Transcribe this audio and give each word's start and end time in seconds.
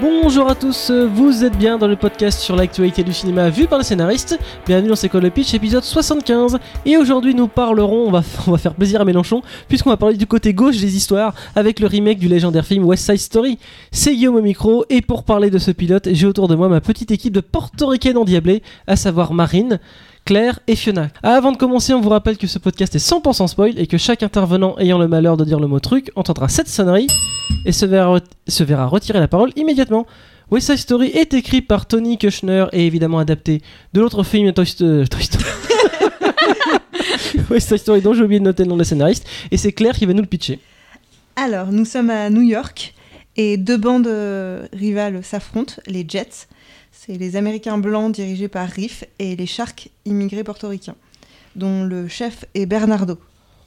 Bonjour 0.00 0.48
à 0.48 0.54
tous, 0.54 0.90
vous 0.90 1.44
êtes 1.44 1.58
bien 1.58 1.76
dans 1.76 1.86
le 1.86 1.94
podcast 1.94 2.40
sur 2.40 2.56
l'actualité 2.56 3.04
du 3.04 3.12
cinéma 3.12 3.50
vu 3.50 3.66
par 3.66 3.76
le 3.76 3.84
scénariste. 3.84 4.38
Bienvenue 4.66 4.88
dans 4.88 4.96
C'est 4.96 5.10
quoi 5.10 5.20
le 5.20 5.28
pitch 5.28 5.52
épisode 5.52 5.84
75. 5.84 6.58
Et 6.86 6.96
aujourd'hui 6.96 7.34
nous 7.34 7.48
parlerons, 7.48 8.06
on 8.06 8.10
va, 8.10 8.22
on 8.46 8.52
va 8.52 8.56
faire 8.56 8.74
plaisir 8.74 9.02
à 9.02 9.04
Mélenchon, 9.04 9.42
puisqu'on 9.68 9.90
va 9.90 9.98
parler 9.98 10.16
du 10.16 10.26
côté 10.26 10.54
gauche 10.54 10.78
des 10.78 10.96
histoires 10.96 11.34
avec 11.54 11.80
le 11.80 11.86
remake 11.86 12.18
du 12.18 12.28
légendaire 12.28 12.64
film 12.64 12.84
West 12.86 13.04
Side 13.04 13.18
Story. 13.18 13.58
C'est 13.92 14.14
Guillaume 14.14 14.36
au 14.36 14.42
micro 14.42 14.86
et 14.88 15.02
pour 15.02 15.22
parler 15.22 15.50
de 15.50 15.58
ce 15.58 15.70
pilote, 15.70 16.08
j'ai 16.12 16.26
autour 16.26 16.48
de 16.48 16.54
moi 16.54 16.70
ma 16.70 16.80
petite 16.80 17.10
équipe 17.10 17.34
de 17.34 17.40
portoricaines 17.40 18.16
endiablées, 18.16 18.62
à 18.86 18.96
savoir 18.96 19.34
Marine. 19.34 19.80
Claire 20.30 20.60
et 20.68 20.76
Fiona. 20.76 21.08
Ah, 21.24 21.34
avant 21.34 21.50
de 21.50 21.56
commencer, 21.56 21.92
on 21.92 22.00
vous 22.00 22.08
rappelle 22.08 22.38
que 22.38 22.46
ce 22.46 22.60
podcast 22.60 22.94
est 22.94 23.04
100% 23.04 23.48
spoil 23.48 23.76
et 23.76 23.88
que 23.88 23.98
chaque 23.98 24.22
intervenant 24.22 24.78
ayant 24.78 24.96
le 24.96 25.08
malheur 25.08 25.36
de 25.36 25.44
dire 25.44 25.58
le 25.58 25.66
mot 25.66 25.80
truc 25.80 26.12
entendra 26.14 26.48
cette 26.48 26.68
sonnerie 26.68 27.08
et 27.66 27.72
se 27.72 27.84
verra, 27.84 28.86
retirer 28.86 29.18
la 29.18 29.26
parole 29.26 29.50
immédiatement. 29.56 30.06
West 30.52 30.68
Side 30.68 30.76
Story 30.76 31.08
est 31.08 31.34
écrit 31.34 31.62
par 31.62 31.86
Tony 31.86 32.16
Kushner 32.16 32.66
et 32.70 32.86
évidemment 32.86 33.18
adapté 33.18 33.60
de 33.92 34.00
l'autre 34.00 34.22
film 34.22 34.52
Toy, 34.52 34.66
Sto- 34.66 35.04
Toy 35.08 35.20
Story. 35.24 35.44
West 37.50 37.66
Side 37.66 37.78
Story 37.78 38.00
dont 38.00 38.14
j'ai 38.14 38.22
oublié 38.22 38.38
de 38.38 38.44
noter 38.44 38.62
le 38.62 38.68
nom 38.68 38.76
de 38.76 38.82
la 38.82 38.84
scénariste 38.84 39.26
et 39.50 39.56
c'est 39.56 39.72
Claire 39.72 39.96
qui 39.96 40.06
va 40.06 40.12
nous 40.12 40.22
le 40.22 40.28
pitcher. 40.28 40.60
Alors, 41.34 41.72
nous 41.72 41.84
sommes 41.84 42.10
à 42.10 42.30
New 42.30 42.42
York 42.42 42.94
et 43.36 43.56
deux 43.56 43.78
bandes 43.78 44.06
euh, 44.06 44.64
rivales 44.72 45.24
s'affrontent, 45.24 45.74
les 45.88 46.04
Jets. 46.08 46.46
C'est 47.06 47.16
les 47.16 47.36
Américains 47.36 47.78
blancs 47.78 48.12
dirigés 48.12 48.48
par 48.48 48.68
Riff 48.68 49.04
et 49.18 49.34
les 49.34 49.46
Sharks 49.46 49.88
immigrés 50.04 50.44
portoricains, 50.44 50.96
dont 51.56 51.82
le 51.82 52.08
chef 52.08 52.44
est 52.54 52.66
Bernardo. 52.66 53.16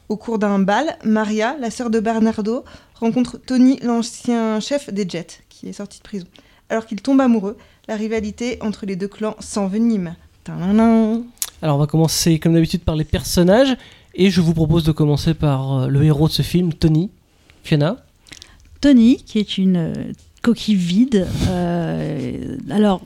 Au 0.07 0.17
cours 0.17 0.37
d'un 0.37 0.59
bal, 0.59 0.99
Maria, 1.03 1.57
la 1.59 1.71
sœur 1.71 1.89
de 1.89 1.99
Bernardo, 1.99 2.63
rencontre 2.93 3.39
Tony, 3.43 3.79
l'ancien 3.81 4.59
chef 4.59 4.93
des 4.93 5.09
Jets, 5.09 5.39
qui 5.49 5.67
est 5.67 5.73
sorti 5.73 5.97
de 5.97 6.03
prison. 6.03 6.27
Alors 6.69 6.85
qu'ils 6.85 7.01
tombent 7.01 7.21
amoureux, 7.21 7.57
la 7.87 7.95
rivalité 7.95 8.59
entre 8.61 8.85
les 8.85 8.95
deux 8.95 9.07
clans 9.07 9.35
s'envenime. 9.39 10.15
Alors 11.63 11.77
on 11.77 11.79
va 11.79 11.87
commencer 11.87 12.37
comme 12.37 12.53
d'habitude 12.53 12.83
par 12.83 12.95
les 12.95 13.03
personnages 13.03 13.75
et 14.13 14.29
je 14.29 14.41
vous 14.41 14.53
propose 14.53 14.83
de 14.83 14.91
commencer 14.91 15.33
par 15.33 15.73
euh, 15.73 15.87
le 15.87 16.03
héros 16.03 16.27
de 16.27 16.33
ce 16.33 16.43
film, 16.43 16.71
Tony. 16.71 17.09
Fiona. 17.63 17.97
Tony, 18.79 19.23
qui 19.23 19.39
est 19.39 19.57
une 19.57 19.77
euh, 19.77 19.93
coquille 20.43 20.75
vide. 20.75 21.27
euh, 21.47 22.57
alors, 22.69 23.01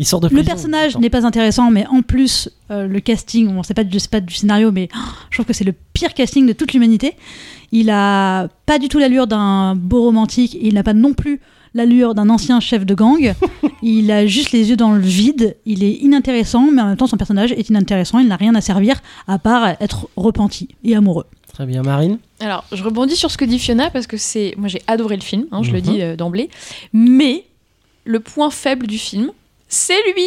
Il 0.00 0.06
sort 0.06 0.18
de 0.20 0.28
le 0.34 0.42
personnage 0.42 0.96
n'est 0.96 1.10
pas 1.10 1.24
intéressant, 1.26 1.70
mais 1.70 1.86
en 1.86 2.00
plus, 2.02 2.48
euh, 2.70 2.86
le 2.88 3.00
casting, 3.00 3.46
bon, 3.52 3.62
c'est 3.62 3.74
pas, 3.74 3.84
du- 3.84 4.00
c'est 4.00 4.10
pas 4.10 4.20
du 4.20 4.34
scénario, 4.34 4.72
mais 4.72 4.88
oh, 4.96 4.98
je 5.30 5.36
trouve 5.36 5.44
que 5.46 5.52
c'est 5.52 5.62
le 5.64 5.74
pire 5.92 6.14
casting 6.14 6.46
de 6.46 6.52
toute 6.54 6.72
l'humanité. 6.72 7.14
Il 7.70 7.90
a 7.90 8.48
pas 8.64 8.78
du 8.78 8.88
tout 8.88 8.98
l'allure 8.98 9.26
d'un 9.26 9.76
beau 9.76 10.02
romantique, 10.04 10.54
et 10.56 10.66
il 10.68 10.74
n'a 10.74 10.82
pas 10.82 10.94
non 10.94 11.12
plus 11.12 11.38
l'allure 11.74 12.14
d'un 12.14 12.30
ancien 12.30 12.58
chef 12.60 12.84
de 12.86 12.94
gang. 12.94 13.34
il 13.82 14.10
a 14.10 14.26
juste 14.26 14.52
les 14.52 14.70
yeux 14.70 14.76
dans 14.76 14.92
le 14.92 15.00
vide, 15.02 15.56
il 15.66 15.84
est 15.84 15.92
inintéressant, 15.92 16.70
mais 16.72 16.80
en 16.80 16.86
même 16.86 16.96
temps, 16.96 17.06
son 17.06 17.18
personnage 17.18 17.52
est 17.52 17.68
inintéressant, 17.68 18.18
il 18.20 18.26
n'a 18.28 18.36
rien 18.36 18.54
à 18.54 18.60
servir 18.62 19.02
à 19.28 19.38
part 19.38 19.68
être 19.80 20.08
repenti 20.16 20.68
et 20.82 20.96
amoureux. 20.96 21.26
Très 21.52 21.66
bien, 21.66 21.82
Marine. 21.82 22.18
Alors, 22.40 22.64
je 22.72 22.82
rebondis 22.82 23.16
sur 23.16 23.30
ce 23.30 23.36
que 23.36 23.44
dit 23.44 23.58
Fiona 23.58 23.90
parce 23.90 24.06
que 24.06 24.16
c'est. 24.16 24.54
Moi, 24.56 24.68
j'ai 24.68 24.80
adoré 24.86 25.16
le 25.16 25.22
film, 25.22 25.44
hein, 25.52 25.62
je 25.62 25.72
le 25.72 25.78
Mhm. 25.78 25.84
dis 25.84 26.00
euh, 26.00 26.16
d'emblée. 26.16 26.48
Mais 26.94 27.44
le 28.04 28.18
point 28.20 28.48
faible 28.50 28.86
du 28.86 28.96
film, 28.96 29.30
c'est 29.72 30.02
lui 30.14 30.26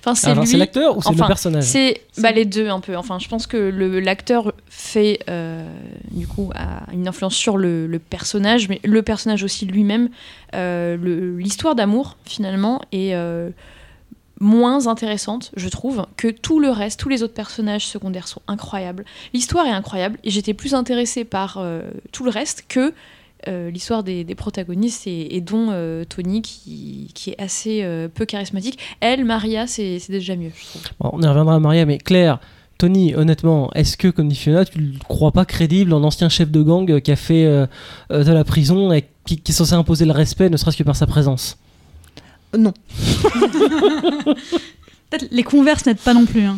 Enfin, 0.00 0.14
c'est 0.16 0.34
lui. 0.34 0.46
c'est 0.46 0.56
l'acteur 0.56 0.96
ou 0.98 1.02
c'est 1.02 1.12
le 1.12 1.26
personnage 1.26 1.62
C'est 1.64 2.02
bah, 2.18 2.32
les 2.32 2.44
deux 2.44 2.68
un 2.68 2.80
peu. 2.80 2.96
Enfin, 2.96 3.18
je 3.20 3.28
pense 3.28 3.46
que 3.46 3.56
le- 3.56 4.00
l'acteur 4.00 4.52
fait 4.68 5.20
euh, 5.30 5.66
du 6.10 6.26
coup 6.26 6.50
a 6.54 6.82
une 6.92 7.06
influence 7.06 7.34
sur 7.36 7.56
le, 7.56 7.86
le 7.86 7.98
personnage, 8.00 8.68
mais 8.68 8.80
le 8.84 9.02
personnage 9.02 9.42
aussi 9.44 9.66
lui-même. 9.66 10.08
euh, 10.54 10.96
L'histoire 11.38 11.74
d'amour 11.76 12.16
finalement 12.24 12.82
est 12.90 13.14
euh, 13.14 13.50
moins 14.40 14.86
intéressante, 14.86 15.50
je 15.56 15.68
trouve, 15.68 16.04
que 16.16 16.28
tout 16.28 16.60
le 16.60 16.68
reste. 16.70 17.00
Tous 17.00 17.08
les 17.08 17.22
autres 17.22 17.34
personnages 17.34 17.86
secondaires 17.86 18.28
sont 18.28 18.42
incroyables. 18.48 19.04
L'histoire 19.32 19.64
est 19.66 19.70
incroyable 19.70 20.18
et 20.24 20.30
j'étais 20.30 20.54
plus 20.54 20.74
intéressée 20.74 21.24
par 21.24 21.56
euh, 21.58 21.82
tout 22.12 22.24
le 22.24 22.30
reste 22.30 22.64
que 22.68 22.92
euh, 23.48 23.70
l'histoire 23.70 24.02
des, 24.02 24.24
des 24.24 24.34
protagonistes 24.34 25.06
et, 25.06 25.36
et 25.36 25.40
dont 25.40 25.68
euh, 25.70 26.04
Tony 26.04 26.42
qui, 26.42 27.10
qui 27.14 27.30
est 27.30 27.40
assez 27.40 27.82
euh, 27.82 28.08
peu 28.08 28.24
charismatique. 28.24 28.78
Elle, 29.00 29.24
Maria, 29.24 29.66
c'est 29.66 29.98
c'est 29.98 30.12
déjà 30.12 30.36
mieux, 30.36 30.50
je 30.56 30.64
trouve. 30.66 30.82
Bon, 31.00 31.10
on 31.12 31.22
y 31.22 31.26
reviendra 31.26 31.54
à 31.56 31.58
Maria, 31.60 31.86
mais 31.86 31.98
Claire, 31.98 32.38
Tony, 32.78 33.14
honnêtement, 33.14 33.70
est-ce 33.74 33.96
que, 33.96 34.08
comme 34.08 34.28
dit 34.28 34.36
Fiona, 34.36 34.64
tu 34.64 34.78
le 34.78 34.98
crois 35.08 35.32
pas 35.32 35.44
crédible, 35.44 35.92
un 35.94 36.02
ancien 36.04 36.28
chef 36.28 36.50
de 36.50 36.62
gang 36.62 37.00
qui 37.00 37.10
a 37.12 37.16
fait 37.16 37.44
de 38.10 38.32
la 38.32 38.44
prison 38.44 38.92
et 38.92 39.04
qui, 39.24 39.38
qui 39.38 39.52
est 39.52 39.54
censé 39.54 39.72
imposer 39.74 40.04
le 40.04 40.12
respect, 40.12 40.50
ne 40.50 40.56
serait-ce 40.56 40.76
que 40.76 40.82
par 40.82 40.96
sa 40.96 41.06
présence? 41.06 41.56
Non. 42.56 42.72
Peut-être 45.10 45.28
les 45.30 45.42
converses 45.42 45.86
n'aident 45.86 45.98
pas 45.98 46.14
non 46.14 46.26
plus. 46.26 46.42
hein. 46.42 46.56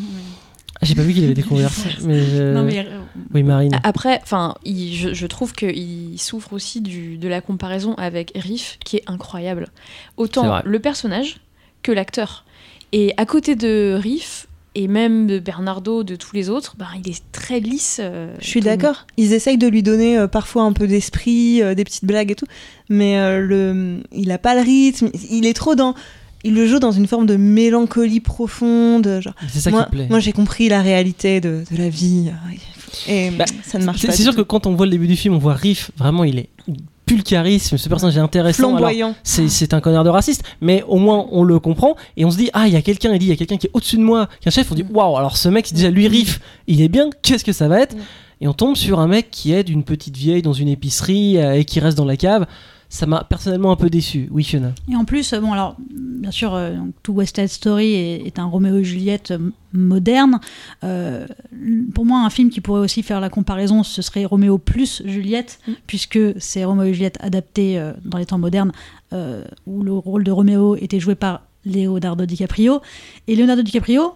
Ah, 0.80 0.84
J'ai 0.86 0.94
pas 0.94 1.02
vu 1.02 1.12
qu'il 1.12 1.24
avait 1.24 1.34
des 1.34 1.42
converses, 1.42 1.84
mais, 2.04 2.20
Non, 2.52 2.62
mais 2.62 2.78
euh, 2.86 3.00
Oui, 3.34 3.42
Marine. 3.42 3.78
Après, 3.82 4.20
enfin, 4.22 4.54
il- 4.64 4.94
je, 4.94 5.12
je 5.14 5.26
trouve 5.26 5.52
qu'il 5.52 6.20
souffre 6.20 6.52
aussi 6.52 6.80
du, 6.80 7.18
de 7.18 7.28
la 7.28 7.40
comparaison 7.40 7.94
avec 7.94 8.32
Riff, 8.34 8.78
qui 8.84 8.96
est 8.96 9.04
incroyable. 9.06 9.68
Autant 10.16 10.60
le 10.64 10.78
personnage 10.78 11.38
que 11.82 11.92
l'acteur. 11.92 12.44
Et 12.92 13.12
à 13.16 13.26
côté 13.26 13.54
de 13.56 13.98
Riff, 14.00 14.46
et 14.74 14.86
même 14.86 15.26
de 15.26 15.38
Bernardo, 15.40 16.04
de 16.04 16.14
tous 16.14 16.34
les 16.36 16.50
autres, 16.50 16.76
bah, 16.78 16.86
il 17.04 17.10
est 17.10 17.22
très 17.32 17.58
lisse. 17.58 17.98
euh, 18.00 18.32
Je 18.40 18.46
suis 18.46 18.60
d'accord. 18.60 19.06
Ils 19.16 19.32
essayent 19.32 19.58
de 19.58 19.66
lui 19.66 19.82
donner 19.82 20.16
euh, 20.16 20.28
parfois 20.28 20.62
un 20.62 20.72
peu 20.72 20.86
d'esprit, 20.86 21.62
euh, 21.62 21.74
des 21.74 21.84
petites 21.84 22.04
blagues 22.04 22.30
et 22.30 22.34
tout, 22.36 22.46
mais 22.88 23.18
euh, 23.18 23.40
le, 23.40 24.00
il 24.12 24.30
a 24.30 24.38
pas 24.38 24.54
le 24.54 24.60
rythme. 24.60 25.10
Il 25.30 25.46
est 25.46 25.54
trop 25.54 25.74
dans. 25.74 25.94
Il 26.44 26.54
le 26.54 26.66
joue 26.66 26.78
dans 26.78 26.92
une 26.92 27.06
forme 27.06 27.26
de 27.26 27.36
mélancolie 27.36 28.20
profonde. 28.20 29.20
C'est 29.48 29.60
ça 29.60 29.70
moi, 29.70 29.84
qui 29.84 29.90
plaît. 29.90 30.06
moi 30.08 30.20
j'ai 30.20 30.32
compris 30.32 30.68
la 30.68 30.82
réalité 30.82 31.40
de, 31.40 31.64
de 31.70 31.76
la 31.76 31.88
vie. 31.88 32.30
Et 33.08 33.30
Bah, 33.30 33.44
ça 33.64 33.78
ne 33.78 33.84
marche 33.84 34.06
pas. 34.06 34.12
c'est 34.12 34.22
sûr 34.22 34.34
que 34.34 34.42
quand 34.42 34.66
on 34.66 34.74
voit 34.74 34.86
le 34.86 34.92
début 34.92 35.06
du 35.06 35.16
film, 35.16 35.34
on 35.34 35.38
voit 35.38 35.54
Riff, 35.54 35.90
vraiment, 35.96 36.24
il 36.24 36.38
est 36.38 36.48
il 36.68 36.76
pue 37.06 37.16
le 37.16 37.22
charisme, 37.22 37.78
ce 37.78 37.88
personnage 37.88 38.18
est 38.18 38.20
intéressant. 38.20 38.68
flamboyant. 38.68 39.14
c'est 39.24 39.72
un 39.72 39.80
connard 39.80 40.04
de 40.04 40.10
raciste, 40.10 40.44
mais 40.60 40.84
au 40.86 40.98
moins 40.98 41.26
on 41.30 41.42
le 41.42 41.58
comprend 41.58 41.96
et 42.18 42.24
on 42.26 42.30
se 42.30 42.36
dit 42.36 42.50
ah 42.52 42.66
il 42.66 42.74
y 42.74 42.76
a 42.76 42.82
quelqu'un, 42.82 43.12
il 43.14 43.18
dit 43.18 43.26
il 43.26 43.30
y 43.30 43.32
a 43.32 43.36
quelqu'un 43.36 43.56
qui 43.56 43.66
est 43.66 43.70
au-dessus 43.72 43.96
de 43.96 44.02
moi, 44.02 44.28
qui 44.40 44.46
est 44.46 44.48
un 44.48 44.54
chef, 44.54 44.70
on 44.70 44.74
dit 44.74 44.84
waouh 44.92 45.16
alors 45.16 45.36
ce 45.38 45.48
mec 45.48 45.72
déjà 45.72 45.90
lui 45.90 46.06
riff, 46.06 46.38
il 46.66 46.82
est 46.82 46.88
bien, 46.88 47.08
qu'est-ce 47.22 47.44
que 47.44 47.52
ça 47.52 47.66
va 47.66 47.80
être 47.80 47.96
Mm. 47.96 48.00
Et 48.40 48.48
on 48.48 48.52
tombe 48.52 48.76
sur 48.76 49.00
un 49.00 49.08
mec 49.08 49.30
qui 49.30 49.52
aide 49.52 49.68
une 49.68 49.82
petite 49.82 50.16
vieille 50.16 50.42
dans 50.42 50.52
une 50.52 50.68
épicerie 50.68 51.38
euh, 51.38 51.58
et 51.58 51.64
qui 51.64 51.80
reste 51.80 51.98
dans 51.98 52.04
la 52.04 52.16
cave. 52.16 52.46
Ça 52.90 53.04
m'a 53.06 53.22
personnellement 53.24 53.70
un 53.70 53.76
peu 53.76 53.90
déçu. 53.90 54.28
Oui 54.30 54.42
Fiona. 54.44 54.72
Et 54.90 54.96
en 54.96 55.04
plus, 55.04 55.32
euh, 55.34 55.40
bon, 55.40 55.52
alors, 55.52 55.76
bien 55.90 56.30
sûr, 56.30 56.54
euh, 56.54 56.74
donc, 56.74 56.94
tout 57.02 57.12
West 57.12 57.36
Side 57.36 57.48
Story 57.48 57.92
est, 57.92 58.26
est 58.26 58.38
un 58.38 58.46
Roméo 58.46 58.78
et 58.78 58.84
Juliette 58.84 59.32
euh, 59.32 59.50
moderne. 59.74 60.40
Euh, 60.84 61.26
pour 61.94 62.06
moi, 62.06 62.20
un 62.24 62.30
film 62.30 62.48
qui 62.48 62.62
pourrait 62.62 62.80
aussi 62.80 63.02
faire 63.02 63.20
la 63.20 63.28
comparaison, 63.28 63.82
ce 63.82 64.00
serait 64.00 64.24
Roméo 64.24 64.56
plus 64.56 65.02
Juliette, 65.04 65.58
Mm. 65.68 65.72
puisque 65.86 66.18
c'est 66.38 66.64
Roméo 66.64 66.86
et 66.86 66.94
Juliette 66.94 67.18
adapté 67.20 67.78
euh, 67.78 67.92
dans 68.06 68.16
les 68.18 68.24
temps 68.26 68.38
modernes, 68.38 68.72
où 69.66 69.82
le 69.82 69.92
rôle 69.92 70.24
de 70.24 70.30
Roméo 70.30 70.76
était 70.76 71.00
joué 71.00 71.14
par 71.14 71.42
Leonardo 71.66 72.24
DiCaprio. 72.26 72.80
Et 73.26 73.36
Leonardo 73.36 73.62
DiCaprio, 73.62 74.14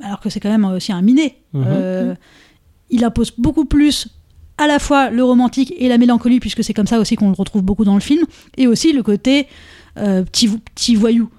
alors 0.00 0.20
que 0.20 0.28
c'est 0.30 0.40
quand 0.40 0.48
même 0.50 0.64
aussi 0.64 0.92
un 0.92 1.02
minet, 1.02 1.36
Mhm. 1.52 1.64
euh, 1.66 2.14
il 2.90 3.04
impose 3.04 3.32
beaucoup 3.38 3.64
plus 3.64 4.08
à 4.58 4.66
la 4.66 4.78
fois 4.78 5.10
le 5.10 5.24
romantique 5.24 5.72
et 5.78 5.88
la 5.88 5.98
mélancolie, 5.98 6.40
puisque 6.40 6.62
c'est 6.62 6.74
comme 6.74 6.86
ça 6.86 6.98
aussi 6.98 7.16
qu'on 7.16 7.28
le 7.28 7.34
retrouve 7.34 7.62
beaucoup 7.62 7.84
dans 7.84 7.94
le 7.94 8.00
film, 8.00 8.24
et 8.56 8.66
aussi 8.66 8.92
le 8.92 9.02
côté 9.02 9.46
euh, 9.96 10.22
petit, 10.24 10.48
petit 10.48 10.94
voyou. 10.94 11.30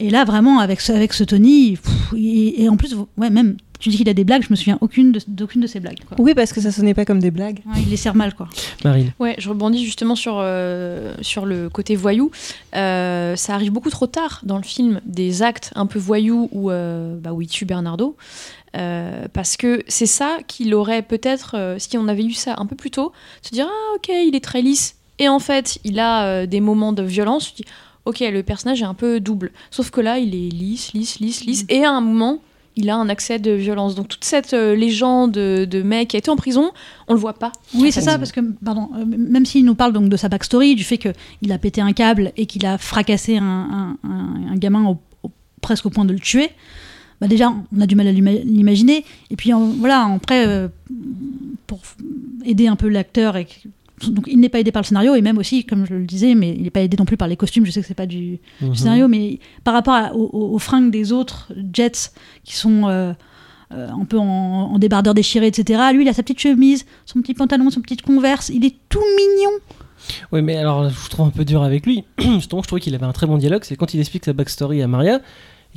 Et 0.00 0.10
là, 0.10 0.24
vraiment, 0.24 0.60
avec 0.60 0.80
ce, 0.80 0.92
avec 0.92 1.12
ce 1.12 1.24
Tony, 1.24 1.76
et, 2.16 2.62
et 2.62 2.68
en 2.68 2.76
plus, 2.76 2.96
ouais, 3.16 3.30
même, 3.30 3.56
tu 3.78 3.88
dis 3.88 3.96
qu'il 3.96 4.08
a 4.08 4.14
des 4.14 4.24
blagues, 4.24 4.42
je 4.42 4.48
me 4.50 4.56
souviens 4.56 4.78
aucune 4.80 5.12
de, 5.12 5.20
d'aucune 5.28 5.60
de 5.60 5.66
ses 5.66 5.80
blagues. 5.80 6.00
Quoi. 6.06 6.16
Oui, 6.20 6.34
parce 6.34 6.52
que 6.52 6.60
ça 6.60 6.72
sonnait 6.72 6.94
pas 6.94 7.04
comme 7.04 7.20
des 7.20 7.30
blagues. 7.30 7.60
Ouais, 7.66 7.80
il 7.82 7.90
les 7.90 7.96
sert 7.96 8.14
mal, 8.14 8.34
quoi. 8.34 8.48
Marine. 8.84 9.12
Ouais, 9.18 9.36
je 9.38 9.48
rebondis 9.48 9.84
justement 9.84 10.16
sur, 10.16 10.38
euh, 10.38 11.14
sur 11.20 11.46
le 11.46 11.68
côté 11.68 11.96
voyou. 11.96 12.30
Euh, 12.74 13.36
ça 13.36 13.54
arrive 13.54 13.72
beaucoup 13.72 13.90
trop 13.90 14.06
tard 14.06 14.40
dans 14.44 14.56
le 14.56 14.62
film, 14.64 15.00
des 15.04 15.42
actes 15.42 15.72
un 15.74 15.86
peu 15.86 15.98
voyous 15.98 16.48
où, 16.52 16.70
euh, 16.70 17.16
bah, 17.18 17.32
où 17.32 17.42
il 17.42 17.48
tue 17.48 17.64
Bernardo. 17.64 18.16
Euh, 18.76 19.26
parce 19.32 19.56
que 19.56 19.82
c'est 19.88 20.06
ça 20.06 20.38
qu'il 20.46 20.74
aurait 20.74 21.02
peut-être, 21.02 21.56
euh, 21.56 21.76
si 21.78 21.96
on 21.96 22.08
avait 22.08 22.24
eu 22.24 22.32
ça 22.32 22.54
un 22.58 22.66
peu 22.66 22.76
plus 22.76 22.90
tôt, 22.90 23.12
se 23.42 23.50
dire 23.50 23.66
Ah, 23.68 23.94
ok, 23.96 24.08
il 24.08 24.34
est 24.34 24.44
très 24.44 24.62
lisse. 24.62 24.96
Et 25.18 25.28
en 25.28 25.38
fait, 25.38 25.78
il 25.84 25.98
a 25.98 26.24
euh, 26.24 26.46
des 26.46 26.60
moments 26.60 26.92
de 26.92 27.02
violence. 27.02 27.54
Tu 27.54 27.62
dis 27.62 27.68
Ok, 28.04 28.20
le 28.20 28.42
personnage 28.42 28.80
est 28.82 28.86
un 28.86 28.94
peu 28.94 29.20
double. 29.20 29.50
Sauf 29.70 29.90
que 29.90 30.00
là, 30.00 30.18
il 30.18 30.34
est 30.34 30.48
lisse, 30.48 30.92
lisse, 30.92 31.18
lisse, 31.20 31.44
lisse. 31.44 31.64
Et 31.68 31.84
à 31.84 31.90
un 31.90 32.00
moment, 32.00 32.40
il 32.78 32.88
a 32.90 32.96
un 32.96 33.08
accès 33.08 33.38
de 33.38 33.50
violence. 33.50 33.94
Donc 33.96 34.08
toute 34.08 34.24
cette 34.24 34.54
euh, 34.54 34.74
légende 34.74 35.32
de, 35.32 35.82
mec 35.82 36.08
qui 36.08 36.16
a 36.16 36.18
été 36.18 36.30
en 36.30 36.36
prison, 36.36 36.70
on 37.08 37.12
le 37.12 37.18
voit 37.18 37.34
pas. 37.34 37.52
Oui, 37.74 37.90
c'est 37.92 38.00
ça, 38.00 38.18
parce 38.18 38.32
que, 38.32 38.40
pardon, 38.64 38.88
euh, 38.96 39.04
même 39.04 39.44
s'il 39.44 39.64
nous 39.64 39.74
parle 39.74 39.92
donc 39.92 40.08
de 40.08 40.16
sa 40.16 40.28
backstory, 40.28 40.76
du 40.76 40.84
fait 40.84 40.96
qu'il 40.98 41.52
a 41.52 41.58
pété 41.58 41.80
un 41.80 41.92
câble 41.92 42.32
et 42.36 42.46
qu'il 42.46 42.64
a 42.64 42.78
fracassé 42.78 43.36
un, 43.36 43.96
gamin 44.54 44.96
presque 45.60 45.86
au 45.86 45.90
point 45.90 46.04
de 46.04 46.12
le 46.12 46.20
tuer, 46.20 46.50
bah 47.20 47.26
déjà, 47.26 47.52
on 47.76 47.80
a 47.80 47.86
du 47.86 47.96
mal 47.96 48.06
à 48.06 48.12
l'ima- 48.12 48.30
l'imaginer. 48.30 49.04
Et 49.30 49.36
puis, 49.36 49.50
voilà, 49.78 50.04
après, 50.14 50.46
euh, 50.46 50.68
pour 51.66 51.80
aider 52.44 52.68
un 52.68 52.76
peu 52.76 52.88
l'acteur 52.88 53.36
et 53.36 53.48
donc 54.10 54.24
il 54.28 54.38
n'est 54.40 54.48
pas 54.48 54.60
aidé 54.60 54.70
par 54.72 54.82
le 54.82 54.86
scénario 54.86 55.14
et 55.14 55.20
même 55.22 55.38
aussi, 55.38 55.64
comme 55.64 55.86
je 55.86 55.94
le 55.94 56.04
disais, 56.04 56.34
mais 56.34 56.54
il 56.56 56.62
n'est 56.62 56.70
pas 56.70 56.80
aidé 56.82 56.96
non 56.98 57.04
plus 57.04 57.16
par 57.16 57.28
les 57.28 57.36
costumes. 57.36 57.66
Je 57.66 57.70
sais 57.70 57.80
que 57.80 57.86
c'est 57.86 57.94
pas 57.94 58.06
du, 58.06 58.38
du 58.60 58.66
Mhm. 58.66 58.74
scénario, 58.74 59.08
mais 59.08 59.38
par 59.64 59.74
rapport 59.74 59.94
à- 59.94 60.14
aux, 60.14 60.58
fringues 60.58 60.90
des 60.90 61.12
autres 61.12 61.52
Jets 61.72 62.10
qui 62.44 62.56
sont 62.56 62.88
euh, 62.88 63.12
euh, 63.72 63.88
un 63.90 64.04
peu 64.04 64.18
en, 64.18 64.24
en 64.72 64.78
débardeur 64.78 65.14
déchiré, 65.14 65.46
etc. 65.48 65.80
Lui, 65.92 66.02
il 66.04 66.08
a 66.08 66.12
sa 66.12 66.22
petite 66.22 66.40
chemise, 66.40 66.86
son 67.06 67.20
petit 67.20 67.34
pantalon, 67.34 67.68
son 67.70 67.80
petite 67.80 68.02
converse. 68.02 68.48
Il 68.54 68.64
est 68.64 68.74
tout 68.88 68.98
mignon. 69.16 69.50
Oui, 70.32 70.42
mais 70.42 70.56
alors 70.56 70.88
je 70.88 71.10
trouve 71.10 71.26
un 71.26 71.30
peu 71.30 71.44
dur 71.44 71.62
avec 71.62 71.84
lui. 71.84 72.04
Justement, 72.18 72.62
je 72.62 72.66
trouvais 72.68 72.80
qu'il 72.80 72.94
avait 72.94 73.04
un 73.06 73.12
très 73.12 73.26
bon 73.26 73.36
dialogue. 73.36 73.62
C'est 73.64 73.76
quand 73.76 73.92
il 73.94 74.00
explique 74.00 74.24
sa 74.24 74.32
backstory 74.32 74.80
à 74.80 74.86
Maria 74.86 75.20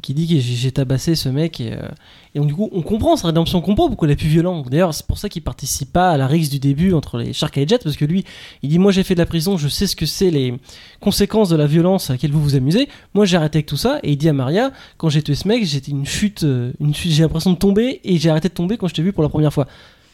et 0.01 0.13
qu'il 0.13 0.15
dit 0.15 0.27
que 0.27 0.41
j'ai 0.41 0.71
tabassé 0.71 1.15
ce 1.15 1.29
mec. 1.29 1.59
Et, 1.61 1.73
euh, 1.73 1.87
et 2.33 2.39
donc, 2.39 2.47
du 2.47 2.55
coup, 2.55 2.69
on 2.71 2.81
comprend 2.81 3.15
sa 3.15 3.27
rédemption, 3.27 3.59
on 3.59 3.61
comprend 3.61 3.87
pourquoi 3.87 4.07
il 4.07 4.11
est 4.11 4.15
plus 4.15 4.27
violent. 4.27 4.63
D'ailleurs, 4.63 4.93
c'est 4.93 5.05
pour 5.05 5.17
ça 5.17 5.29
qu'il 5.29 5.41
participe 5.41 5.91
pas 5.91 6.11
à 6.11 6.17
la 6.17 6.27
rixe 6.27 6.49
du 6.49 6.59
début 6.59 6.93
entre 6.93 7.17
les 7.17 7.33
Sharks 7.33 7.57
et 7.57 7.61
les 7.61 7.67
Jets 7.67 7.79
parce 7.83 7.97
que 7.97 8.05
lui, 8.05 8.25
il 8.63 8.69
dit 8.69 8.79
Moi 8.79 8.91
j'ai 8.91 9.03
fait 9.03 9.13
de 9.13 9.19
la 9.19 9.25
prison, 9.25 9.57
je 9.57 9.67
sais 9.67 9.87
ce 9.87 9.95
que 9.95 10.05
c'est 10.05 10.31
les 10.31 10.53
conséquences 10.99 11.49
de 11.49 11.55
la 11.55 11.67
violence 11.67 12.09
à 12.09 12.13
laquelle 12.13 12.31
vous 12.31 12.41
vous 12.41 12.55
amusez. 12.55 12.89
Moi 13.13 13.25
j'ai 13.25 13.37
arrêté 13.37 13.57
avec 13.57 13.65
tout 13.65 13.77
ça. 13.77 13.99
Et 14.03 14.11
il 14.11 14.17
dit 14.17 14.29
à 14.29 14.33
Maria 14.33 14.71
Quand 14.97 15.09
j'ai 15.09 15.21
tué 15.21 15.35
ce 15.35 15.47
mec, 15.47 15.65
j'étais 15.65 15.91
une 15.91 16.05
chute, 16.05 16.43
euh, 16.43 16.71
une 16.79 16.95
chute 16.95 17.11
j'ai 17.11 17.23
l'impression 17.23 17.51
de 17.51 17.57
tomber 17.57 18.01
et 18.03 18.17
j'ai 18.17 18.29
arrêté 18.29 18.49
de 18.49 18.53
tomber 18.53 18.77
quand 18.77 18.87
je 18.87 18.93
t'ai 18.93 19.03
vu 19.03 19.13
pour 19.13 19.23
la 19.23 19.29
première 19.29 19.53
fois. 19.53 19.67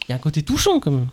Il 0.07 0.11
y 0.11 0.13
a 0.13 0.15
un 0.15 0.19
côté 0.19 0.41
touchant 0.41 0.79
quand 0.79 0.91
même. 0.91 1.07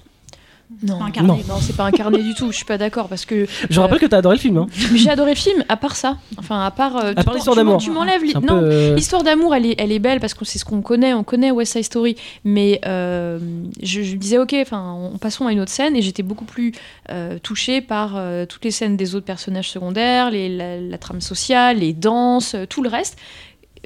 Non, 0.83 0.99
pas 0.99 1.05
incarné. 1.05 1.29
non, 1.29 1.37
non, 1.55 1.61
c'est 1.61 1.77
pas 1.77 1.85
incarné 1.85 2.23
du 2.23 2.35
tout. 2.35 2.51
Je 2.51 2.57
suis 2.57 2.65
pas 2.65 2.79
d'accord 2.79 3.09
parce 3.09 3.25
que 3.27 3.47
Je 3.71 3.81
rappelle 3.81 3.99
que 4.01 4.07
t'as 4.07 4.19
adoré 4.19 4.37
le 4.37 4.41
film. 4.41 4.57
Hein. 4.57 4.67
j'ai 4.95 5.11
adoré 5.11 5.33
le 5.33 5.37
film. 5.37 5.63
À 5.69 5.77
part 5.77 5.95
ça, 5.95 6.17
enfin 6.39 6.65
à 6.65 6.71
part. 6.71 6.97
euh, 6.97 7.13
À 7.17 7.23
part 7.23 7.35
l'histoire 7.35 7.55
d'amour. 7.57 7.79
Tu 7.79 7.91
m'enlèves. 7.91 8.25
li- 8.25 8.33
peu, 8.33 8.41
Non, 8.41 8.61
euh, 8.63 8.95
L'histoire 8.95 9.23
d'amour, 9.23 9.55
elle 9.55 9.67
est, 9.67 9.75
elle 9.79 9.93
est 9.93 9.99
belle 9.99 10.21
parce 10.21 10.35
que 10.35 10.45
c'est 10.45 10.59
ce 10.59 10.65
qu'on 10.65 10.83
connaît, 10.83 11.13
on 11.15 11.23
connaît 11.23 11.51
West 11.51 11.73
Side 11.75 11.85
Story. 11.85 12.17
Mais 12.45 12.81
euh, 12.87 13.39
je, 13.83 14.03
je 14.03 14.13
me 14.15 14.19
disais, 14.19 14.39
ok, 14.39 14.55
enfin, 14.61 14.95
on- 15.13 15.19
passons 15.19 15.47
à 15.47 15.53
une 15.53 15.61
autre 15.61 15.71
scène 15.71 15.95
et 15.97 16.03
j'étais 16.03 16.23
beaucoup 16.23 16.45
plus 16.47 16.73
euh, 17.11 17.39
touchée 17.39 17.81
par 17.81 18.15
euh, 18.17 18.47
toutes 18.47 18.65
les 18.65 18.71
scènes 18.71 18.97
des 18.97 19.15
autres 19.15 19.27
personnages 19.27 19.71
secondaires, 19.71 20.31
les, 20.31 20.49
la, 20.49 20.81
la 20.81 20.99
trame 20.99 21.21
sociale, 21.21 21.79
les 21.79 21.93
danses, 21.93 22.55
euh, 22.55 22.67
tout 22.67 22.83
le 22.83 22.89
reste. 22.89 23.17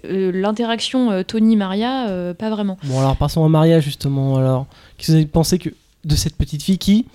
Euh, 0.04 0.30
L'interaction 0.32 1.10
euh, 1.10 1.22
Tony-Maria, 1.24 2.08
euh, 2.08 2.32
pas 2.34 2.50
vraiment. 2.50 2.78
Bon, 2.84 3.00
alors 3.00 3.16
passons 3.16 3.44
à 3.44 3.48
Maria, 3.48 3.80
justement. 3.80 4.36
Alors, 4.36 4.66
qu'est-ce 4.96 5.08
que 5.08 5.12
vous 5.12 5.16
avez 5.18 5.26
pensé 5.26 5.58
que 5.58 5.70
de 6.08 6.16
cette 6.16 6.34
petite 6.36 6.62
fille 6.62 6.78
qui, 6.78 7.06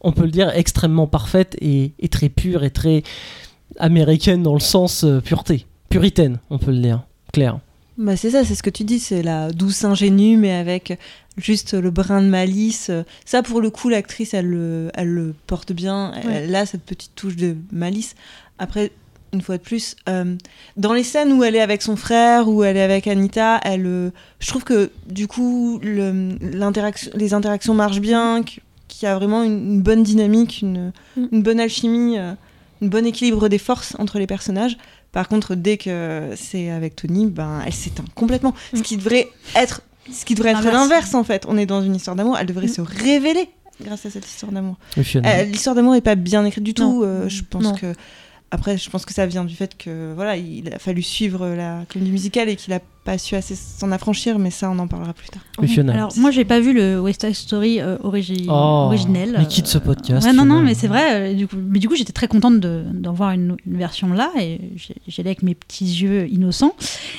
on 0.00 0.12
peut 0.12 0.24
le 0.24 0.30
dire, 0.30 0.48
est 0.50 0.58
extrêmement 0.60 1.06
parfaite 1.08 1.56
et, 1.60 1.92
et 1.98 2.08
très 2.08 2.28
pure 2.28 2.62
et 2.64 2.70
très 2.70 3.02
américaine 3.78 4.42
dans 4.42 4.54
le 4.54 4.60
sens 4.60 5.04
euh, 5.04 5.20
pureté, 5.20 5.66
puritaine, 5.88 6.38
on 6.50 6.58
peut 6.58 6.70
le 6.70 6.78
dire, 6.80 7.02
clair. 7.32 7.58
Bah 7.98 8.16
c'est 8.16 8.30
ça, 8.30 8.44
c'est 8.44 8.54
ce 8.54 8.62
que 8.62 8.70
tu 8.70 8.84
dis, 8.84 8.98
c'est 8.98 9.22
la 9.22 9.50
douce 9.50 9.84
ingénue, 9.84 10.36
mais 10.38 10.52
avec 10.52 10.98
juste 11.36 11.74
le 11.74 11.90
brin 11.90 12.22
de 12.22 12.26
malice. 12.28 12.90
Ça, 13.26 13.42
pour 13.42 13.60
le 13.60 13.70
coup, 13.70 13.88
l'actrice, 13.90 14.32
elle, 14.32 14.46
le- 14.46 14.90
elle 14.94 15.08
le 15.08 15.34
porte 15.46 15.72
bien. 15.72 16.12
Ouais. 16.24 16.32
elle 16.44 16.54
a 16.54 16.64
cette 16.64 16.82
petite 16.84 17.14
touche 17.14 17.36
de 17.36 17.54
malice. 17.70 18.14
Après, 18.58 18.92
une 19.32 19.40
fois 19.40 19.56
de 19.56 19.62
plus, 19.62 19.96
euh, 20.08 20.36
dans 20.76 20.92
les 20.92 21.02
scènes 21.04 21.32
où 21.32 21.42
elle 21.44 21.56
est 21.56 21.60
avec 21.60 21.80
son 21.82 21.96
frère, 21.96 22.48
où 22.48 22.64
elle 22.64 22.76
est 22.76 22.82
avec 22.82 23.06
Anita, 23.06 23.60
elle, 23.64 23.86
euh, 23.86 24.10
je 24.40 24.46
trouve 24.48 24.62
que 24.64 24.90
du 25.08 25.26
coup, 25.26 25.78
le- 25.82 26.36
les 27.14 27.32
interactions 27.34 27.74
marchent 27.74 28.00
bien, 28.00 28.42
qu- 28.42 28.60
qu'il 28.88 29.06
y 29.06 29.10
a 29.10 29.14
vraiment 29.16 29.42
une, 29.42 29.52
une 29.74 29.82
bonne 29.82 30.02
dynamique, 30.02 30.60
une, 30.62 30.92
Mm. 31.16 31.26
une 31.32 31.42
bonne 31.42 31.60
alchimie, 31.60 32.18
euh, 32.18 32.32
un 32.82 32.86
bon 32.86 33.06
équilibre 33.06 33.48
des 33.48 33.58
forces 33.58 33.94
entre 33.98 34.18
les 34.18 34.26
personnages. 34.26 34.76
Par 35.12 35.28
contre, 35.28 35.54
dès 35.54 35.76
que 35.78 36.30
c'est 36.36 36.70
avec 36.70 36.96
Tony, 36.96 37.26
ben, 37.26 37.60
elle 37.66 37.72
s'éteint 37.72 38.04
complètement. 38.14 38.54
Ce 38.74 38.80
Mm. 38.80 38.82
qui 38.82 38.96
devrait 38.98 39.28
être, 39.56 39.80
ce 40.12 40.24
qui 40.26 40.34
devrait 40.34 40.50
être 40.50 40.58
L'inverse. 40.62 40.74
l'inverse 40.76 41.14
en 41.14 41.24
fait. 41.24 41.44
On 41.48 41.56
est 41.56 41.66
dans 41.66 41.80
une 41.82 41.94
histoire 41.96 42.16
d'amour, 42.16 42.36
elle 42.38 42.46
devrait 42.46 42.66
Mm. 42.66 42.74
se 42.74 42.80
révéler 42.82 43.48
grâce 43.82 44.04
à 44.06 44.10
cette 44.10 44.26
histoire 44.26 44.52
d'amour. 44.52 44.76
Euh, 44.98 45.42
L'histoire 45.44 45.74
d'amour 45.74 45.94
est 45.94 46.00
pas 46.02 46.14
bien 46.14 46.44
écrite 46.44 46.64
du 46.64 46.74
tout. 46.74 47.02
Euh, 47.02 47.28
je 47.28 47.42
pense 47.48 47.62
Non. 47.62 47.74
que 47.74 47.94
après, 48.52 48.76
je 48.76 48.90
pense 48.90 49.06
que 49.06 49.14
ça 49.14 49.24
vient 49.24 49.46
du 49.46 49.56
fait 49.56 49.78
que 49.78 50.12
voilà, 50.14 50.36
il 50.36 50.74
a 50.74 50.78
fallu 50.78 51.02
suivre 51.02 51.48
la 51.48 51.86
comédie 51.90 52.12
musicale 52.12 52.50
et 52.50 52.56
qu'il 52.56 52.74
a 52.74 52.80
pas 53.04 53.18
su 53.18 53.34
assez 53.34 53.54
s'en 53.56 53.90
affranchir. 53.92 54.38
Mais 54.38 54.50
ça, 54.50 54.70
on 54.70 54.78
en 54.78 54.86
parlera 54.86 55.12
plus 55.12 55.28
tard. 55.28 55.42
Fiona. 55.66 55.92
Alors, 55.94 56.12
moi, 56.16 56.30
j'ai 56.30 56.44
pas 56.44 56.60
vu 56.60 56.72
le 56.72 57.00
West 57.00 57.22
Side 57.24 57.34
Story 57.34 57.80
euh, 57.80 57.96
origi- 58.02 58.46
Oh, 58.48 58.86
originel. 58.86 59.36
mais 59.38 59.46
quitte 59.46 59.66
ce 59.66 59.78
podcast, 59.78 60.26
Ouais, 60.26 60.32
non, 60.32 60.44
non, 60.44 60.60
mais 60.60 60.74
c'est 60.74 60.88
vrai. 60.88 61.32
euh, 61.32 61.34
du 61.34 61.46
coup, 61.46 61.56
mais 61.56 61.78
du 61.78 61.88
coup, 61.88 61.94
j'étais 61.96 62.12
très 62.12 62.28
contente 62.28 62.60
de- 62.60 62.84
d'en 62.92 63.12
voir 63.12 63.30
une, 63.32 63.56
une 63.66 63.76
version 63.76 64.12
là. 64.12 64.30
Et 64.40 64.60
j'ai- 64.76 64.94
j'y 65.06 65.20
allais 65.20 65.30
avec 65.30 65.42
mes 65.42 65.54
petits 65.54 65.84
yeux 65.84 66.26
innocents. 66.28 66.74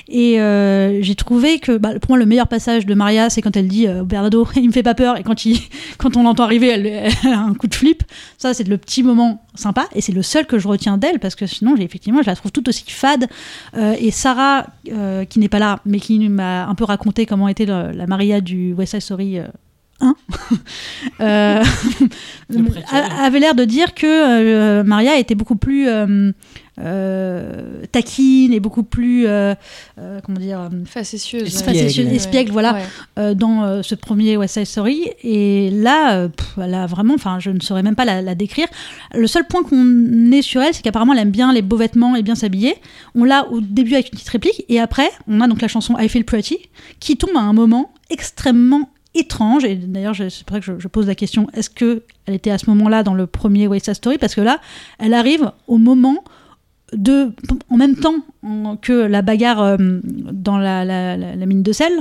Et 0.07 0.39
euh, 0.41 1.01
j'ai 1.01 1.15
trouvé 1.15 1.59
que, 1.59 1.77
bah, 1.77 2.00
pour 2.00 2.12
moi, 2.12 2.18
le 2.18 2.25
meilleur 2.25 2.47
passage 2.47 2.85
de 2.85 2.94
Maria, 2.94 3.30
c'est 3.30 3.41
quand 3.41 3.56
elle 3.57 3.68
dit 3.68 3.88
euh, 3.88 4.03
Bernardo, 4.03 4.47
il 4.56 4.68
me 4.68 4.71
fait 4.74 4.83
pas 4.83 4.95
peur. 4.95 5.18
Et 5.18 5.24
quand, 5.24 5.45
il, 5.45 5.57
quand 5.97 6.18
on 6.18 6.24
l'entend 6.24 6.44
arriver, 6.44 6.68
elle, 6.69 6.85
elle 6.88 7.31
a 7.33 7.39
un 7.39 7.53
coup 7.53 7.68
de 7.68 7.75
flip. 7.75 8.03
Ça, 8.38 8.53
c'est 8.53 8.68
le 8.68 8.77
petit 8.77 9.03
moment 9.03 9.45
sympa. 9.56 9.88
Et 9.95 10.01
c'est 10.01 10.12
le 10.13 10.21
seul 10.24 10.45
que 10.45 10.57
je 10.59 10.68
retiens 10.68 10.97
d'elle, 10.97 11.19
parce 11.19 11.35
que 11.35 11.45
sinon, 11.45 11.75
j'ai- 11.75 11.83
effectivement, 11.83 12.21
je 12.21 12.27
la 12.27 12.35
trouve 12.35 12.51
tout 12.51 12.68
aussi 12.69 12.83
fade. 12.88 13.27
Euh, 13.77 13.95
et 14.00 14.12
Sarah, 14.12 14.68
euh, 14.91 15.25
qui 15.25 15.39
n'est 15.39 15.50
pas 15.50 15.59
là, 15.59 15.73
mais 15.86 16.00
qui 16.00 16.28
m'a 16.30 16.68
un 16.68 16.75
peu 16.75 16.84
raconté 16.84 17.25
comment 17.25 17.48
était 17.48 17.66
la 17.66 18.08
Maria 18.08 18.42
du 18.42 18.74
West 18.74 18.92
Side 18.92 19.02
Story 19.02 19.40
euh, 19.40 19.48
1, 20.02 20.16
avait 23.19 23.39
l'air 23.39 23.56
de 23.56 23.65
dire 23.65 23.94
que 23.94 24.06
euh, 24.07 24.83
Maria 24.83 25.18
était 25.18 25.36
beaucoup 25.36 25.56
plus 25.56 25.88
euh, 25.88 26.31
euh, 26.80 27.83
taquine 27.92 28.51
et 28.54 28.60
beaucoup 28.60 28.83
plus, 28.83 29.27
euh, 29.27 29.54
euh, 30.00 30.19
comment 30.25 30.39
dire, 30.39 30.60
euh, 30.60 30.69
Facétieuse. 30.86 31.44
Espiègle. 31.44 31.77
facétieuse, 31.80 32.07
Ouais. 32.07 32.15
espiègle, 32.15 32.51
voilà, 32.51 32.74
Ouais. 32.74 32.81
euh, 33.19 33.33
dans 33.36 33.63
euh, 33.63 33.81
ce 33.83 33.94
premier 33.95 34.38
West 34.38 34.56
Side 34.56 34.65
Story. 34.65 35.07
Et 35.24 35.69
là, 35.71 36.13
euh, 36.15 36.27
pff, 36.30 36.54
elle 36.62 36.74
a 36.74 36.88
vraiment, 36.88 37.13
enfin, 37.13 37.38
je 37.39 37.51
ne 37.51 37.59
saurais 37.59 37.83
même 37.83 37.95
pas 37.95 38.06
la, 38.06 38.21
la 38.21 38.33
décrire. 38.36 38.68
Le 39.13 39.27
seul 39.27 39.45
point 39.48 39.62
qu'on 39.63 40.31
ait 40.31 40.42
sur 40.42 40.62
elle, 40.62 40.74
c'est 40.74 40.81
qu'apparemment, 40.81 41.13
elle 41.13 41.19
aime 41.19 41.31
bien 41.31 41.54
les 41.54 41.62
beaux 41.62 41.77
vêtements 41.77 42.16
et 42.16 42.24
bien 42.24 42.36
s'habiller. 42.36 42.75
On 43.16 43.24
l'a 43.24 43.48
au 43.51 43.62
début 43.62 43.94
avec 43.94 44.07
une 44.07 44.12
petite 44.13 44.30
réplique, 44.30 44.66
et 44.69 44.80
après, 44.80 45.09
on 45.27 45.42
a 45.42 45.48
donc 45.48 45.62
la 45.62 45.68
chanson 45.68 45.95
I 46.00 46.09
Feel 46.09 46.25
Pretty, 46.25 46.57
qui 47.00 47.18
tombe 47.18 47.36
à 47.36 47.42
un 47.42 47.54
moment 47.54 47.92
extrêmement 48.09 48.89
étrange. 49.15 49.65
Et 49.65 49.75
d'ailleurs, 49.75 50.15
c'est 50.15 50.44
pour 50.45 50.56
ça 50.56 50.62
que 50.62 50.80
je, 50.80 50.88
pose 50.88 51.07
la 51.07 51.15
question 51.15 51.48
est-ce 51.54 51.69
que 51.69 52.04
elle 52.25 52.33
était 52.33 52.51
à 52.51 52.57
ce 52.57 52.69
moment-là 52.69 53.04
dans 53.04 53.13
le 53.13 53.27
premier 53.27 53.68
West 53.68 53.86
Side 53.86 53.95
Story? 53.95 54.18
Parce 54.18 54.36
que 54.36 54.42
là, 54.42 54.60
elle 55.00 55.13
arrive 55.13 55.51
au 55.68 55.77
moment 55.77 56.24
de, 56.94 57.31
en 57.69 57.77
même 57.77 57.95
temps 57.95 58.15
que 58.81 58.94
la 58.94 59.21
bagarre 59.21 59.62
euh, 59.62 59.77
dans 60.04 60.57
la 60.57 61.45
mine 61.45 61.63
de 61.63 61.71
sel, 61.71 61.92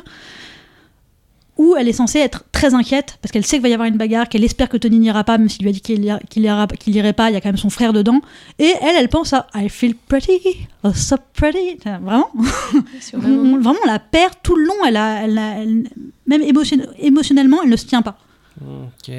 où 1.59 1.77
elle 1.77 1.87
est 1.89 1.93
censée 1.93 2.19
être 2.19 2.45
très 2.51 2.73
inquiète 2.75 3.19
parce 3.21 3.31
qu'elle 3.31 3.45
sait 3.45 3.57
qu'il 3.57 3.63
va 3.63 3.69
y 3.69 3.75
avoir 3.75 3.87
une 3.89 3.99
bagarre, 3.99 4.29
qu'elle 4.29 4.43
espère 4.43 4.69
que 4.69 4.77
Tony 4.79 4.99
n'ira 4.99 5.23
pas, 5.23 5.37
même 5.39 5.49
s'il 5.51 5.63
lui 5.63 5.69
a 5.69 5.73
dit 5.73 5.81
qu'il 5.83 6.03
ira- 6.05 6.19
qu'il 6.31 6.43
ira- 6.45 6.67
qu'il 6.67 6.97
irait 6.97 7.13
pas, 7.13 7.31
il 7.31 7.35
y 7.35 7.37
a 7.37 7.41
quand 7.41 7.51
même 7.51 7.57
son 7.59 7.69
frère 7.71 7.93
dedans. 7.93 8.21
Et 8.59 8.73
elle, 8.81 8.97
elle 8.99 9.09
pense 9.09 9.33
à 9.35 9.47
I 9.55 9.69
feel 9.69 9.95
pretty, 9.95 10.41
oh, 10.83 10.93
so 10.95 11.17
pretty. 11.35 11.79
Vraiment, 11.85 12.31
on, 13.15 13.19
vraiment, 13.59 13.75
on 13.85 13.87
la 13.87 13.99
perd 13.99 14.33
tout 14.43 14.57
le 14.57 14.65
long. 14.65 14.75
Elle 14.87 14.97
a, 14.97 15.25
elle 15.25 15.39
a- 15.39 15.59
elle- 15.63 15.89
même 16.27 16.43
émotion- 16.43 16.87
émotionnellement, 16.99 17.59
elle 17.63 17.71
ne 17.71 17.77
se 17.77 17.87
tient 17.87 18.03
pas. 18.03 18.17
Ok. 18.61 19.13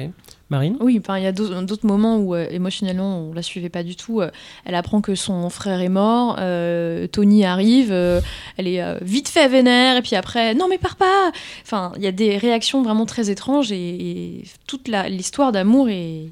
Oui, 0.80 1.00
il 1.08 1.22
y 1.22 1.26
a 1.26 1.32
d'autres 1.32 1.86
moments 1.86 2.18
où 2.18 2.34
euh, 2.34 2.46
émotionnellement 2.50 3.18
on 3.18 3.32
la 3.32 3.42
suivait 3.42 3.68
pas 3.68 3.82
du 3.82 3.96
tout. 3.96 4.20
Euh, 4.20 4.30
elle 4.64 4.74
apprend 4.74 5.00
que 5.00 5.14
son 5.14 5.48
frère 5.50 5.80
est 5.80 5.88
mort, 5.88 6.36
euh, 6.38 7.06
Tony 7.06 7.44
arrive, 7.44 7.92
elle 7.92 8.68
est 8.68 8.82
vite 9.02 9.28
fait 9.28 9.48
vénère 9.48 9.96
et 9.96 10.02
puis 10.02 10.16
après 10.16 10.54
non 10.54 10.68
mais 10.68 10.78
pars 10.78 10.96
pas. 10.96 11.32
Enfin, 11.62 11.92
il 11.96 12.02
y 12.02 12.06
a 12.06 12.12
des 12.12 12.36
réactions 12.36 12.82
vraiment 12.82 13.06
très 13.06 13.30
étranges 13.30 13.72
et, 13.72 13.76
et 13.76 14.44
toute 14.66 14.88
l'histoire 14.88 15.52
d'amour 15.52 15.88
est 15.88 16.30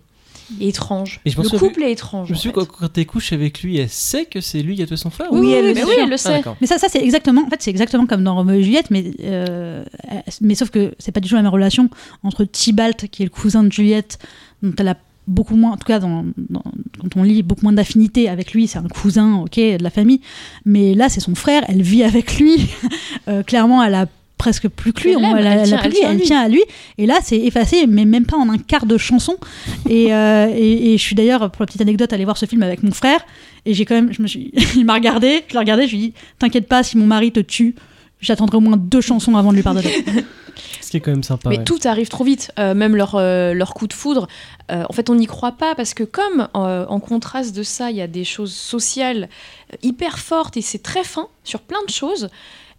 étrange. 0.61 1.20
Et 1.25 1.30
je 1.30 1.37
pense 1.37 1.52
le 1.52 1.58
couple 1.58 1.82
est 1.82 1.92
étrange. 1.92 2.28
Je 2.28 2.32
me 2.32 2.38
suis 2.38 2.52
quand, 2.52 2.66
quand 2.66 2.88
t'es 2.92 3.04
couché 3.04 3.34
avec 3.34 3.62
lui, 3.62 3.78
elle 3.78 3.88
sait 3.88 4.25
que 4.26 4.40
c'est 4.40 4.62
lui 4.62 4.76
qui 4.76 4.82
a 4.82 4.87
tué 4.87 4.96
son 4.96 5.11
frère 5.11 5.28
Oui, 5.32 5.40
ou- 5.49 5.52
elle 5.52 5.66
le 5.68 5.75
mais 5.75 5.80
sait. 5.80 5.87
oui, 5.87 5.92
elle 5.99 6.11
le 6.11 6.16
sait. 6.16 6.28
d'accord. 6.30 6.56
Mais 6.61 6.66
ça, 6.66 6.78
ça 6.78 6.88
c'est 6.90 7.02
exactement, 7.02 7.42
en 7.46 7.49
fait, 7.50 7.61
c'est 7.62 7.70
exactement 7.70 8.06
comme 8.06 8.25
dans 8.25 8.34
Roméo 8.34 8.56
et 8.61 8.62
Juliette, 8.62 8.90
mais, 8.90 9.11
euh, 9.25 9.84
mais 10.40 10.54
sauf 10.54 10.70
que 10.70 10.94
c'est 10.99 11.12
pas 11.12 11.20
du 11.20 11.28
tout 11.28 11.34
la 11.34 11.42
même 11.42 11.52
relation 11.52 11.88
entre 12.22 12.44
Tybalt, 12.44 13.08
qui 13.11 13.22
est 13.22 13.26
le 13.26 13.30
cousin 13.30 13.62
de 13.64 13.72
Juliette, 13.72 14.18
dont 14.62 14.72
elle 14.78 14.88
a 14.88 14.96
beaucoup 15.28 15.54
moins, 15.54 15.70
en 15.72 15.76
tout 15.76 15.87
cas 15.87 16.00
dans, 16.00 16.25
dans- 16.50 16.64
quand 17.00 17.16
on 17.16 17.22
lit, 17.22 17.42
beaucoup 17.44 17.62
moins 17.62 17.72
d'affinité 17.72 18.28
avec 18.28 18.52
lui, 18.52 18.66
c'est 18.66 18.78
un 18.78 18.88
cousin, 18.88 19.37
ok, 19.37 19.54
de 19.56 19.82
la 19.82 19.90
famille, 19.90 20.20
mais 20.64 20.94
là 20.94 21.08
c'est 21.08 21.20
son 21.20 21.34
frère, 21.37 21.62
elle 21.68 21.82
vit 21.82 22.02
avec 22.02 22.38
lui, 22.38 22.56
Euh, 23.28 23.44
clairement 23.44 23.80
elle 23.84 23.94
a 23.94 24.06
presque 24.42 24.66
plus 24.68 24.92
que 24.92 25.02
lui, 25.04 25.11
Elle 25.12 25.18
on- 25.18 25.37
elle, 25.37 25.46
elle 25.46 25.62
tient- 25.68 25.78
plus 25.78 25.87
elle 25.87 25.92
lui, 25.92 26.04
à 26.04 26.11
elle 26.11 26.16
lui. 26.18 26.25
tient 26.25 26.40
à 26.40 26.49
lui, 26.49 26.62
et 26.99 27.06
là 27.06 27.14
c'est 27.22 27.38
effacé, 27.38 27.87
mais 27.87 28.04
même 28.04 28.26
pas 28.26 28.37
en 28.37 28.49
un 28.50 28.58
quart 28.58 28.87
de 28.87 28.99
chanson. 28.99 29.37
Et, 29.88 30.12
euh, 30.12 30.49
et, 30.52 30.92
et 30.94 30.99
je 30.99 31.02
suis 31.02 31.14
d'ailleurs, 31.14 31.49
pour 31.52 31.62
la 31.62 31.66
petite 31.66 31.80
anecdote, 31.80 32.12
allée 32.12 32.25
voir 32.25 32.37
ce 32.37 32.46
film 32.46 32.62
avec 32.64 32.82
mon 32.82 32.90
frère, 32.90 33.20
et 33.66 33.72
j'ai 33.75 33.84
quand 33.84 33.94
même, 33.94 34.12
je 34.12 34.20
me 34.20 34.26
suis, 34.26 34.50
il 34.76 34.84
m'a 34.84 34.94
regardé, 34.94 35.44
je 35.46 35.52
l'ai 35.52 35.58
regardé, 35.61 35.87
je 35.87 35.92
lui 35.96 35.99
ai 36.04 36.06
dit, 36.08 36.14
t'inquiète 36.40 36.66
pas, 36.66 36.82
si 36.82 36.99
mon 36.99 37.06
mari 37.06 37.30
te 37.30 37.38
tue, 37.38 37.76
j'attendrai 38.20 38.56
au 38.56 38.61
moins 38.61 38.76
deux 38.76 39.00
chansons 39.00 39.37
avant 39.37 39.50
de 39.50 39.56
lui 39.56 39.62
pardonner. 39.62 39.92
Ce 40.80 40.90
qui 40.90 40.96
est 40.99 41.00
quand 41.00 41.12
même 41.12 41.22
sympa. 41.22 41.49
Mais 41.49 41.58
ouais. 41.58 41.64
tout 41.64 41.78
arrive 41.84 42.08
trop 42.08 42.25
vite, 42.25 42.50
euh, 42.58 42.75
même 42.75 42.94
leur, 42.96 43.14
euh, 43.14 43.54
leur 43.54 43.72
coup 43.75 43.87
de 43.87 43.92
foudre. 43.94 44.26
Euh, 44.70 44.84
en 44.88 44.92
fait, 44.92 45.08
on 45.08 45.14
n'y 45.14 45.26
croit 45.26 45.52
pas 45.52 45.75
parce 45.75 45.94
que 45.94 46.02
comme 46.04 46.49
euh, 46.56 46.84
en 46.88 47.00
contraste 47.00 47.54
de 47.56 47.62
ça, 47.62 47.90
il 47.90 47.96
y 47.96 48.02
a 48.02 48.06
des 48.06 48.25
choses 48.25 48.52
sociales 48.52 49.28
hyper 49.82 50.18
fortes 50.18 50.56
et 50.58 50.61
c'est 50.62 50.82
très 50.82 51.04
fin 51.04 51.28
sur 51.44 51.61
plein 51.61 51.78
de 51.87 51.92
choses. 51.92 52.28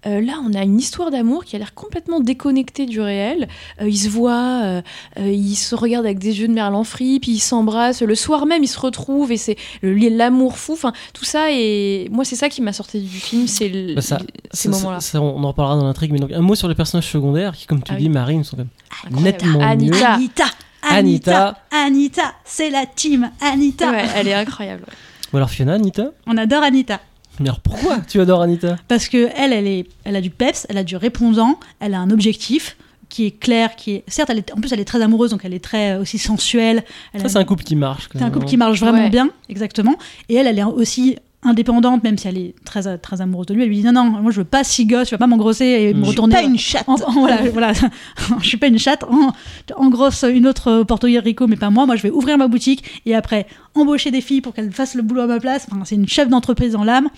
Euh, 0.05 0.19
là, 0.21 0.33
on 0.45 0.53
a 0.53 0.63
une 0.63 0.77
histoire 0.79 1.11
d'amour 1.11 1.45
qui 1.45 1.55
a 1.55 1.59
l'air 1.59 1.73
complètement 1.73 2.19
déconnectée 2.19 2.85
du 2.85 2.99
réel. 2.99 3.47
Euh, 3.81 3.87
ils 3.87 3.97
se 3.97 4.09
voient, 4.09 4.61
euh, 4.63 4.81
euh, 5.19 5.29
ils 5.31 5.55
se 5.55 5.75
regardent 5.75 6.05
avec 6.05 6.19
des 6.19 6.41
yeux 6.41 6.47
de 6.47 6.53
merlan 6.53 6.83
frit, 6.83 7.19
puis 7.19 7.31
ils 7.31 7.39
s'embrassent. 7.39 8.01
Le 8.01 8.15
soir 8.15 8.45
même, 8.45 8.63
ils 8.63 8.67
se 8.67 8.79
retrouvent 8.79 9.31
et 9.31 9.37
c'est 9.37 9.55
le- 9.81 9.93
l'amour 10.09 10.57
fou. 10.57 10.73
Enfin, 10.73 10.91
tout 11.13 11.25
ça 11.25 11.51
et 11.51 12.09
moi, 12.11 12.25
c'est 12.25 12.35
ça 12.35 12.49
qui 12.49 12.61
m'a 12.61 12.73
sorti 12.73 12.99
du 13.01 13.07
film, 13.19 13.47
c'est 13.47 13.93
Bah, 13.95 14.01
ça- 14.01 14.19
ces 14.51 14.69
moments-là. 14.69 14.99
on 15.15 15.43
en 15.43 15.47
reparlera 15.47 15.77
dans 15.77 15.85
l'intrigue, 15.85 16.11
mais 16.11 16.19
donc 16.19 16.31
un 16.31 16.41
mot 16.41 16.55
sur 16.55 16.67
les 16.67 16.75
personnages 16.75 17.09
secondaires 17.09 17.53
qui, 17.55 17.65
comme 17.65 17.81
tu 17.81 17.93
Ah 17.93 17.97
dis, 17.97 18.03
oui. 18.03 18.09
Marine, 18.09 18.43
sont 18.43 18.57
quand 18.57 18.63
même 18.63 18.69
Incroyable. 19.05 19.23
nettement 19.23 19.59
mieux. 19.59 19.65
Anita. 19.67 20.13
Anita, 20.13 20.45
Anita. 20.89 21.47
Anita, 21.47 21.57
Anita, 21.71 22.33
c'est 22.43 22.69
la 22.69 22.85
team 22.85 23.31
Anita. 23.41 23.89
Ouais, 23.89 24.05
elle 24.15 24.27
est 24.27 24.33
incroyable. 24.33 24.83
ouais. 24.87 24.93
Ou 25.31 25.37
alors 25.37 25.49
Fiona, 25.49 25.73
Anita? 25.75 26.11
On 26.27 26.37
adore 26.37 26.61
Anita. 26.63 26.99
Mais 27.39 27.49
alors 27.49 27.59
pourquoi 27.61 27.99
tu 28.07 28.21
adores 28.21 28.41
Anita? 28.41 28.77
Parce 28.87 29.07
que 29.09 29.29
elle, 29.35 29.53
elle, 29.53 29.67
est, 29.67 29.87
elle 30.03 30.15
a 30.15 30.21
du 30.21 30.29
peps, 30.29 30.65
elle 30.69 30.77
a 30.77 30.83
du 30.83 30.95
répondant, 30.95 31.59
elle 31.79 31.93
a 31.93 31.99
un 31.99 32.09
objectif 32.11 32.77
qui 33.09 33.25
est 33.27 33.31
clair, 33.31 33.75
qui 33.75 33.91
est 33.95 34.03
certes, 34.07 34.29
elle 34.31 34.39
est, 34.39 34.51
en 34.53 34.55
plus 34.55 34.71
elle 34.73 34.79
est 34.79 34.85
très 34.85 35.01
amoureuse, 35.01 35.31
donc 35.31 35.41
elle 35.45 35.53
est 35.53 35.63
très 35.63 35.91
euh, 35.93 36.01
aussi 36.01 36.17
sensuelle. 36.17 36.83
Elle 37.13 37.21
Ça, 37.21 37.25
a- 37.25 37.29
c'est 37.29 37.37
un 37.37 37.43
couple 37.43 37.63
qui 37.63 37.75
marche. 37.75 38.07
quand 38.07 38.17
c'est 38.19 38.25
un 38.25 38.31
couple 38.31 38.45
hein. 38.45 38.49
qui 38.49 38.57
marche 38.57 38.79
vraiment 38.79 39.03
Ouais. 39.03 39.09
bien, 39.09 39.29
exactement. 39.49 39.95
Et 40.29 40.35
elle, 40.35 40.47
elle 40.47 40.57
est 40.59 40.63
aussi 40.63 41.17
indépendante, 41.43 42.03
même 42.03 42.17
si 42.17 42.27
elle 42.27 42.37
est 42.37 42.55
très, 42.65 42.97
très 42.97 43.21
amoureuse 43.21 43.47
de 43.47 43.53
lui. 43.53 43.63
Elle 43.63 43.69
lui 43.69 43.77
dit 43.77 43.83
non, 43.83 43.91
non, 43.91 44.03
moi 44.21 44.31
je 44.31 44.37
veux 44.39 44.45
pas 44.45 44.63
six 44.63 44.85
gosses, 44.85 45.07
je 45.09 45.15
veux 45.15 45.19
pas 45.19 45.27
m'engrosser 45.27 45.65
et 45.65 45.93
me 45.93 45.99
Je 45.99 46.03
suis 46.03 46.09
retourner. 46.11 46.35
Pas 46.35 46.43
une 46.43 46.57
chatte. 46.57 46.87
En- 46.87 46.95
en- 46.95 47.11
voilà, 47.11 47.37
voilà. 47.51 47.73
je 48.41 48.47
suis 48.47 48.57
pas 48.57 48.67
une 48.67 48.79
chatte. 48.79 49.03
En, 49.03 49.31
engrosse 49.77 50.23
une 50.23 50.47
autre 50.47 50.71
au 50.81 50.85
Porto 50.85 51.07
Rico, 51.07 51.47
mais 51.47 51.55
pas 51.55 51.69
moi. 51.69 51.85
Moi, 51.85 51.95
je 51.95 52.03
vais 52.03 52.11
ouvrir 52.11 52.37
ma 52.37 52.47
boutique 52.47 53.01
et 53.05 53.15
après 53.15 53.45
embaucher 53.75 54.11
des 54.11 54.21
filles 54.21 54.41
pour 54.41 54.53
qu'elles 54.53 54.71
fassent 54.71 54.95
le 54.95 55.01
boulot 55.01 55.21
à 55.21 55.27
ma 55.27 55.39
place. 55.39 55.67
Enfin, 55.71 55.81
c'est 55.85 55.95
une 55.95 56.07
chef 56.07 56.29
d'entreprise 56.29 56.73
dans 56.73 56.83
l'âme. 56.83 57.09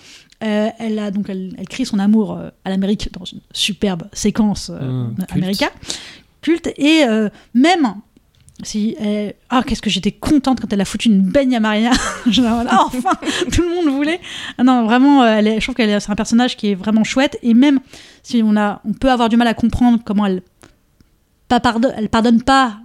Euh, 0.44 0.68
elle 0.78 0.98
a 0.98 1.10
donc 1.10 1.26
elle, 1.30 1.54
elle 1.58 1.66
crie 1.68 1.86
son 1.86 1.98
amour 1.98 2.32
euh, 2.36 2.50
à 2.64 2.70
l'Amérique 2.70 3.08
dans 3.12 3.24
une 3.24 3.40
superbe 3.52 4.02
séquence 4.12 4.70
euh, 4.74 5.04
Mm, 5.04 5.14
culte. 5.16 5.32
américaine 5.32 5.68
culte 6.42 6.68
et 6.76 7.04
euh, 7.08 7.28
même 7.54 7.94
si 8.62 8.96
elle- 8.98 9.34
ah 9.50 9.62
qu'est-ce 9.66 9.82
que 9.82 9.90
j'étais 9.90 10.12
contente 10.12 10.60
quand 10.60 10.72
elle 10.72 10.80
a 10.80 10.84
foutu 10.84 11.08
une 11.08 11.20
baigne 11.20 11.54
à 11.56 11.60
Maria. 11.60 11.90
Ah, 12.70 12.84
enfin. 12.86 13.12
Tout 13.52 13.62
le 13.62 13.68
monde 13.68 13.94
voulait. 13.94 14.20
Ah 14.58 14.64
non 14.64 14.84
vraiment 14.84 15.22
euh, 15.22 15.36
elle 15.38 15.46
est- 15.46 15.60
je 15.60 15.66
trouve 15.66 15.74
qu'elle 15.74 15.90
est- 15.90 16.00
c'est 16.00 16.10
un 16.10 16.16
personnage 16.16 16.56
qui 16.56 16.70
est 16.70 16.74
vraiment 16.74 17.04
chouette. 17.04 17.38
Et 17.42 17.54
même 17.54 17.80
si 18.22 18.42
on 18.44 18.56
a 18.56 18.80
on 18.84 18.92
peut 18.92 19.10
avoir 19.10 19.28
du 19.28 19.36
mal 19.36 19.46
à 19.48 19.54
comprendre 19.54 20.00
comment 20.04 20.26
elle 20.26 20.42
pas 21.48 21.60
pardonne 21.60 21.92
elle 21.96 22.08
pardonne 22.08 22.42
pas 22.42 22.78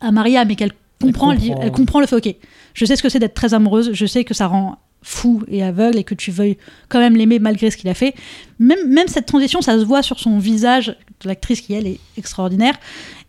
à 0.00 0.12
Maria 0.12 0.44
mais 0.44 0.54
qu'elle 0.56 0.72
comprend 1.00 1.32
elle, 1.32 1.38
comprend. 1.40 1.60
elle 1.62 1.72
comprend 1.72 2.00
le 2.00 2.06
fait 2.06 2.16
ok 2.16 2.34
je 2.74 2.84
sais 2.84 2.96
ce 2.96 3.02
que 3.02 3.08
c'est 3.08 3.18
d'être 3.18 3.34
très 3.34 3.52
amoureuse 3.54 3.90
je 3.92 4.06
sais 4.06 4.24
que 4.24 4.32
ça 4.34 4.46
rend 4.46 4.78
fou 5.02 5.42
et 5.48 5.62
aveugle 5.62 5.98
et 5.98 6.04
que 6.04 6.14
tu 6.14 6.30
veuilles 6.30 6.58
quand 6.88 6.98
même 6.98 7.16
l'aimer 7.16 7.38
malgré 7.38 7.70
ce 7.70 7.78
qu'il 7.78 7.88
a 7.88 7.94
fait. 7.94 8.14
Même, 8.58 8.86
même 8.86 9.08
cette 9.08 9.24
transition 9.24 9.62
ça 9.62 9.78
se 9.78 9.84
voit 9.84 10.02
sur 10.02 10.20
son 10.20 10.38
visage 10.38 10.88
de 11.22 11.28
l'actrice 11.28 11.62
qui 11.62 11.72
elle 11.72 11.86
est 11.86 11.98
extraordinaire 12.18 12.74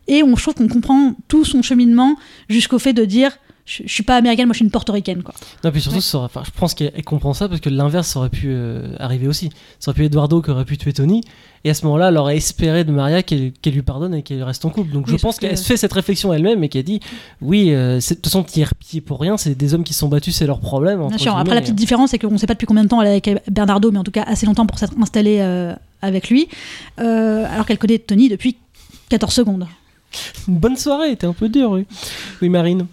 et 0.07 0.23
on 0.23 0.35
je 0.35 0.41
trouve 0.41 0.55
qu'on 0.55 0.67
comprend 0.67 1.13
tout 1.27 1.45
son 1.45 1.61
cheminement 1.61 2.15
jusqu'au 2.49 2.79
fait 2.79 2.93
de 2.93 3.05
dire 3.05 3.31
je, 3.63 3.83
je 3.85 3.93
suis 3.93 4.01
pas 4.03 4.17
américaine 4.17 4.47
moi 4.47 4.53
je 4.53 4.57
suis 4.57 4.65
une 4.65 4.71
portoricaine 4.71 5.21
quoi 5.21 5.35
Non, 5.63 5.71
puis 5.71 5.79
surtout, 5.81 5.97
Ouais. 5.97 6.01
ça 6.01 6.17
aurait- 6.17 6.25
enfin, 6.25 6.41
je 6.43 6.49
pense 6.59 6.73
qu'elle 6.73 6.91
elle 6.95 7.03
comprend 7.03 7.33
ça 7.35 7.47
parce 7.47 7.61
que 7.61 7.69
l'inverse 7.69 8.15
aurait 8.15 8.29
pu 8.29 8.47
euh, 8.49 8.95
arriver 8.99 9.27
aussi. 9.27 9.49
Ça 9.79 9.91
aurait 9.91 9.97
pu 9.99 10.05
Eduardo 10.05 10.41
qui 10.41 10.49
aurait 10.49 10.65
pu 10.65 10.77
tuer 10.79 10.93
Tony. 10.93 11.21
Et 11.63 11.69
à 11.69 11.75
ce 11.75 11.85
moment-là, 11.85 12.09
elle 12.09 12.17
aurait 12.17 12.37
espéré 12.37 12.83
de 12.83 12.91
Maria 12.91 13.21
qu'elle 13.21 13.53
lui 13.63 13.83
pardonne 13.83 14.15
et 14.15 14.23
qu'elle 14.23 14.41
reste 14.41 14.65
en 14.65 14.71
couple. 14.71 14.91
Donc 14.91 15.05
Oui, 15.05 15.13
je 15.15 15.21
pense 15.21 15.35
que- 15.37 15.41
qu'elle 15.45 15.57
se 15.59 15.63
fait 15.63 15.77
cette 15.77 15.93
réflexion 15.93 16.33
elle-même 16.33 16.63
et 16.63 16.69
qu'elle 16.69 16.83
dit 16.83 17.01
Oui, 17.39 17.67
euh, 17.71 17.99
de 17.99 18.01
toute 18.15 18.25
façon, 18.25 18.41
t'y 18.43 18.65
pitié 18.79 18.99
pour 18.99 19.19
rien. 19.19 19.37
C'est 19.37 19.53
des 19.53 19.75
hommes 19.75 19.83
qui 19.83 19.93
se 19.93 19.99
sont 19.99 20.07
battus, 20.09 20.35
c'est 20.35 20.47
leur 20.47 20.59
problème. 20.59 21.07
Bien 21.07 21.17
sûr. 21.19 21.37
Après, 21.37 21.53
la 21.53 21.61
petite 21.61 21.75
différence, 21.75 22.09
c'est 22.09 22.19
qu'on 22.19 22.31
ne 22.31 22.37
sait 22.37 22.47
pas 22.47 22.55
depuis 22.55 22.65
combien 22.65 22.83
de 22.83 22.89
temps 22.89 22.99
elle 22.99 23.09
est 23.09 23.27
avec 23.29 23.43
Bernardo, 23.49 23.91
mais 23.91 23.99
en 23.99 24.03
tout 24.03 24.11
cas 24.11 24.23
assez 24.23 24.47
longtemps 24.47 24.65
pour 24.65 24.79
s'être 24.79 24.93
installée 24.99 25.37
euh, 25.41 25.75
avec 26.01 26.29
lui, 26.31 26.47
euh, 26.99 27.45
alors 27.53 27.67
qu'elle 27.67 27.77
connaît 27.77 27.99
Tony 27.99 28.27
depuis 28.27 28.57
14 29.09 29.31
secondes. 29.35 29.67
Une 30.47 30.57
bonne 30.57 30.75
soirée, 30.77 31.15
t'es 31.15 31.27
un 31.27 31.33
peu 31.33 31.49
dur, 31.49 31.71
oui. 31.71 31.85
Oui, 32.41 32.49
Marine. 32.49 32.87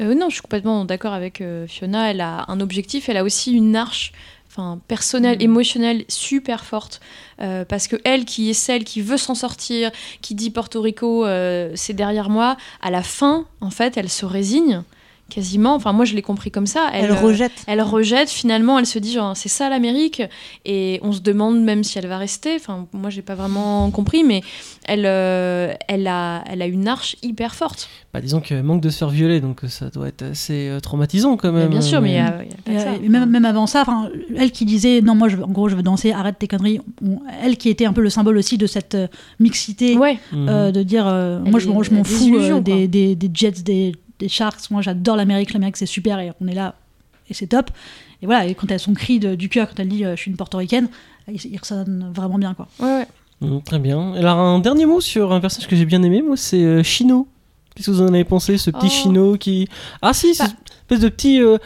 Euh, 0.00 0.14
non, 0.14 0.28
je 0.28 0.34
suis 0.34 0.42
complètement 0.42 0.84
d'accord 0.84 1.12
avec 1.12 1.40
euh, 1.40 1.66
Fiona. 1.66 2.10
Elle 2.10 2.20
a 2.20 2.44
un 2.48 2.60
objectif, 2.60 3.08
elle 3.08 3.16
a 3.16 3.22
aussi 3.24 3.52
une 3.52 3.76
arche 3.76 4.12
enfin, 4.50 4.80
personnelle, 4.88 5.36
Mhm. 5.38 5.42
émotionnelle 5.42 6.04
super 6.08 6.64
forte. 6.64 7.00
Euh, 7.40 7.64
parce 7.64 7.86
que 7.88 7.96
elle, 8.04 8.24
qui 8.24 8.50
est 8.50 8.54
celle 8.54 8.84
qui 8.84 9.02
veut 9.02 9.16
s'en 9.16 9.34
sortir, 9.34 9.90
qui 10.20 10.34
dit 10.34 10.50
Porto 10.50 10.80
Rico, 10.80 11.24
euh, 11.26 11.72
c'est 11.74 11.92
derrière 11.92 12.28
moi, 12.30 12.56
à 12.82 12.90
la 12.90 13.02
fin, 13.02 13.46
en 13.60 13.70
fait, 13.70 13.96
elle 13.96 14.08
se 14.08 14.24
résigne 14.26 14.82
quasiment. 15.30 15.74
Enfin, 15.74 15.92
moi, 15.92 16.04
je 16.04 16.14
l'ai 16.14 16.22
compris 16.22 16.50
comme 16.50 16.66
ça. 16.66 16.90
Elle, 16.92 17.10
euh, 17.10 17.14
rejette. 17.14 17.52
elle 17.66 17.80
rejette 17.82 18.30
finalement, 18.30 18.78
elle 18.78 18.86
se 18.86 18.98
dit 18.98 19.12
genre 19.12 19.36
c'est 19.36 19.48
ça 19.48 19.68
l'Amérique 19.68 20.22
et 20.64 21.00
on 21.02 21.12
se 21.12 21.20
demande 21.20 21.60
même 21.62 21.82
si 21.84 21.98
elle 21.98 22.06
va 22.06 22.18
rester. 22.18 22.54
Enfin 22.56 22.86
moi 22.92 23.10
j'ai 23.10 23.22
pas 23.22 23.34
vraiment 23.34 23.90
compris 23.90 24.22
mais 24.24 24.42
elle 24.86 25.04
euh, 25.06 25.72
elle 25.88 26.06
a 26.06 26.44
elle 26.46 26.62
a 26.62 26.66
une 26.66 26.86
arche 26.88 27.16
hyper 27.22 27.54
forte. 27.54 27.88
Bah, 28.12 28.20
disons 28.20 28.40
qu'elle 28.40 28.62
manque 28.62 28.80
de 28.80 28.90
se 28.90 28.98
faire 28.98 29.08
violer, 29.10 29.40
donc 29.40 29.64
euh, 29.64 29.68
ça 29.68 29.90
doit 29.90 30.08
être 30.08 30.22
assez 30.22 30.70
traumatisant 30.82 31.36
quand 31.36 31.52
même. 31.52 31.68
bien 31.70 31.80
sûr 31.80 32.00
mais 32.00 32.10
il 32.10 32.14
y 32.14 32.18
a, 32.18 32.42
il 32.44 32.50
y 32.50 32.52
a 32.52 32.56
pas 32.64 32.70
Et, 32.72 32.74
que 32.76 32.80
ça. 32.80 33.04
et 33.04 33.08
même, 33.08 33.28
même 33.28 33.44
avant 33.44 33.66
ça, 33.66 33.80
enfin, 33.82 34.08
elle 34.36 34.52
qui 34.52 34.64
disait 34.64 35.00
non, 35.00 35.14
moi, 35.14 35.28
je 35.28 35.36
en 35.38 35.48
gros, 35.48 35.68
je 35.68 35.74
veux 35.74 35.82
danser, 35.82 36.12
arrête 36.12 36.38
tes 36.38 36.46
conneries. 36.46 36.80
On- 37.04 37.18
elle 37.42 37.56
qui 37.56 37.68
était 37.70 37.86
un 37.86 37.92
peu 37.92 38.02
le 38.02 38.10
symbole 38.10 38.36
aussi 38.36 38.56
de 38.58 38.66
cette 38.66 38.96
mixité, 39.40 39.96
Ouais. 39.96 40.18
de 40.32 40.82
dire 40.82 41.06
euh, 41.08 41.40
moi, 41.40 41.58
je, 41.60 41.68
est- 41.68 41.82
je 41.84 41.90
m'en 41.94 42.04
fous 42.04 42.36
euh, 42.36 42.60
des 42.60 43.30
Jets, 43.32 43.62
des, 43.64 43.92
des 44.18 44.28
Sharks. 44.28 44.70
Moi, 44.70 44.82
j'adore 44.82 45.16
l'Amérique. 45.16 45.52
L'Amérique, 45.52 45.76
c'est 45.76 45.86
super 45.86 46.18
et 46.18 46.32
on 46.40 46.46
est 46.48 46.54
là 46.54 46.74
et 47.30 47.34
c'est 47.34 47.46
top. 47.46 47.70
Et 48.22 48.26
voilà, 48.26 48.46
et 48.46 48.54
quand 48.54 48.66
elle 48.70 48.76
a 48.76 48.78
son 48.78 48.94
cri 48.94 49.18
de- 49.18 49.34
du 49.34 49.48
cœur, 49.48 49.68
quand 49.68 49.80
elle 49.80 49.88
dit 49.88 50.04
euh, 50.04 50.14
je 50.16 50.20
suis 50.22 50.30
une 50.30 50.36
portoricaine, 50.36 50.88
il, 51.28 51.34
il 51.46 51.58
ressonne 51.58 52.10
vraiment 52.14 52.38
bien, 52.38 52.54
quoi. 52.54 52.68
Ouais, 52.80 52.86
ouais. 52.86 53.06
Mhm, 53.40 53.62
très 53.62 53.78
bien. 53.78 54.12
Alors, 54.14 54.38
un 54.38 54.58
dernier 54.60 54.86
mot 54.86 55.00
sur 55.00 55.32
un 55.32 55.40
personnage 55.40 55.68
que 55.68 55.76
j'ai 55.76 55.84
bien 55.86 56.02
aimé, 56.02 56.22
moi, 56.22 56.36
c'est 56.36 56.62
euh, 56.62 56.82
Chino. 56.82 57.26
Qu'est-ce 57.74 57.86
que 57.86 57.90
vous 57.96 58.02
en 58.02 58.08
avez 58.08 58.24
pensé, 58.24 58.56
ce 58.56 58.70
petit 58.70 58.86
Oh. 58.86 58.90
Chino 59.02 59.36
qui. 59.36 59.68
Ah, 60.00 60.12
si, 60.14 60.34
c'est 60.34 60.44
Bah. 60.44 60.50
une 60.50 60.74
espèce 60.82 61.00
de 61.00 61.08
petit. 61.08 61.40
euh, 61.40 61.58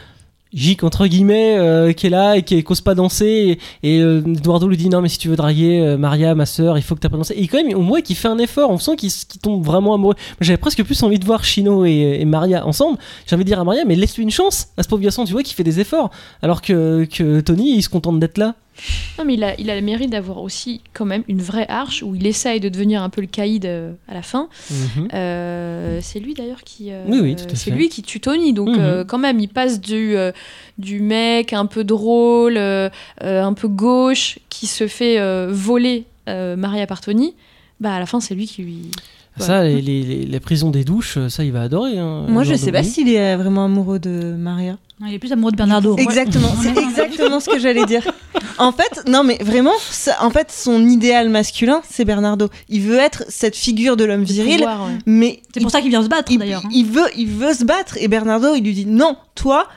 Gic 0.53 0.83
entre 0.83 1.05
guillemets 1.05 1.57
euh, 1.57 1.93
qui 1.93 2.07
est 2.07 2.09
là 2.09 2.35
et 2.35 2.43
qui 2.43 2.63
n'ose 2.67 2.81
pas 2.81 2.95
danser. 2.95 3.59
Et, 3.83 3.99
euh, 3.99 4.21
Eduardo 4.25 4.67
lui 4.67 4.77
dit 4.77 4.89
non 4.89 5.01
mais 5.01 5.09
si 5.09 5.17
tu 5.17 5.29
veux 5.29 5.35
draguer 5.35 5.79
euh, 5.79 5.97
Maria 5.97 6.33
ma 6.33 6.45
sœur 6.45 6.77
il 6.77 6.81
faut 6.81 6.95
que 6.95 7.01
tu 7.01 7.07
apprennes 7.07 7.19
à 7.19 7.23
danser 7.23 7.35
et 7.37 7.47
quand 7.47 7.63
même 7.63 7.77
on 7.77 7.83
voit 7.83 8.01
qu'il 8.01 8.15
fait 8.15 8.27
un 8.27 8.39
effort. 8.39 8.69
On 8.71 8.79
sent 8.79 8.95
qu'il 8.95 9.11
tombe 9.41 9.63
vraiment 9.63 9.93
amoureux. 9.93 10.15
J'avais 10.41 10.57
presque 10.57 10.83
plus 10.83 11.01
envie 11.03 11.19
de 11.19 11.25
voir 11.25 11.43
Chino 11.43 11.85
et, 11.85 12.25
Maria 12.25 12.65
ensemble. 12.65 12.97
J'ai 13.27 13.35
envie 13.35 13.43
de 13.43 13.49
dire 13.49 13.59
à 13.59 13.63
Maria 13.63 13.85
mais 13.85 13.95
laisse-lui 13.95 14.23
une 14.23 14.31
chance 14.31 14.69
à 14.77 14.83
ce 14.83 14.87
pauvre 14.87 14.99
tu 15.09 15.31
vois 15.31 15.43
qu'il 15.43 15.55
fait 15.55 15.63
des 15.63 15.79
efforts. 15.79 16.09
Alors 16.41 16.61
que, 16.61 17.05
que 17.05 17.41
Tony 17.41 17.75
il 17.75 17.83
se 17.83 17.89
contente 17.89 18.19
d'être 18.19 18.37
là 18.37 18.55
Non 19.17 19.25
mais 19.25 19.33
il 19.35 19.43
a 19.43 19.59
il 19.59 19.69
a 19.69 19.75
le 19.75 19.81
mérite 19.81 20.09
d'avoir 20.11 20.41
aussi 20.41 20.81
quand 20.93 21.05
même 21.05 21.23
une 21.27 21.41
vraie 21.41 21.65
arche 21.67 22.03
où 22.03 22.15
il 22.15 22.25
essaye 22.25 22.59
de 22.59 22.69
devenir 22.69 23.03
un 23.03 23.09
peu 23.09 23.21
le 23.21 23.27
caïd 23.27 23.65
euh, 23.65 23.91
à 24.07 24.13
la 24.13 24.21
fin. 24.21 24.47
Mhm. 24.71 25.07
Euh, 25.13 25.99
c'est 26.01 26.19
lui 26.19 26.33
d'ailleurs 26.33 26.63
qui. 26.63 26.91
euh, 26.91 27.03
Oui, 27.07 27.19
oui, 27.21 27.35
C'est 27.53 27.71
lui 27.71 27.89
qui 27.89 28.01
tue 28.03 28.19
Tony, 28.19 28.53
donc 28.53 28.69
Mhm. 28.69 28.77
euh, 28.79 29.03
quand 29.05 29.17
même, 29.17 29.39
il 29.39 29.49
passe 29.49 29.79
du, 29.81 30.15
du 30.77 30.99
mec 31.01 31.53
un 31.53 31.65
peu 31.65 31.83
drôle, 31.83 32.57
un 32.57 33.53
peu 33.53 33.67
gauche, 33.67 34.39
qui 34.49 34.67
se 34.67 34.87
fait 34.87 35.17
voler 35.49 36.05
Maria 36.27 36.87
par 36.87 37.01
Tony. 37.01 37.35
Bah 37.79 37.93
à 37.95 37.99
la 37.99 38.05
fin, 38.05 38.19
c'est 38.19 38.35
lui 38.35 38.45
qui 38.45 38.61
lui. 38.63 38.91
Ça, 39.39 39.63
les, 39.63 39.81
les, 39.81 40.03
les- 40.03 40.25
la 40.25 40.39
prison 40.39 40.69
des 40.69 40.83
douches, 40.83 41.17
ça, 41.29 41.43
il 41.43 41.51
va 41.51 41.61
adorer. 41.63 41.97
hein, 41.97 42.25
Moi, 42.27 42.43
je 42.43 42.55
sais 42.55 42.71
pas 42.71 42.83
s'il 42.83 43.09
est 43.09 43.33
euh, 43.33 43.37
vraiment 43.37 43.65
amoureux 43.65 43.99
de 43.99 44.35
Maria. 44.37 44.77
Non, 44.99 45.07
Il 45.07 45.13
est 45.13 45.19
plus 45.19 45.31
amoureux 45.31 45.51
de 45.51 45.57
Bernardo. 45.57 45.95
Exactement, 45.97 46.49
c'est 46.61 46.77
exactement 46.77 47.39
ce 47.39 47.49
que 47.49 47.57
j'allais 47.59 47.85
dire. 47.85 48.03
En 48.57 48.73
fait, 48.73 49.03
non 49.07 49.23
mais 49.23 49.37
vraiment, 49.41 49.71
ça- 49.89 50.17
en 50.21 50.29
fait, 50.29 50.51
son 50.51 50.85
idéal 50.85 51.29
masculin, 51.29 51.81
c'est 51.89 52.03
Bernardo. 52.03 52.49
Il 52.67 52.81
veut 52.81 52.97
être 52.97 53.23
cette 53.29 53.55
figure 53.55 53.95
de 53.95 54.03
l'homme 54.03 54.23
viril, 54.23 54.57
pouvoir, 54.57 54.83
ouais. 54.87 54.97
mais 55.05 55.41
C'est 55.53 55.61
pour 55.61 55.71
ça 55.71 55.79
qu'il 55.79 55.89
vient 55.89 56.03
se 56.03 56.09
battre 56.09 56.29
il, 56.31 56.39
d'ailleurs. 56.39 56.63
hein. 56.65 56.69
il 56.73 56.85
veut, 56.85 57.07
il 57.15 57.27
veut 57.29 57.53
se 57.53 57.63
battre. 57.63 57.97
Et 58.01 58.09
Bernardo, 58.09 58.53
il 58.55 58.63
lui 58.63 58.73
dit 58.73 58.85
non, 58.85 59.15
toi, 59.35 59.67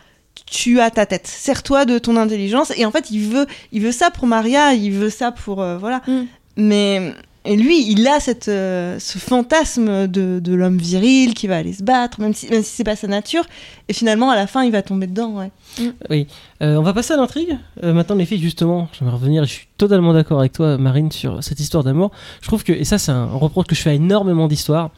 tu 0.50 0.80
as 0.80 0.90
ta 0.90 1.06
tête. 1.06 1.28
Sers-toi 1.28 1.84
de 1.84 1.98
ton 2.00 2.16
intelligence. 2.16 2.72
Et 2.76 2.84
en 2.84 2.90
fait, 2.90 3.10
il 3.12 3.20
veut, 3.20 3.46
il 3.70 3.82
veut 3.82 3.92
ça 3.92 4.10
pour 4.10 4.26
Maria. 4.26 4.74
Il 4.74 4.90
veut 4.90 5.10
ça 5.10 5.30
pour 5.30 5.62
euh, 5.62 5.78
voilà. 5.78 6.02
Mm. 6.08 6.22
Mais 6.56 7.14
et 7.44 7.56
lui, 7.56 7.90
il 7.90 8.06
a 8.06 8.20
cette, 8.20 8.48
euh, 8.48 8.98
ce 9.00 9.18
fantasme 9.18 10.06
de, 10.06 10.38
de 10.38 10.54
l'homme 10.54 10.78
viril 10.78 11.34
qui 11.34 11.48
va 11.48 11.56
aller 11.56 11.72
se 11.72 11.82
battre, 11.82 12.20
même 12.20 12.34
si, 12.34 12.48
même 12.48 12.62
si 12.62 12.70
c'est 12.70 12.84
pas 12.84 12.94
sa 12.94 13.08
nature. 13.08 13.44
Et 13.88 13.92
finalement, 13.92 14.30
à 14.30 14.36
la 14.36 14.46
fin, 14.46 14.62
il 14.62 14.70
va 14.70 14.82
tomber 14.82 15.08
dedans. 15.08 15.34
Ouais. 15.36 16.26
Euh, 16.62 16.76
on 16.76 16.82
va 16.82 16.92
passer 16.92 17.14
à 17.14 17.16
l'intrigue. 17.16 17.58
Euh, 17.82 17.92
maintenant, 17.92 18.14
les 18.14 18.26
filles, 18.26 18.40
justement, 18.40 18.88
je 18.92 19.04
vais 19.04 19.10
revenir. 19.10 19.42
et 19.42 19.46
Je 19.46 19.52
suis 19.52 19.68
totalement 19.76 20.12
d'accord 20.12 20.38
avec 20.38 20.52
toi, 20.52 20.78
Marine, 20.78 21.10
sur 21.10 21.42
cette 21.42 21.58
histoire 21.58 21.82
d'amour. 21.82 22.12
Je 22.40 22.46
trouve 22.46 22.62
que, 22.62 22.72
et 22.72 22.84
ça, 22.84 22.98
c'est 22.98 23.12
un 23.12 23.26
reproche 23.26 23.66
que 23.66 23.74
je 23.74 23.80
fais 23.80 23.90
à 23.90 23.94
énormément 23.94 24.46
d'histoires. 24.46 24.90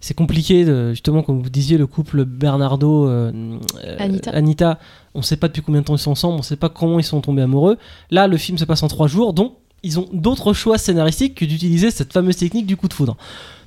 C'est 0.00 0.14
compliqué, 0.14 0.64
de, 0.64 0.90
justement, 0.90 1.22
comme 1.22 1.42
vous 1.42 1.50
disiez, 1.50 1.76
le 1.76 1.86
couple 1.86 2.24
Bernardo, 2.24 3.06
euh, 3.06 3.58
euh, 3.84 3.96
Anita. 4.32 4.78
On 5.14 5.20
sait 5.20 5.36
pas 5.36 5.48
depuis 5.48 5.60
combien 5.60 5.82
de 5.82 5.86
temps 5.86 5.96
ils 5.96 5.98
sont 5.98 6.12
ensemble, 6.12 6.38
on 6.38 6.42
sait 6.42 6.56
pas 6.56 6.70
comment 6.70 6.98
ils 6.98 7.04
sont 7.04 7.20
tombés 7.20 7.42
amoureux. 7.42 7.76
Là, 8.10 8.26
le 8.26 8.38
film 8.38 8.56
se 8.56 8.64
passe 8.64 8.82
en 8.82 8.88
trois 8.88 9.08
jours, 9.08 9.34
donc 9.34 9.54
ils 9.82 9.98
ont 9.98 10.08
d'autres 10.12 10.52
choix 10.52 10.78
scénaristiques 10.78 11.34
que 11.34 11.44
d'utiliser 11.44 11.90
cette 11.90 12.12
fameuse 12.12 12.36
technique 12.36 12.66
du 12.66 12.76
coup 12.76 12.88
de 12.88 12.94
foudre. 12.94 13.16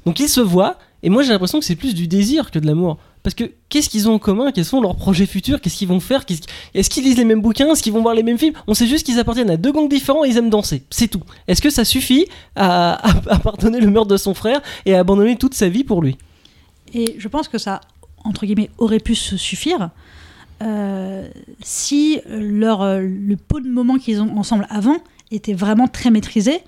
Donc 0.05 0.19
ils 0.19 0.29
se 0.29 0.41
voient, 0.41 0.77
et 1.01 1.09
moi 1.09 1.23
j'ai 1.23 1.29
l'impression 1.29 1.59
que 1.59 1.65
c'est 1.65 1.75
plus 1.75 1.93
du 1.93 2.07
désir 2.07 2.51
que 2.51 2.59
de 2.59 2.67
l'amour. 2.67 2.97
Parce 3.23 3.35
que 3.35 3.45
qu'est-ce 3.69 3.89
qu'ils 3.89 4.09
ont 4.09 4.15
en 4.15 4.19
commun? 4.19 4.51
Quels 4.51 4.65
sont 4.65 4.81
leurs 4.81 4.97
projets 4.97 5.25
futurs? 5.25 5.61
Qu'est-ce 5.61 5.77
qu'ils 5.77 5.87
vont 5.87 6.01
faire? 6.01 6.25
Est-ce 6.73 6.89
qu'ils 6.89 7.05
lisent 7.05 7.17
les 7.17 7.23
mêmes 7.23 7.41
bouquins? 7.41 7.71
Est-ce 7.71 7.81
qu'ils 7.81 7.93
vont 7.93 8.01
voir 8.01 8.13
les 8.13 8.23
mêmes 8.23 8.37
films? 8.37 8.53
On 8.67 8.73
sait 8.73 8.85
juste 8.85 9.05
qu'ils 9.05 9.17
appartiennent 9.17 9.49
à 9.49 9.55
deux 9.55 9.71
gangs 9.71 9.87
différents 9.87 10.25
et 10.25 10.29
ils 10.29 10.37
aiment 10.37 10.49
danser. 10.49 10.83
C'est 10.89 11.07
tout. 11.07 11.23
Est-ce 11.47 11.61
que 11.61 11.69
ça 11.69 11.85
suffit 11.85 12.25
à, 12.57 13.01
pardonner 13.43 13.79
le 13.79 13.89
meurtre 13.89 14.09
de 14.09 14.17
son 14.17 14.33
frère 14.33 14.61
et 14.85 14.93
à 14.93 14.99
abandonner 14.99 15.37
toute 15.37 15.53
sa 15.53 15.69
vie 15.69 15.85
pour 15.85 16.01
lui? 16.01 16.17
Et 16.93 17.15
je 17.17 17.27
pense 17.29 17.47
que 17.47 17.57
ça, 17.57 17.79
entre 18.25 18.45
guillemets, 18.45 18.69
aurait 18.77 18.99
pu 18.99 19.15
se 19.15 19.37
suffire 19.37 19.89
euh, 20.61 21.29
si 21.61 22.19
leur, 22.27 22.81
euh, 22.81 22.99
le 22.99 23.37
peu 23.37 23.61
de 23.61 23.69
moments 23.69 23.97
qu'ils 23.97 24.21
ont 24.21 24.37
ensemble 24.37 24.67
avant 24.69 24.97
était 25.35 25.53
vraiment 25.53 25.87
très 25.87 26.11
maîtrisé. 26.11 26.59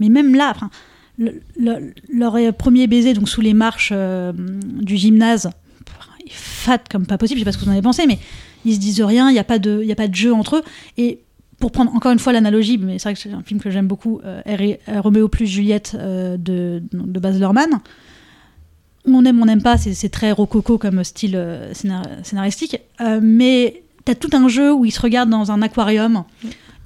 Mais 0.00 0.08
même 0.08 0.34
là, 0.34 0.54
leur 2.08 2.54
premier 2.56 2.86
baiser 2.86 3.14
donc 3.14 3.28
sous 3.28 3.40
les 3.40 3.54
marches 3.54 3.90
euh, 3.92 4.32
du 4.34 4.96
gymnase, 4.96 5.50
est 6.26 6.30
fat 6.32 6.78
comme 6.90 7.06
pas 7.06 7.18
possible, 7.18 7.38
je 7.38 7.42
sais 7.42 7.44
pas 7.44 7.52
ce 7.52 7.58
que 7.58 7.64
vous 7.64 7.68
en 7.70 7.72
avez 7.74 7.82
pensé, 7.82 8.06
mais 8.06 8.18
ils 8.64 8.74
se 8.74 8.80
disent 8.80 9.02
rien, 9.02 9.28
il 9.30 9.34
n'y 9.34 9.38
a, 9.38 9.44
pas 9.44 9.58
de- 9.58 9.84
a 9.90 9.94
pas 9.94 10.08
de 10.08 10.14
jeu 10.14 10.32
entre 10.32 10.56
eux. 10.56 10.62
Et 10.96 11.20
pour 11.60 11.70
prendre 11.70 11.94
encore 11.94 12.12
une 12.12 12.18
fois 12.18 12.32
l'analogie, 12.32 12.78
mais 12.78 12.98
c'est 12.98 13.04
vrai 13.04 13.14
que 13.14 13.20
c'est 13.20 13.32
un 13.32 13.42
film 13.42 13.60
que 13.60 13.70
j'aime 13.70 13.86
beaucoup, 13.86 14.20
euh, 14.24 14.40
R- 14.46 14.78
Roméo 15.00 15.28
plus 15.28 15.46
Juliette 15.46 15.94
euh, 15.98 16.36
de, 16.36 16.82
de 16.92 17.20
Baz 17.20 17.38
Luhrmann, 17.38 17.80
on 19.06 19.24
aime, 19.26 19.40
on 19.40 19.44
n'aime 19.44 19.62
pas, 19.62 19.76
c'est 19.76 20.08
très 20.08 20.32
rococo 20.32 20.78
comme 20.78 21.04
style 21.04 21.36
euh, 21.36 21.72
scénar- 21.74 22.06
scénaristique, 22.24 22.78
euh, 23.02 23.20
mais 23.22 23.82
t'as 24.06 24.14
tout 24.14 24.30
un 24.32 24.48
jeu 24.48 24.72
où 24.72 24.84
ils 24.86 24.90
se 24.92 25.00
regardent 25.00 25.30
dans 25.30 25.52
un 25.52 25.60
aquarium. 25.62 26.24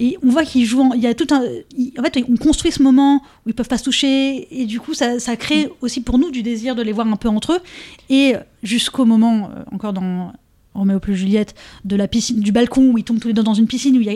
Et 0.01 0.17
on 0.23 0.29
voit 0.31 0.45
qu'ils 0.45 0.65
jouent. 0.65 0.83
en- 0.83 0.93
Il 0.95 1.01
y 1.03 1.07
a 1.07 1.15
tout 1.15 1.27
un. 1.35 1.41
en 1.41 2.03
fait, 2.03 2.23
on 2.29 2.37
construit 2.37 2.71
ce 2.71 2.83
moment 2.83 3.17
où 3.45 3.49
ils 3.49 3.55
peuvent 3.55 3.69
pas 3.69 3.79
se 3.79 3.85
toucher, 3.85 4.47
et 4.51 4.67
du 4.67 4.79
coup, 4.81 4.95
ça, 4.95 5.19
ça 5.19 5.37
crée 5.37 5.69
aussi 5.81 6.01
pour 6.01 6.19
nous 6.19 6.31
du 6.31 6.43
désir 6.43 6.75
de 6.77 6.83
les 6.83 6.93
voir 6.93 7.07
un 7.09 7.17
peu 7.17 7.29
entre 7.29 7.55
eux. 7.55 7.61
Et 8.09 8.35
jusqu'au 8.63 9.05
moment, 9.05 9.51
euh, 9.57 9.65
encore 9.73 9.93
dans 9.93 10.33
Roméo 10.75 11.01
plus 11.01 11.17
Juliette, 11.17 11.55
de 11.85 11.97
la 11.97 12.07
piscine, 12.07 12.39
du 12.41 12.53
balcon 12.53 12.91
où 12.93 12.99
ils 12.99 13.05
tombent 13.05 13.19
tous 13.19 13.29
les 13.29 13.35
deux 13.35 13.43
dans 13.43 13.55
une 13.55 13.67
piscine 13.67 13.97
où 13.97 14.01
il 14.01 14.07
y 14.07 14.11
a, 14.11 14.15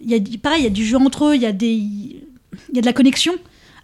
il 0.00 0.10
y 0.10 0.14
a 0.14 0.18
du- 0.20 0.38
pareil, 0.38 0.60
il 0.60 0.64
y 0.64 0.68
a 0.68 0.70
du 0.70 0.84
jeu 0.84 0.96
entre 0.96 1.24
eux, 1.26 1.34
il 1.34 1.42
y 1.42 1.46
a 1.46 1.52
des, 1.52 1.72
il 1.74 2.22
y 2.74 2.78
a 2.78 2.80
de 2.80 2.86
la 2.86 2.92
connexion. 2.92 3.32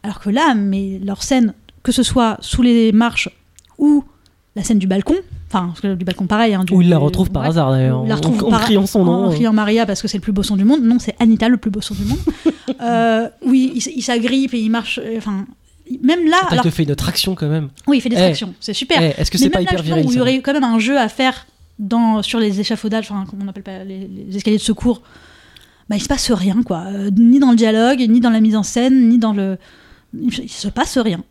Alors 0.04 0.20
que 0.20 0.30
là, 0.30 0.54
mais 0.54 1.00
leur 1.02 1.22
scène, 1.24 1.54
que 1.82 1.90
ce 1.90 2.02
soit 2.04 2.36
sous 2.40 2.62
les 2.62 2.92
marches 2.92 3.28
ou 3.78 4.04
la 4.54 4.62
scène 4.62 4.78
du 4.78 4.86
balcon, 4.86 5.16
enfin 5.54 5.66
parce 5.68 5.80
que 5.80 5.94
du 5.94 6.04
balcon 6.04 6.26
pareil, 6.26 6.54
hein, 6.54 6.64
du- 6.64 6.72
Où 6.74 6.82
il 6.82 6.88
la 6.88 6.98
retrouve 6.98 7.30
par 7.30 7.42
ouais, 7.42 7.48
hasard 7.48 7.70
d'ailleurs, 7.72 8.04
la 8.04 8.14
en, 8.14 8.16
retrouve 8.16 8.44
en 8.44 8.50
par- 8.50 8.62
criant 8.62 8.86
son 8.86 9.00
en 9.00 9.04
nom. 9.04 9.30
criant 9.30 9.52
Maria 9.52 9.86
parce 9.86 10.02
que 10.02 10.08
c'est 10.08 10.18
le 10.18 10.22
plus 10.22 10.32
beau 10.32 10.42
son 10.42 10.56
du 10.56 10.64
monde. 10.64 10.82
Non, 10.82 10.98
c'est 10.98 11.14
Anita 11.20 11.48
le 11.48 11.56
plus 11.56 11.70
beau 11.70 11.80
son 11.80 11.94
du 11.94 12.04
monde. 12.04 12.18
euh, 12.82 13.28
oui, 13.46 13.72
il, 13.94 14.02
s'agrippe 14.02 14.54
et 14.54 14.58
il 14.60 14.70
marche. 14.70 14.98
euh, 15.02 15.14
Enfin, 15.18 15.46
même 16.02 16.26
là, 16.28 16.38
il 16.52 16.60
te 16.60 16.70
fait 16.70 16.82
une 16.84 16.94
traction 16.96 17.34
quand 17.34 17.48
même. 17.48 17.68
oui, 17.86 17.98
il 17.98 18.00
fait 18.00 18.08
des 18.08 18.16
Eh. 18.16 18.20
tractions, 18.20 18.54
c'est 18.60 18.72
super. 18.74 19.02
Eh, 19.02 19.20
Est-ce 19.20 19.30
que 19.30 19.38
c'est 19.38 19.50
pas 19.50 19.58
là, 19.58 19.64
hyper 19.64 19.82
viril 19.82 20.06
où 20.06 20.10
il 20.12 20.16
y 20.18 20.20
aurait 20.20 20.40
quand 20.40 20.52
même 20.54 20.64
un 20.64 20.78
jeu 20.78 20.98
à 20.98 21.08
faire 21.08 21.46
dans, 21.78 22.22
sur 22.22 22.38
les 22.40 22.60
échafaudages, 22.60 23.10
enfin, 23.10 23.24
comment 23.28 23.44
on 23.44 23.48
appelle 23.48 23.62
pas, 23.64 23.84
les, 23.84 24.08
les 24.28 24.36
escaliers 24.36 24.56
de 24.58 24.62
secours, 24.62 25.02
bah, 25.90 25.96
il 25.96 26.00
se 26.02 26.08
passe 26.08 26.30
rien, 26.30 26.62
quoi. 26.64 26.84
Euh, 26.86 27.10
ni 27.16 27.38
dans 27.38 27.50
le 27.50 27.56
dialogue, 27.56 27.98
ni 28.08 28.20
dans 28.20 28.30
la 28.30 28.40
mise 28.40 28.56
en 28.56 28.62
scène, 28.62 29.08
ni 29.08 29.18
dans 29.18 29.32
le. 29.32 29.58
Il 30.14 30.48
se 30.48 30.68
passe 30.68 30.96
rien. 30.98 31.22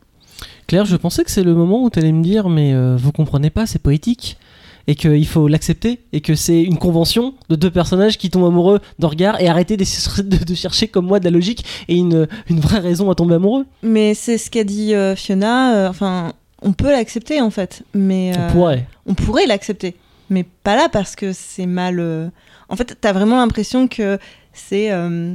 Claire, 0.67 0.85
je 0.85 0.95
pensais 0.95 1.23
que 1.23 1.31
c'est 1.31 1.43
le 1.43 1.53
moment 1.53 1.83
où 1.83 1.89
tu 1.89 1.99
allais 1.99 2.11
me 2.11 2.23
dire, 2.23 2.49
mais 2.49 2.73
euh, 2.73 2.95
vous 2.97 3.11
comprenez 3.11 3.49
pas, 3.49 3.65
c'est 3.65 3.79
poétique. 3.81 4.37
Et 4.85 4.95
qu'il 4.95 5.25
faut 5.27 5.47
l'accepter, 5.47 5.99
et 6.11 6.19
que 6.19 6.35
c'est 6.35 6.61
une 6.61 6.77
convention 6.77 7.35
de 7.47 7.55
deux 7.55 7.71
personnages 7.71 8.17
qui 8.17 8.29
tombent 8.29 8.47
amoureux 8.47 8.81
de 8.99 9.05
regard, 9.05 9.39
et 9.39 9.47
arrêter 9.47 9.77
de, 9.77 9.85
de- 10.23 10.43
de 10.43 10.53
chercher 10.55 10.89
comme 10.89 11.05
moi 11.05 11.19
de 11.21 11.23
la 11.25 11.31
logique 11.31 11.63
et 11.87 11.95
une, 11.95 12.27
une 12.49 12.59
vraie 12.59 12.79
raison 12.79 13.09
à 13.09 13.15
tomber 13.15 13.35
amoureux. 13.35 13.65
Mais 13.81 14.13
c'est 14.13 14.37
ce 14.37 14.51
qu'a 14.51 14.65
dit 14.65 14.93
euh, 14.93 15.15
Fiona. 15.15 15.73
euh, 15.75 15.89
Enfin, 15.89 16.33
on 16.61 16.73
peut 16.73 16.91
l'accepter 16.91 17.39
en 17.39 17.49
fait, 17.49 17.83
mais 17.93 18.33
On 18.37 18.51
pourrait. 18.51 18.85
on 19.05 19.13
pourrait 19.13 19.45
l'accepter, 19.47 19.95
mais 20.29 20.45
pas 20.65 20.75
là 20.75 20.89
parce 20.91 21.15
que 21.15 21.31
c'est 21.31 21.65
mal. 21.65 22.31
En 22.67 22.75
fait, 22.75 22.97
t'as 22.99 23.13
vraiment 23.13 23.37
l'impression 23.37 23.87
que 23.87 24.17
c'est, 24.51 24.91
euh, 24.91 25.33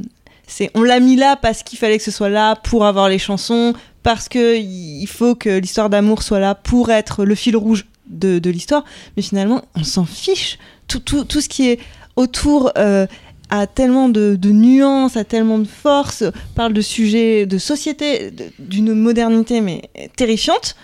c'est, 0.49 0.71
on 0.75 0.83
l'a 0.83 0.99
mis 0.99 1.15
là 1.15 1.35
parce 1.35 1.63
qu'il 1.63 1.79
fallait 1.79 1.97
que 1.97 2.03
ce 2.03 2.11
soit 2.11 2.29
là 2.29 2.55
pour 2.55 2.85
avoir 2.85 3.07
les 3.09 3.19
chansons, 3.19 3.73
parce 4.03 4.27
que 4.29 4.57
il 4.57 5.07
faut 5.07 5.35
que 5.35 5.59
l'histoire 5.59 5.89
d'amour 5.89 6.23
soit 6.23 6.39
là 6.39 6.55
pour 6.55 6.89
être 6.91 7.23
le 7.25 7.35
fil 7.35 7.55
rouge 7.55 7.85
de, 8.07 8.39
de 8.39 8.49
l'histoire. 8.49 8.83
Mais 9.15 9.23
finalement, 9.23 9.61
on 9.75 9.83
s'en 9.83 10.05
fiche. 10.05 10.57
Tout, 10.87 10.99
tout, 10.99 11.23
tout 11.23 11.41
ce 11.41 11.49
qui 11.49 11.69
est 11.69 11.79
autour. 12.15 12.71
euh, 12.77 13.05
a 13.51 13.65
tellement 13.65 14.09
de, 14.09 14.35
de 14.39 14.51
nuances, 14.51 15.17
a 15.17 15.23
tellement 15.23 15.57
de 15.57 15.65
force, 15.65 16.23
parle 16.53 16.71
de 16.71 16.81
sujets 16.81 17.47
de 17.47 17.57
société, 17.57 18.31
d'une 18.59 18.93
modernité 18.93 19.59
mais 19.61 19.89
terrifiante. 20.15 20.75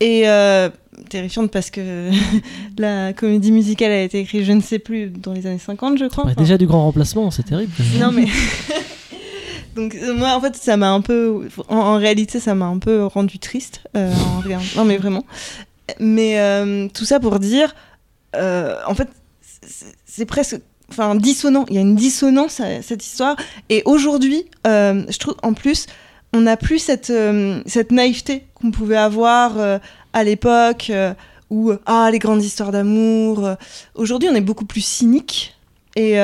Et 0.00 0.22
euh, 0.26 0.70
terrifiante 1.10 1.50
parce 1.50 1.68
que 1.68 2.10
la 2.78 3.12
comédie 3.12 3.52
musicale 3.52 3.90
a 3.92 4.00
été 4.02 4.20
écrite, 4.20 4.44
je 4.44 4.52
ne 4.52 4.62
sais 4.62 4.78
plus, 4.78 5.08
dans 5.10 5.34
les 5.34 5.46
années 5.46 5.58
50, 5.58 5.98
je 5.98 6.06
crois. 6.06 6.24
Ouais, 6.24 6.30
Enfin, 6.32 6.40
déjà 6.40 6.56
du 6.56 6.66
grand 6.66 6.84
remplacement, 6.84 7.30
c'est 7.30 7.42
terrible. 7.42 7.72
Non 8.00 8.10
mais... 8.10 8.24
Donc 9.78 9.94
euh, 9.94 10.12
moi, 10.12 10.34
en 10.34 10.40
fait, 10.40 10.56
ça 10.56 10.76
m'a 10.76 10.90
un 10.90 11.00
peu... 11.00 11.48
En, 11.68 11.96
réalité, 11.96 12.40
ça 12.40 12.56
m'a 12.56 12.64
un 12.66 12.78
peu 12.78 13.04
rendu 13.04 13.38
triste. 13.38 13.82
euh. 13.96 14.12
Non 14.76 14.84
mais 14.84 14.96
vraiment. 14.96 15.24
Mais 16.00 16.40
euh, 16.40 16.88
tout 16.92 17.04
ça 17.04 17.20
pour 17.20 17.38
dire, 17.38 17.74
en 18.34 18.94
fait, 18.94 19.08
c'est- 20.06 20.26
presque... 20.26 20.60
Enfin, 20.90 21.14
dissonant. 21.14 21.66
Il 21.68 21.74
y 21.74 21.78
a 21.78 21.82
une 21.82 21.94
dissonance 21.96 22.60
à 22.60 22.80
cette 22.82 23.04
histoire. 23.04 23.36
Et 23.68 23.82
aujourd'hui, 23.84 24.46
je 24.64 25.18
trouve, 25.18 25.36
en 25.42 25.52
plus, 25.52 25.86
on 26.32 26.40
n'a 26.40 26.56
plus 26.56 26.78
cette, 26.78 27.12
cette 27.66 27.92
naïveté 27.92 28.44
qu'on 28.54 28.70
pouvait 28.70 28.96
avoir 28.96 29.52
à 30.14 30.24
l'époque 30.24 30.90
où, 31.50 31.72
ah, 31.84 32.08
les 32.10 32.18
grandes 32.18 32.42
histoires 32.42 32.72
d'amour. 32.72 33.50
Aujourd'hui, 33.94 34.30
on 34.32 34.34
est 34.34 34.40
beaucoup 34.40 34.64
plus 34.64 34.80
cynique. 34.84 35.54
Et, 35.94 36.14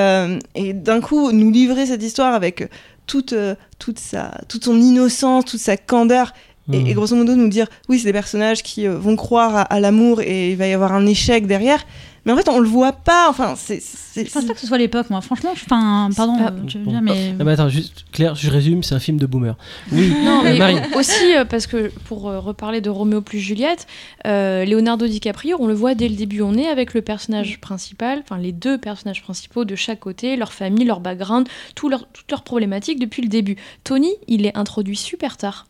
et 0.55 0.73
d'un 0.73 1.03
coup, 1.03 1.31
nous 1.31 1.51
livrer 1.51 1.85
cette 1.85 2.03
histoire 2.03 2.33
avec 2.33 2.67
toute, 3.07 3.33
euh, 3.33 3.55
toute, 3.79 3.99
sa, 3.99 4.33
toute 4.49 4.65
son 4.65 4.81
innocence, 4.81 5.45
toute 5.45 5.61
sa 5.61 5.77
candeur, 5.77 6.33
et, 6.73 6.79
Hmm. 6.79 6.87
et 6.87 6.95
grosso 6.95 7.15
modo 7.15 7.37
nous 7.37 7.49
dire, 7.49 7.67
oui, 7.91 7.99
c'est 7.99 8.07
des 8.07 8.13
personnages 8.15 8.63
qui 8.63 8.87
euh, 8.87 8.97
vont 8.97 9.17
croire 9.17 9.55
à, 9.55 9.63
à 9.63 9.81
l'amour 9.81 10.23
et 10.23 10.53
il 10.53 10.57
va 10.57 10.67
y 10.67 10.73
avoir 10.73 10.93
un 10.93 11.05
échec 11.05 11.47
derrière. 11.47 11.85
Mais 12.27 12.33
en 12.33 12.37
fait, 12.37 12.49
on 12.49 12.59
le 12.59 12.69
voit 12.69 12.93
pas. 12.93 13.29
Enfin, 13.29 13.55
c'est. 13.57 13.81
c'est- 13.83 14.25
Je 14.27 14.33
pense 14.33 14.45
pas 14.47 14.55
que 14.55 14.61
ce 14.61 14.67
soit 14.67 14.79
l'époque, 14.79 15.11
moi. 15.11 15.21
Franchement, 15.21 15.51
je- 15.55 15.65
enfin, 15.65 16.09
pardon, 16.17 16.37
Ah, 16.39 16.53
euh, 16.53 16.67
tu 16.67 16.79
veux 16.79 16.85
bon. 16.85 16.91
bien, 16.93 17.01
mais. 17.03 17.35
Ah, 17.39 17.45
mais 17.45 17.53
attends, 17.53 17.69
juste, 17.69 18.05
Claire, 18.13 18.35
je 18.35 18.49
résume, 18.51 18.83
c'est 18.83 18.95
un 18.95 18.99
film 19.01 19.19
de 19.19 19.27
boomer. 19.27 19.57
Oui, 19.93 20.09
Non, 20.25 20.41
euh, 20.41 20.45
mais 20.45 20.57
Marie. 20.59 20.77
aussi 20.97 21.35
euh, 21.37 21.45
parce 21.45 21.67
que 21.67 21.91
pour 22.07 22.29
euh, 22.29 22.39
reparler 22.41 22.81
de 22.81 22.89
Roméo 22.91 23.21
plus 23.21 23.41
Juliette, 23.41 23.87
euh, 24.27 24.65
Leonardo 24.65 25.07
DiCaprio, 25.07 25.57
on 25.61 25.67
le 25.67 25.75
voit 25.75 25.95
dès 25.95 26.09
le 26.09 26.15
début, 26.15 26.41
on 26.43 26.55
est 26.55 26.67
avec 26.69 26.95
le 26.95 27.03
personnage 27.03 27.61
principal, 27.61 28.21
enfin 28.25 28.39
les 28.41 28.53
deux 28.53 28.79
personnages 28.79 29.23
principaux 29.23 29.65
de 29.65 29.75
chaque 29.75 30.01
côté, 30.01 30.37
leur 30.37 30.53
famille, 30.53 30.85
leur 30.87 31.01
background, 31.01 31.47
tout 31.75 31.89
leur, 31.89 32.07
toutes 32.13 32.31
leurs 32.31 32.43
problématiques 32.45 32.99
depuis 33.01 33.21
le 33.23 33.29
début. 33.29 33.57
Tony, 33.85 34.11
il 34.29 34.47
est 34.47 34.57
introduit 34.57 34.97
super 34.97 35.37
tard. 35.37 35.67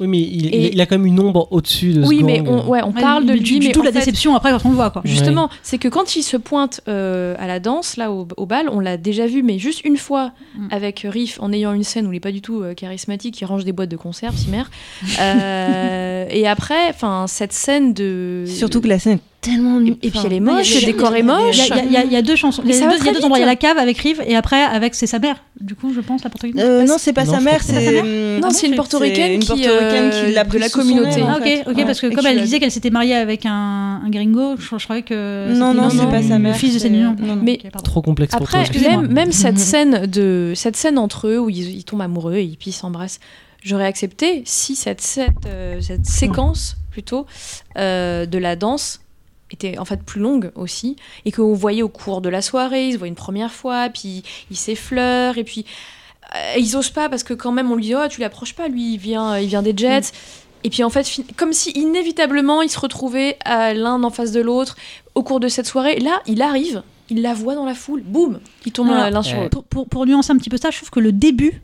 Oui, 0.00 0.08
mais 0.08 0.18
il, 0.20 0.46
Et- 0.52 0.72
il 0.72 0.80
a 0.80 0.86
quand 0.86 0.96
même 0.98 1.06
une 1.06 1.20
ombre 1.20 1.46
au-dessus 1.52 1.92
de 1.92 2.02
ce 2.02 2.08
Oui, 2.08 2.22
mais 2.24 2.38
gang. 2.40 2.48
on, 2.48 2.68
ouais, 2.68 2.80
on 2.82 2.88
Ouais, 2.92 3.00
parle 3.00 3.24
de 3.26 3.28
mais 3.32 3.34
lui, 3.38 3.40
du, 3.44 3.58
du 3.60 3.66
mais 3.68 3.72
tout 3.72 3.82
la 3.82 3.92
fait, 3.92 4.00
déception 4.00 4.34
après 4.34 4.50
quand 4.50 4.64
on 4.64 4.70
le 4.70 4.74
voit, 4.74 4.90
quoi. 4.90 5.02
Justement, 5.04 5.48
c'est 5.62 5.78
que 5.78 5.86
quand 5.86 6.16
il 6.16 6.22
se 6.24 6.36
pointe 6.36 6.80
euh, 6.88 7.36
à 7.38 7.46
la 7.46 7.60
danse, 7.60 7.96
là, 7.96 8.10
au, 8.10 8.26
au 8.36 8.44
bal, 8.46 8.68
on 8.72 8.80
l'a 8.80 8.96
déjà 8.96 9.26
vu, 9.28 9.42
mais 9.44 9.58
juste 9.60 9.84
une 9.84 9.96
fois 9.96 10.32
Mm. 10.58 10.68
avec 10.72 11.06
Riff, 11.08 11.38
en 11.40 11.52
ayant 11.52 11.72
une 11.72 11.84
scène 11.84 12.06
où 12.08 12.12
il 12.12 12.16
est 12.16 12.20
pas 12.20 12.32
du 12.32 12.40
tout 12.40 12.62
euh, 12.62 12.74
charismatique, 12.74 13.40
il 13.40 13.44
range 13.44 13.64
des 13.64 13.72
boîtes 13.72 13.88
de 13.88 13.96
conserve, 13.96 14.36
si 14.36 14.48
mère. 14.50 14.70
Euh, 15.20 16.26
et 16.30 16.46
après, 16.46 16.88
enfin, 16.90 17.26
cette 17.28 17.52
scène 17.52 17.92
de. 17.94 18.44
Surtout 18.46 18.80
que 18.80 18.88
la 18.88 18.98
scène 18.98 19.14
est 19.18 19.20
tellement. 19.44 19.80
Et, 19.80 19.96
et 20.02 20.10
puis 20.10 20.20
elle 20.24 20.32
est 20.32 20.40
moche, 20.40 20.74
le 20.74 20.86
décor 20.86 21.14
est 21.14 21.22
moche. 21.22 21.58
Il 21.86 21.92
y, 21.92 21.96
a- 21.96 22.04
y 22.04 22.14
y 22.16 22.22
deux 22.22 22.36
chansons. 22.36 22.62
Il 22.64 22.70
y 22.74 22.82
a 22.82 22.88
deux, 22.88 23.24
endroits. 23.24 23.38
Il 23.38 23.40
y 23.40 23.44
a 23.44 23.46
la 23.46 23.56
cave 23.56 23.78
avec 23.78 23.98
Rive 23.98 24.22
et 24.26 24.34
après 24.36 24.62
avec 24.62 24.94
c'est 24.94 25.06
sa 25.06 25.18
mère. 25.18 25.36
Du 25.60 25.74
coup, 25.74 25.92
je 25.94 26.00
pense 26.00 26.24
la 26.24 26.30
protagoniste. 26.30 26.64
Euh, 26.66 26.84
non, 26.84 26.96
c'est 26.98 27.12
pas 27.12 27.24
sa 27.24 27.40
mère, 27.40 27.62
c'est. 27.62 28.02
Non, 28.40 28.50
c'est 28.50 28.66
une 28.66 28.74
portoricaine 28.74 29.38
qui, 29.38 29.46
portoricaine 29.46 30.10
euh, 30.12 30.26
qui 30.26 30.32
l'a 30.32 30.44
de 30.44 30.58
la 30.58 30.68
communauté. 30.68 31.22
Ah, 31.26 31.38
ok, 31.38 31.62
ok, 31.68 31.76
Ouais. 31.76 31.84
parce 31.84 32.00
que 32.00 32.14
comme 32.14 32.26
elle 32.26 32.40
disait 32.40 32.58
qu'elle 32.60 32.70
s'était 32.70 32.90
mariée 32.90 33.14
avec 33.14 33.46
un, 33.46 34.00
un 34.04 34.10
gringo, 34.10 34.56
je, 34.58 34.76
je 34.78 34.84
croyais 34.84 35.02
que. 35.02 35.52
Non, 35.52 35.70
c'était 35.72 35.82
non, 35.82 35.90
c'est 35.90 36.10
pas 36.10 36.22
sa 36.22 36.34
le 36.38 36.42
mère. 36.42 36.56
fils 36.56 36.82
de. 36.82 36.88
Mais-. 37.42 37.60
Trop 37.84 38.02
complexe 38.02 38.32
pour 38.34 38.42
Après, 38.42 38.64
même, 39.08 39.32
cette, 39.32 39.58
scène 39.70 40.06
de, 40.06 40.52
cette 40.54 40.76
scène 40.76 40.98
entre 40.98 41.28
eux 41.28 41.38
où 41.38 41.50
ils, 41.50 41.76
ils 41.76 41.84
tombent 41.84 42.02
amoureux 42.02 42.36
et 42.36 42.56
puis 42.58 42.70
ils 42.70 42.72
s'embrassent, 42.72 43.20
j'aurais 43.62 43.86
accepté 43.86 44.42
si 44.44 44.74
cette, 44.76 45.00
cette, 45.00 45.30
euh, 45.46 45.80
cette 45.80 46.06
séquence 46.06 46.76
plutôt 46.90 47.26
euh, 47.78 48.26
de 48.26 48.38
la 48.38 48.56
danse 48.56 49.00
était 49.50 49.78
en 49.78 49.84
fait 49.84 50.02
plus 50.02 50.20
longue 50.20 50.50
aussi 50.54 50.96
et 51.24 51.32
que 51.32 51.40
vous 51.40 51.54
voyez 51.54 51.82
au 51.82 51.88
cours 51.88 52.20
de 52.20 52.28
la 52.28 52.42
soirée, 52.42 52.88
ils 52.88 52.92
se 52.94 52.98
voient 52.98 53.08
une 53.08 53.14
première 53.14 53.52
fois, 53.52 53.88
puis 53.88 54.22
ils 54.50 54.56
s'effleurent 54.56 55.38
et 55.38 55.44
puis 55.44 55.64
euh, 56.34 56.58
ils 56.58 56.76
osent 56.76 56.90
pas 56.90 57.08
parce 57.08 57.22
que 57.22 57.34
quand 57.34 57.52
même 57.52 57.70
on 57.70 57.76
lui 57.76 57.84
dit 57.84 57.94
oh 57.94 58.08
tu 58.08 58.20
l'approches 58.20 58.54
pas 58.54 58.68
lui 58.68 58.94
il 58.94 58.98
vient 58.98 59.38
il 59.38 59.48
vient 59.48 59.62
des 59.62 59.76
Jets. 59.76 60.12
Et 60.66 60.70
puis 60.70 60.82
en 60.82 60.90
fait 60.90 61.06
comme 61.36 61.52
si 61.52 61.70
inévitablement 61.72 62.62
ils 62.62 62.70
se 62.70 62.80
retrouvaient 62.80 63.36
à 63.44 63.74
l'un 63.74 64.02
en 64.02 64.10
face 64.10 64.32
de 64.32 64.40
l'autre 64.40 64.76
au 65.14 65.22
cours 65.22 65.40
de 65.40 65.48
cette 65.48 65.66
soirée. 65.66 65.98
Là 66.00 66.22
il 66.26 66.42
arrive 66.42 66.82
il 67.10 67.22
la 67.22 67.34
voit 67.34 67.54
dans 67.54 67.66
la 67.66 67.74
foule 67.74 68.02
boum 68.02 68.40
tombent 68.72 68.90
Alors, 68.90 69.10
l'un 69.10 69.22
sur 69.22 69.38
euh, 69.38 69.42
l'autre. 69.44 69.62
pour, 69.62 69.86
pour 69.86 70.06
nuancer 70.06 70.32
un 70.32 70.38
petit 70.38 70.50
peu 70.50 70.56
ça, 70.56 70.70
je 70.70 70.78
trouve 70.78 70.90
que 70.90 71.00
le 71.00 71.12
début 71.12 71.60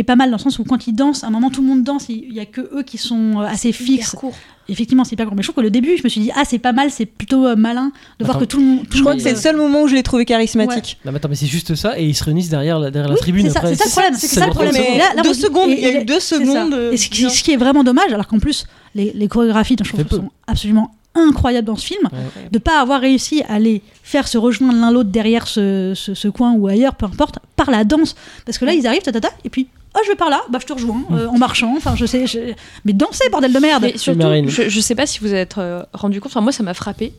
est 0.00 0.04
pas 0.04 0.16
mal 0.16 0.30
dans 0.30 0.36
le 0.36 0.42
sens 0.42 0.58
où 0.58 0.64
quand 0.64 0.86
ils 0.86 0.92
dansent, 0.94 1.24
à 1.24 1.28
un 1.28 1.30
moment 1.30 1.50
tout 1.50 1.60
le 1.62 1.66
monde 1.68 1.82
danse, 1.84 2.06
il 2.08 2.32
y 2.32 2.40
a 2.40 2.46
que 2.46 2.60
eux 2.60 2.82
qui 2.84 2.98
sont 2.98 3.40
euh, 3.40 3.44
assez 3.46 3.72
fixes. 3.72 4.08
Hyper 4.08 4.20
court. 4.20 4.34
Effectivement, 4.70 5.04
c'est 5.04 5.16
pas 5.16 5.24
court. 5.24 5.34
Mais 5.34 5.42
je 5.42 5.46
trouve 5.48 5.62
que 5.62 5.66
le 5.66 5.70
début, 5.70 5.96
je 5.96 6.02
me 6.04 6.08
suis 6.10 6.20
dit, 6.20 6.30
ah, 6.36 6.42
c'est 6.46 6.58
pas 6.58 6.72
mal, 6.72 6.90
c'est 6.90 7.06
plutôt 7.06 7.46
euh, 7.46 7.56
malin 7.56 7.90
de 8.18 8.24
voir 8.26 8.38
que 8.38 8.44
tout 8.44 8.58
le 8.58 8.64
monde. 8.64 8.88
tout 8.88 8.98
Je 8.98 9.02
crois 9.02 9.14
que 9.14 9.20
c'est 9.22 9.30
le 9.30 9.36
seul 9.38 9.56
moment 9.56 9.82
où 9.82 9.88
je 9.88 9.94
l'ai 9.94 10.02
trouvé 10.02 10.26
charismatique. 10.26 10.98
Non, 11.06 11.12
mais 11.12 11.16
attends, 11.16 11.28
mais 11.30 11.36
c'est 11.36 11.46
juste 11.46 11.74
ça 11.74 11.98
et 11.98 12.04
ils 12.04 12.14
se 12.14 12.22
réunissent 12.24 12.50
derrière 12.50 12.78
la, 12.78 12.90
derrière 12.90 13.10
la 13.10 13.16
tribune 13.16 13.46
c'est 13.46 13.52
ça, 13.54 13.60
le 13.62 13.76
problème, 13.76 14.14
c'est 14.14 14.26
Ça 14.26 14.34
ça 14.34 14.40
le 14.40 14.46
dure 14.46 14.54
problème. 14.54 14.74
trente 14.74 14.86
Mais 14.90 14.94
Et 14.94 14.98
là- 14.98 15.14
là, 15.16 15.22
deux 15.22 15.32
dit- 15.32 15.40
secondes, 15.40 15.70
et- 15.70 15.72
il 15.72 15.80
y 15.80 15.86
a 15.86 16.00
eu 16.02 16.04
deux 16.04 16.20
secondes. 16.20 16.74
euh, 16.74 16.92
Et 16.92 16.96
ce 16.98 17.08
qui, 17.08 17.20
bien. 17.22 17.30
ce 17.30 17.42
qui 17.42 17.52
est 17.52 17.56
vraiment 17.56 17.82
dommage, 17.82 18.12
alors 18.12 18.26
qu'en 18.26 18.38
plus, 18.40 18.66
les, 18.94 19.12
les 19.14 19.26
chorégraphies, 19.28 19.76
je 19.82 19.88
trouve, 19.90 20.06
sont 20.10 20.30
absolument 20.46 20.94
incroyables 21.14 21.66
dans 21.66 21.76
ce 21.76 21.86
film, 21.86 22.02
Ouais. 22.12 22.48
de 22.52 22.58
pas 22.58 22.80
avoir 22.82 23.00
réussi 23.00 23.42
à 23.48 23.58
les 23.58 23.80
faire 24.02 24.28
se 24.28 24.36
rejoindre 24.36 24.78
l'un 24.78 24.90
l'autre 24.90 25.08
derrière 25.10 25.48
ce, 25.48 25.94
ce- 25.96 26.12
ce 26.14 26.28
coin 26.28 26.52
ou 26.52 26.66
ailleurs, 26.68 26.94
peu 26.94 27.06
importe, 27.06 27.38
par 27.56 27.70
la 27.70 27.84
danse. 27.84 28.14
Parce 28.44 28.58
que 28.58 28.66
là, 28.66 28.74
ils 28.74 28.86
arrivent, 28.86 29.00
ta, 29.02 29.12
ta, 29.12 29.20
ta, 29.20 29.30
et 29.44 29.48
puis, 29.48 29.66
oh, 29.94 30.00
je 30.04 30.08
vais 30.10 30.16
par 30.16 30.30
là, 30.30 30.40
bah, 30.50 30.58
je 30.60 30.66
te 30.66 30.72
rejoins, 30.72 31.02
euh, 31.12 31.26
en 31.28 31.38
marchant, 31.38 31.74
enfin, 31.76 31.94
je 31.96 32.06
sais, 32.06 32.26
je- 32.26 32.54
mais 32.84 32.92
danser, 32.92 33.28
bordel 33.30 33.52
de 33.52 33.58
merde 33.58 33.82
Mais 33.82 33.96
surtout, 33.98 34.18
Marine. 34.18 34.48
je, 34.48 34.68
je 34.68 34.80
sais 34.80 34.94
pas 34.94 35.06
si 35.06 35.18
vous 35.20 35.34
êtes 35.34 35.58
euh, 35.58 35.82
rendu 35.92 36.20
compte, 36.20 36.32
enfin 36.32 36.40
moi 36.40 36.52
ça 36.52 36.62
m'a 36.62 36.74
frappé. 36.74 37.14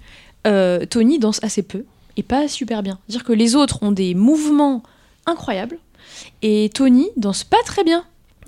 Euh, 0.47 0.85
Tony 0.85 1.19
danse 1.19 1.39
assez 1.43 1.63
peu 1.63 1.85
et 2.17 2.23
pas 2.23 2.47
super 2.47 2.81
bien. 2.83 2.97
C'est-à-dire 3.07 3.25
que 3.25 3.33
les 3.33 3.55
autres 3.55 3.83
ont 3.83 3.91
des 3.91 4.13
mouvements 4.15 4.83
incroyables 5.25 5.77
et 6.41 6.69
Tony 6.73 7.07
danse 7.17 7.43
pas 7.43 7.57
très 7.65 7.83
bien, 7.83 8.03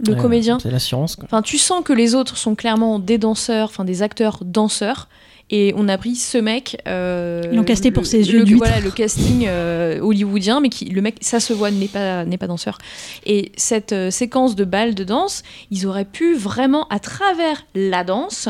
le 0.06 0.14
Ouais, 0.14 0.20
comédien. 0.20 0.58
C'est 0.62 0.72
l'assurance. 0.72 1.16
quoi. 1.16 1.26
Enfin, 1.26 1.42
tu 1.42 1.58
sens 1.58 1.84
que 1.84 1.94
les 1.94 2.16
autres 2.16 2.38
sont 2.38 2.56
clairement 2.56 2.98
des 3.00 3.18
danseurs, 3.18 3.70
enfin 3.70 3.84
des 3.86 4.02
acteurs 4.02 4.40
danseurs. 4.44 5.08
Et 5.54 5.74
on 5.76 5.88
a 5.90 5.98
pris 5.98 6.16
ce 6.16 6.38
mec. 6.38 6.82
euh, 6.88 7.42
Ils 7.52 7.58
l'ont 7.58 7.64
casté 7.64 7.92
pour 7.92 8.04
le- 8.04 8.08
ses 8.08 8.32
yeux 8.32 8.40
le, 8.40 8.46
d'huître. 8.46 8.64
Voilà, 8.66 8.80
le 8.80 8.90
casting 8.92 9.46
euh, 9.48 10.00
hollywoodien, 10.00 10.62
mais 10.62 10.70
qui, 10.70 10.86
le 10.86 11.02
mec, 11.02 11.18
ça 11.22 11.40
se 11.42 11.52
voit, 11.52 11.72
n'est 11.72 11.88
pas, 11.88 12.24
n'est 12.26 12.38
pas 12.38 12.48
danseur. 12.48 12.78
Et 13.26 13.52
cette 13.58 13.92
euh, 13.92 14.12
séquence 14.12 14.56
de 14.56 14.64
balles 14.64 14.96
de 14.96 15.04
danse, 15.04 15.44
ils 15.70 15.86
auraient 15.88 16.06
pu 16.06 16.36
vraiment, 16.36 16.88
à 16.90 17.00
travers 17.00 17.66
la 17.76 18.04
danse, 18.06 18.48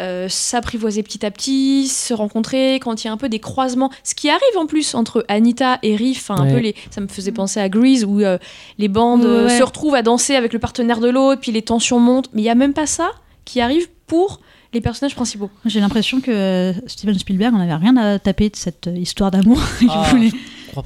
euh, 0.00 0.26
s'apprivoiser 0.28 1.02
petit 1.02 1.24
à 1.24 1.30
petit, 1.30 1.86
se 1.86 2.12
rencontrer 2.14 2.80
quand 2.80 3.04
il 3.04 3.06
y 3.06 3.10
a 3.10 3.12
un 3.12 3.16
peu 3.18 3.28
des 3.28 3.38
croisements. 3.40 3.90
Ce 4.02 4.14
qui 4.14 4.28
arrive 4.30 4.56
en 4.58 4.66
plus 4.66 4.94
entre 4.96 5.24
Anita 5.28 5.78
et 5.82 5.94
Riff, 5.96 6.30
un 6.30 6.46
peu 6.46 6.58
les, 6.58 6.74
ça 6.90 7.00
me 7.02 7.08
faisait 7.08 7.30
penser 7.30 7.60
à 7.60 7.68
Grease 7.68 8.04
où 8.04 8.20
euh, 8.20 8.38
les 8.78 8.88
bandes 8.88 9.20
Ouais, 9.22 9.28
euh, 9.28 9.48
se 9.58 9.62
retrouvent 9.62 9.94
à 9.94 10.02
danser 10.02 10.34
avec 10.34 10.52
le 10.54 10.58
partenaire 10.58 10.98
de 10.98 11.08
l'autre, 11.10 11.40
puis 11.40 11.52
les 11.52 11.62
tensions 11.62 12.00
montent. 12.00 12.30
Mais 12.32 12.42
il 12.42 12.44
y 12.46 12.50
a 12.50 12.54
même 12.54 12.72
pas 12.72 12.86
ça 12.86 13.10
qui 13.44 13.60
arrive 13.60 13.86
pour 14.06 14.40
les 14.72 14.80
personnages 14.80 15.14
principaux. 15.14 15.50
J'ai 15.66 15.80
l'impression 15.80 16.20
que 16.20 16.30
euh, 16.30 16.72
Steven 16.86 17.18
Spielberg, 17.18 17.54
on 17.54 17.60
avait 17.60 17.74
rien 17.74 17.96
à 17.96 18.18
taper 18.18 18.48
de 18.48 18.56
cette 18.56 18.86
euh, 18.86 18.96
histoire 18.96 19.30
d'amour. 19.30 19.60
Il 19.82 19.88
Ah, 19.90 20.06
voulait 20.10 20.30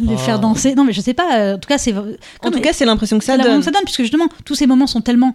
les 0.00 0.16
faire 0.16 0.40
danser. 0.40 0.74
Non, 0.74 0.84
mais 0.84 0.92
je 0.92 1.00
sais 1.00 1.14
pas. 1.14 1.38
euh, 1.38 1.54
en 1.54 1.58
tout 1.58 1.68
cas, 1.68 1.78
c'est. 1.78 1.94
En 1.96 2.50
tout 2.50 2.60
cas, 2.60 2.72
c'est 2.72 2.84
l'impression 2.84 3.18
que 3.18 3.24
ça 3.24 3.36
la 3.36 3.44
donne. 3.44 3.58
que 3.60 3.64
ça 3.64 3.70
donne, 3.70 3.84
puisque 3.84 4.02
justement, 4.02 4.26
tous 4.44 4.54
ces 4.56 4.66
moments 4.66 4.86
sont 4.88 5.00
tellement 5.00 5.34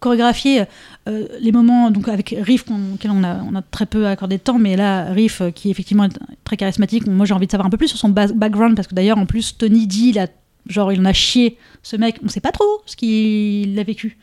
chorégraphiés. 0.00 0.64
euh, 1.08 1.26
les 1.40 1.52
moments 1.52 1.90
donc 1.90 2.08
avec 2.08 2.34
Riff, 2.42 2.64
auquel 2.94 3.10
on 3.12 3.22
a, 3.24 3.36
on 3.50 3.54
a 3.54 3.62
très 3.62 3.86
peu 3.86 4.06
accordé 4.08 4.36
de 4.38 4.42
temps, 4.42 4.58
mais 4.58 4.76
là, 4.76 5.04
Riff, 5.12 5.40
euh, 5.40 5.50
qui 5.50 5.70
effectivement 5.70 6.04
est 6.04 6.18
très 6.44 6.56
charismatique, 6.56 7.06
moi 7.06 7.24
j'ai 7.26 7.34
envie 7.34 7.46
de 7.46 7.50
savoir 7.52 7.66
un 7.66 7.70
peu 7.70 7.76
plus 7.76 7.88
sur 7.88 7.98
son 7.98 8.08
ba- 8.08 8.26
background, 8.26 8.74
parce 8.76 8.88
que 8.88 8.94
d'ailleurs, 8.94 9.16
en 9.18 9.26
plus, 9.26 9.56
Tony 9.56 9.86
dit, 9.86 10.08
il 10.10 10.18
a, 10.18 10.26
genre, 10.68 10.92
il 10.92 11.00
en 11.00 11.04
a 11.04 11.12
chié, 11.12 11.56
ce 11.82 11.96
mec, 11.96 12.16
on 12.24 12.28
sait 12.28 12.40
pas 12.40 12.50
trop 12.52 12.82
ce 12.86 12.96
qu'il 12.96 13.78
a 13.78 13.82
vécu 13.84 14.18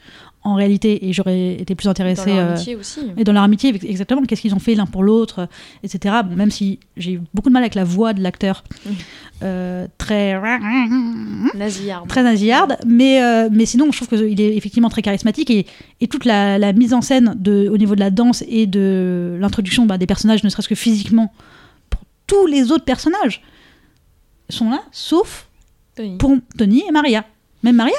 en 0.45 0.55
réalité, 0.55 1.07
et 1.07 1.13
j'aurais 1.13 1.53
été 1.53 1.73
plus 1.75 1.85
Dans 1.85 1.91
intéressée. 1.91 2.31
leur 2.35 2.37
euh, 2.49 2.53
amitié 2.55 2.75
aussi. 2.75 2.99
et 3.15 3.23
dans 3.23 3.31
leur 3.31 3.43
amitié, 3.43 3.69
ex- 3.73 3.85
exactement, 3.85 4.21
qu'est-ce 4.23 4.41
qu'ils 4.41 4.53
ont 4.53 4.59
fait 4.59 4.75
l'un 4.75 4.85
pour 4.85 5.01
l'autre, 5.03 5.47
etc. 5.83 6.15
Bon, 6.25 6.35
même 6.35 6.51
si 6.51 6.79
j'ai 6.97 7.13
eu 7.13 7.21
beaucoup 7.33 7.49
de 7.49 7.53
mal 7.53 7.63
avec 7.63 7.75
la 7.75 7.83
voix 7.85 8.11
de 8.13 8.21
l'acteur, 8.21 8.63
euh, 9.41 9.87
très 9.97 10.37
Nasillarde. 11.55 12.07
très 12.09 12.23
nasillarde, 12.23 12.77
mais, 12.85 13.21
euh, 13.23 13.49
mais 13.51 13.65
sinon, 13.65 13.91
je 13.91 14.03
trouve 14.03 14.09
qu'il 14.19 14.39
est 14.41 14.55
effectivement 14.57 14.89
très 14.89 15.01
charismatique 15.01 15.49
et, 15.49 15.65
et 16.01 16.07
toute 16.07 16.25
la, 16.25 16.57
la 16.57 16.73
mise 16.73 16.93
en 16.93 17.01
scène 17.01 17.35
de, 17.37 17.69
au 17.69 17.77
niveau 17.77 17.95
de 17.95 17.99
la 18.01 18.09
danse 18.09 18.43
et 18.47 18.67
de 18.67 19.37
l'introduction 19.39 19.85
bah, 19.85 19.97
des 19.97 20.07
personnages, 20.07 20.43
ne 20.43 20.49
serait-ce 20.49 20.67
que 20.67 20.75
physiquement, 20.75 21.31
pour 21.89 22.01
tous 22.27 22.45
les 22.47 22.71
autres 22.71 22.85
personnages, 22.85 23.41
sont 24.49 24.69
là, 24.69 24.81
sauf 24.91 25.47
Tony. 25.95 26.17
pour 26.17 26.35
Tony 26.57 26.83
et 26.87 26.91
Maria. 26.91 27.23
Même 27.63 27.77
Maria. 27.77 27.93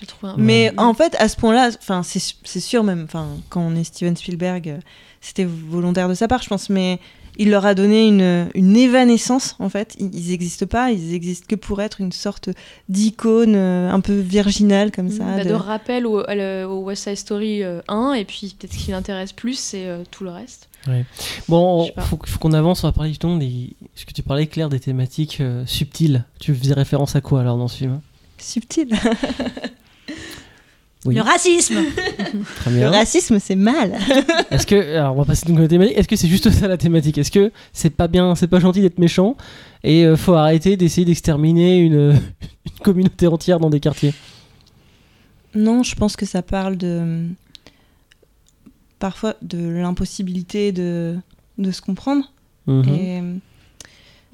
J'ai 0.00 0.06
trouvé 0.06 0.32
un- 0.32 0.36
Mais 0.38 0.72
en 0.76 0.94
fait, 0.94 1.16
à 1.18 1.28
ce 1.28 1.36
point-là, 1.36 1.70
enfin, 1.78 2.02
c'est 2.02 2.60
sûr 2.60 2.84
même, 2.84 3.04
enfin, 3.04 3.26
quand 3.48 3.60
on 3.62 3.74
est 3.74 3.84
Steven 3.84 4.16
Spielberg, 4.16 4.68
euh, 4.68 4.78
c'était 5.20 5.44
volontaire 5.44 6.08
de 6.08 6.14
sa 6.14 6.28
part, 6.28 6.42
je 6.42 6.48
pense, 6.48 6.70
mais 6.70 7.00
il 7.40 7.50
leur 7.50 7.66
a 7.66 7.74
donné 7.74 8.06
une, 8.08 8.48
une 8.54 8.76
évanescence, 8.76 9.54
en 9.60 9.68
fait. 9.68 9.94
Ils- 10.00 10.30
n'existent 10.30 10.66
pas, 10.66 10.90
ils 10.92 11.14
existent 11.14 11.46
que 11.48 11.54
pour 11.56 11.80
être 11.82 12.00
une 12.00 12.10
sorte 12.12 12.48
d'icône 12.88 13.54
euh, 13.56 13.90
un 13.90 14.00
peu 14.00 14.14
virginale, 14.18 14.90
comme 14.92 15.10
ça. 15.10 15.24
Bah, 15.24 15.44
de- 15.44 15.48
de 15.50 15.54
rappel 15.54 16.06
au, 16.06 16.20
au 16.20 16.78
West 16.84 17.04
Side 17.04 17.16
Story 17.16 17.62
euh, 17.62 17.80
1, 17.88 18.14
et 18.14 18.24
puis 18.24 18.54
peut-être 18.58 18.72
ce 18.72 18.78
qui 18.78 18.90
l'intéresse 18.92 19.32
plus, 19.32 19.58
c'est 19.58 19.86
euh, 19.86 20.02
tout 20.10 20.24
le 20.24 20.30
reste. 20.30 20.68
Bon, 21.48 21.88
pas. 21.94 22.02
faut, 22.02 22.18
faut 22.24 22.38
qu'on 22.38 22.52
avance. 22.54 22.82
On 22.84 22.86
va 22.88 22.92
parler 22.92 23.10
justement 23.10 23.36
des. 23.36 23.74
Ce 23.94 24.06
que 24.06 24.12
tu 24.12 24.22
parlais, 24.22 24.46
Claire, 24.46 24.68
des 24.68 24.80
thématiques 24.80 25.38
euh, 25.40 25.66
subtiles. 25.66 26.24
Tu 26.40 26.54
faisais 26.54 26.72
référence 26.74 27.14
à 27.14 27.20
quoi 27.20 27.40
alors 27.40 27.58
dans 27.58 27.68
ce 27.68 27.76
film? 27.78 28.00
Subtil. 28.38 28.88
Oui. 31.08 31.14
Le 31.14 31.22
racisme 31.22 31.76
Très 32.56 32.70
Le 32.70 32.88
racisme, 32.88 33.38
c'est 33.40 33.56
mal. 33.56 33.96
Est-ce 34.50 34.66
que 34.66 34.96
alors 34.96 35.14
on 35.14 35.18
va 35.20 35.24
passer 35.24 35.46
donc 35.46 35.58
à 35.58 35.62
la 35.62 35.68
thématique. 35.68 35.96
Est-ce 35.96 36.08
que 36.08 36.16
c'est 36.16 36.28
juste 36.28 36.50
ça 36.50 36.68
la 36.68 36.76
thématique? 36.76 37.18
Est-ce 37.18 37.30
que 37.30 37.50
c'est 37.72 37.90
pas 37.90 38.08
bien, 38.08 38.34
c'est 38.34 38.46
pas 38.48 38.60
gentil 38.60 38.80
d'être 38.82 38.98
méchant 38.98 39.36
et 39.84 40.04
euh, 40.04 40.16
faut 40.16 40.34
arrêter 40.34 40.76
d'essayer 40.76 41.04
d'exterminer 41.04 41.78
une, 41.78 42.10
une 42.66 42.78
communauté 42.82 43.26
entière 43.26 43.58
dans 43.60 43.70
des 43.70 43.80
quartiers? 43.80 44.12
Non, 45.54 45.82
je 45.82 45.94
pense 45.94 46.14
que 46.16 46.26
ça 46.26 46.42
parle 46.42 46.76
de. 46.76 47.24
parfois 48.98 49.34
de 49.42 49.58
l'impossibilité 49.68 50.72
de, 50.72 51.16
de 51.56 51.70
se 51.70 51.80
comprendre. 51.80 52.30
Mhm. 52.66 52.84
Et 52.88 53.22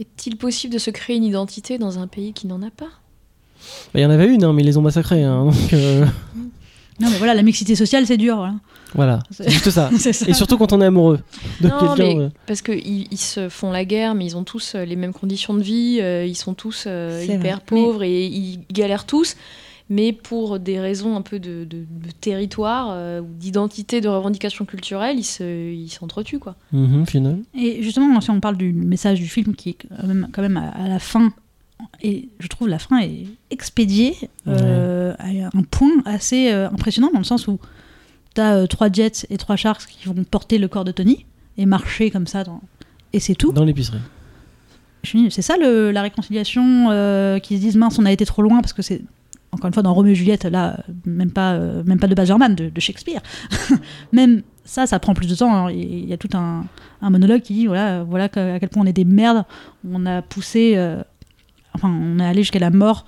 Est-il 0.00 0.36
possible 0.36 0.72
de 0.74 0.78
se 0.78 0.90
créer 0.90 1.16
une 1.16 1.24
identité 1.24 1.78
dans 1.78 1.98
un 2.00 2.08
pays 2.08 2.32
qui 2.32 2.46
n'en 2.48 2.62
a 2.62 2.70
pas? 2.70 2.86
Bah, 3.94 4.00
Il 4.00 4.00
y 4.00 4.06
en 4.06 4.10
avait 4.10 4.26
une, 4.26 4.42
hein, 4.44 4.52
mais 4.52 4.62
ils 4.62 4.66
les 4.66 4.76
ont 4.76 4.82
massacrés. 4.82 5.22
hein, 5.22 5.44
donc 5.44 5.72
euh, 5.72 6.04
Non, 7.00 7.08
mais 7.10 7.18
voilà, 7.18 7.34
la 7.34 7.42
mixité 7.42 7.74
sociale, 7.74 8.06
c'est 8.06 8.16
dur. 8.16 8.36
Voilà. 8.36 8.54
voilà, 8.94 9.18
c'est 9.30 9.50
juste 9.50 9.70
ça. 9.70 9.90
C'est 9.98 10.12
ça. 10.12 10.26
Et 10.28 10.32
surtout 10.34 10.56
quand 10.58 10.72
on 10.72 10.80
est 10.80 10.86
amoureux 10.86 11.20
de 11.60 11.68
Non, 11.68 11.78
quelqu'un. 11.96 12.14
mais- 12.18 12.24
euh, 12.24 12.28
Parce 12.46 12.62
qu'ils 12.62 13.08
ils 13.12 13.18
se 13.18 13.48
font 13.48 13.72
la 13.72 13.84
guerre, 13.84 14.14
mais 14.14 14.24
ils 14.26 14.36
ont 14.36 14.44
tous 14.44 14.74
euh, 14.76 14.84
les 14.84 14.96
mêmes 14.96 15.12
conditions 15.12 15.54
de 15.54 15.62
vie, 15.62 15.98
euh, 16.00 16.24
ils 16.24 16.36
sont 16.36 16.54
tous 16.54 16.84
euh, 16.86 17.22
hyper 17.24 17.56
vrai. 17.56 17.64
pauvres 17.66 18.02
et 18.04 18.26
ils 18.26 18.60
galèrent 18.72 19.06
tous. 19.06 19.36
Mais 19.90 20.12
pour 20.14 20.58
des 20.60 20.80
raisons 20.80 21.14
un 21.14 21.20
peu 21.20 21.38
de, 21.38 21.64
de- 21.64 21.84
de 21.84 22.10
territoire 22.20 22.88
euh, 22.92 23.20
ou 23.20 23.26
d'identité, 23.38 24.00
de 24.00 24.08
revendication 24.08 24.64
culturelle, 24.64 25.18
ils 25.18 25.24
se- 25.24 25.72
ils 25.74 25.90
s'entretuent, 25.90 26.38
quoi. 26.38 26.54
mhm, 26.72 27.04
final. 27.06 27.40
Et 27.54 27.82
justement, 27.82 28.18
si 28.22 28.30
on 28.30 28.40
parle 28.40 28.56
du 28.56 28.72
message 28.72 29.20
du 29.20 29.28
film 29.28 29.54
qui 29.54 29.70
est 29.70 29.76
quand 30.00 30.06
même, 30.06 30.28
quand 30.32 30.40
même 30.40 30.56
à, 30.56 30.68
à 30.70 30.88
la 30.88 30.98
fin, 30.98 31.32
et 32.02 32.28
je 32.38 32.46
trouve 32.48 32.68
la 32.68 32.78
fin 32.78 32.98
est 33.00 33.26
expédiée 33.50 34.14
euh, 34.46 35.14
à 35.18 35.26
un 35.56 35.62
point 35.70 35.90
assez 36.04 36.52
euh, 36.52 36.68
impressionnant 36.70 37.10
dans 37.12 37.18
le 37.18 37.24
sens 37.24 37.46
où 37.48 37.58
tu 38.34 38.40
as 38.40 38.66
trois 38.66 38.90
jets 38.90 39.26
et 39.30 39.36
trois 39.36 39.56
sharks 39.56 39.86
qui 39.86 40.08
vont 40.08 40.24
porter 40.24 40.58
le 40.58 40.68
corps 40.68 40.84
de 40.84 40.92
Tony 40.92 41.26
et 41.58 41.66
marcher 41.66 42.10
comme 42.10 42.26
ça, 42.26 42.42
dans... 42.44 42.60
et 43.12 43.20
c'est 43.20 43.34
tout. 43.34 43.52
Dans 43.52 43.64
l'épicerie. 43.64 43.98
C'est 45.30 45.42
ça 45.42 45.56
le- 45.58 45.90
la 45.90 46.00
réconciliation 46.02 46.88
euh, 46.90 47.38
qui 47.38 47.56
se 47.56 47.60
disent 47.60 47.76
mince, 47.76 47.98
on 47.98 48.06
a 48.06 48.12
été 48.12 48.24
trop 48.24 48.40
loin 48.42 48.60
parce 48.62 48.72
que 48.72 48.80
c'est 48.82 49.02
encore 49.52 49.66
une 49.68 49.74
fois 49.74 49.82
dans 49.84 49.92
Roméo 49.94 50.12
et 50.12 50.14
Juliette, 50.16 50.44
là, 50.46 50.78
même 51.04 51.30
pas, 51.30 51.52
euh, 51.52 51.84
même 51.84 52.00
pas 52.00 52.06
de 52.08 52.14
Baz 52.16 52.26
Luhrmann, 52.28 52.54
de, 52.56 52.70
de 52.70 52.80
Shakespeare. 52.80 53.20
même 54.12 54.42
ça, 54.64 54.86
ça 54.86 54.98
prend 54.98 55.14
plus 55.14 55.28
de 55.28 55.34
temps. 55.36 55.54
hein. 55.66 55.70
Il 55.70 56.06
y 56.08 56.12
a 56.12 56.16
tout 56.16 56.30
un, 56.34 56.64
un 57.02 57.10
monologue 57.10 57.42
qui 57.42 57.52
dit 57.52 57.66
voilà, 57.66 58.02
voilà 58.02 58.24
à 58.24 58.58
quel 58.58 58.68
point 58.70 58.82
on 58.82 58.86
est 58.86 58.92
des 58.94 59.04
merdes. 59.04 59.44
On 59.88 60.06
a 60.06 60.22
poussé, 60.22 60.72
euh, 60.76 61.02
enfin, 61.74 61.88
on 61.90 62.18
est 62.18 62.24
allé 62.26 62.42
jusqu'à 62.42 62.58
la 62.58 62.70
mort 62.70 63.04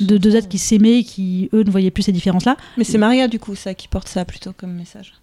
de 0.00 0.16
deux 0.16 0.36
êtres 0.36 0.48
qui 0.48 0.58
s'aimaient, 0.58 1.02
qui 1.02 1.48
eux 1.52 1.62
ne 1.64 1.70
voyaient 1.70 1.90
plus 1.90 2.02
ces 2.04 2.12
différences-là, 2.12 2.56
Mais 2.76 2.84
c'est 2.84 2.98
Maria, 2.98 3.28
du 3.28 3.38
coup, 3.38 3.54
ça, 3.54 3.74
qui 3.74 3.88
porte 3.88 4.08
ça 4.08 4.24
plutôt 4.24 4.52
comme 4.56 4.72
message. 4.72 5.14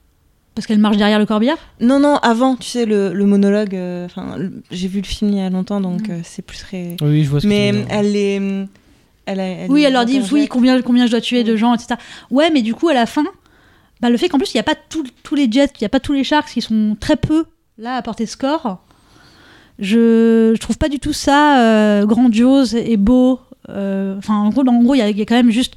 parce 0.55 0.67
qu'elle 0.67 0.79
marche 0.79 0.97
derrière 0.97 1.19
le 1.19 1.25
corbillard? 1.25 1.57
Non, 1.79 1.99
non, 1.99 2.17
avant, 2.17 2.55
tu 2.55 2.67
sais, 2.69 2.85
le, 2.85 3.13
le 3.13 3.25
monologue. 3.25 3.75
euh, 3.75 4.05
Enfin, 4.05 4.37
j'ai 4.69 4.87
vu 4.87 4.99
le 5.01 5.05
film 5.07 5.31
il 5.31 5.37
y 5.37 5.41
a 5.41 5.49
longtemps, 5.49 5.79
donc 5.81 6.09
euh, 6.09 6.19
c'est 6.23 6.41
plus 6.41 6.57
très. 6.59 6.97
Oui, 7.01 7.23
je 7.23 7.29
vois 7.29 7.39
ce 7.39 7.45
que 7.45 7.49
Mais 7.49 7.69
tu 7.71 7.75
veux 7.77 7.81
dire. 7.83 7.87
elle 7.91 8.15
est. 8.15 8.67
Elle, 9.25 9.39
a- 9.39 9.43
elle 9.47 9.71
Oui, 9.71 9.83
elle 9.83 9.93
leur 9.93 10.03
dit 10.05 10.19
oui, 10.33 10.47
combien, 10.49 10.81
combien 10.81 11.05
je 11.05 11.11
dois 11.11 11.21
tuer 11.21 11.43
de 11.45 11.55
gens, 11.55 11.73
etc. 11.73 11.95
Ouais, 12.29 12.51
mais 12.51 12.61
du 12.61 12.73
coup, 12.75 12.89
à 12.89 12.93
la 12.93 13.05
fin, 13.05 13.23
bah, 14.01 14.09
le 14.09 14.17
fait 14.17 14.27
qu'en 14.27 14.37
plus, 14.37 14.53
il 14.53 14.57
n'y 14.57 14.61
a 14.61 14.63
pas 14.63 14.75
tout- 14.75 15.05
tous 15.23 15.35
les 15.35 15.49
jets, 15.49 15.67
il 15.79 15.83
n'y 15.83 15.85
a 15.85 15.89
pas 15.89 16.01
tous 16.01 16.11
les 16.11 16.25
sharks 16.25 16.49
qui 16.51 16.61
sont 16.61 16.97
très 16.99 17.15
peu 17.15 17.45
là 17.77 17.95
à 17.95 18.01
porter 18.01 18.25
score, 18.25 18.83
je, 19.79 20.51
je 20.55 20.59
trouve 20.59 20.77
pas 20.77 20.89
du 20.89 20.99
tout 20.99 21.13
ça 21.13 21.59
euh, 21.61 22.05
grandiose 22.05 22.75
et 22.75 22.97
beau. 22.97 23.39
Euh, 23.69 24.17
Enfin, 24.17 24.35
en 24.35 24.49
gros, 24.49 24.95
il 24.95 24.99
y, 24.99 25.01
a- 25.01 25.09
il 25.09 25.17
y 25.17 25.21
a 25.21 25.25
quand 25.25 25.35
même 25.35 25.51
juste 25.51 25.75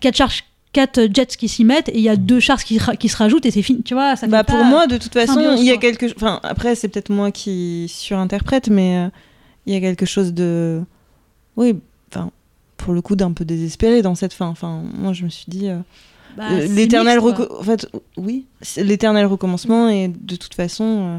quatre 0.00 0.16
sharks. 0.16 0.44
Quatre 0.72 1.08
jets 1.10 1.26
qui 1.38 1.48
s'y 1.48 1.64
mettent 1.64 1.88
et 1.88 1.96
il 1.96 2.02
y 2.02 2.08
a 2.10 2.16
deux 2.16 2.38
sharks 2.38 2.64
qui, 2.64 3.08
se 3.08 3.16
rajoutent 3.16 3.46
et 3.46 3.50
c'est 3.50 3.62
fini. 3.62 3.82
Tu 3.82 3.94
vois, 3.94 4.14
ça 4.14 4.26
Bah, 4.26 4.44
pour 4.44 4.62
moi, 4.62 4.86
de 4.86 4.98
toute 4.98 5.12
façon, 5.14 5.40
il 5.56 5.64
y 5.64 5.70
a 5.70 5.78
quelque 5.78 6.04
Enfin, 6.16 6.38
après, 6.42 6.74
c'est 6.74 6.88
peut-être 6.88 7.08
moi 7.08 7.30
qui 7.30 7.86
surinterprète, 7.88 8.68
mais 8.68 8.98
euh, 8.98 9.08
il 9.64 9.72
y 9.72 9.76
a 9.76 9.80
quelque 9.80 10.04
chose 10.04 10.34
de. 10.34 10.82
Oui, 11.56 11.76
enfin, 12.12 12.30
pour 12.76 12.92
le 12.92 13.00
coup 13.00 13.16
d'un 13.16 13.32
peu 13.32 13.46
désespéré 13.46 14.02
dans 14.02 14.14
cette 14.14 14.34
fin. 14.34 14.48
Enfin, 14.48 14.82
moi 14.98 15.14
je 15.14 15.24
me 15.24 15.30
suis 15.30 15.46
dit 15.48 15.70
euh, 15.70 15.78
Bah, 16.36 16.44
l'éternel 16.68 17.20
en 17.20 17.62
fait 17.62 17.88
oui, 18.18 18.44
l'éternel 18.76 19.24
recommencement 19.24 19.88
et 19.88 20.08
de 20.08 20.36
toute 20.36 20.52
façon 20.52 20.84
euh, 20.84 21.18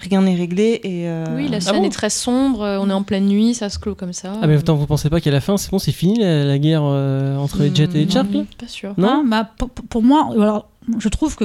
rien 0.00 0.22
n'est 0.22 0.34
réglé 0.34 0.80
et 0.84 1.08
euh, 1.08 1.24
Oui, 1.36 1.48
la 1.48 1.56
Ah 1.56 1.60
scène 1.60 1.76
bon 1.76 1.84
est 1.84 1.90
très 1.90 2.10
sombre, 2.10 2.62
euh, 2.62 2.78
on 2.80 2.88
est 2.90 2.92
en 2.92 3.02
pleine 3.02 3.26
nuit, 3.26 3.54
ça 3.54 3.68
se 3.70 3.78
clôt 3.78 3.94
comme 3.94 4.12
ça. 4.12 4.32
Ah, 4.42 4.46
mais 4.46 4.56
attends, 4.56 4.76
vous 4.76 4.86
pensez 4.86 5.08
pas 5.10 5.20
qu'à 5.20 5.30
la 5.30 5.40
fin, 5.40 5.56
c'est 5.56 5.70
bon, 5.70 5.78
c'est 5.78 5.92
fini 5.92 6.18
la, 6.20 6.44
la 6.44 6.58
guerre 6.58 6.82
euh, 6.84 7.36
entre 7.36 7.62
les 7.62 7.74
Jets 7.74 7.84
et 7.84 7.98
les 7.98 8.06
Hmm, 8.06 8.10
Sharks 8.10 8.32
là 8.32 8.44
Pas 8.58 8.68
sûr. 8.68 8.94
Non 8.98 9.08
Hein, 9.08 9.24
bah, 9.26 9.50
pour, 9.88 10.02
moi, 10.02 10.28
alors, 10.32 10.68
je 10.98 11.08
trouve 11.08 11.36
que 11.36 11.44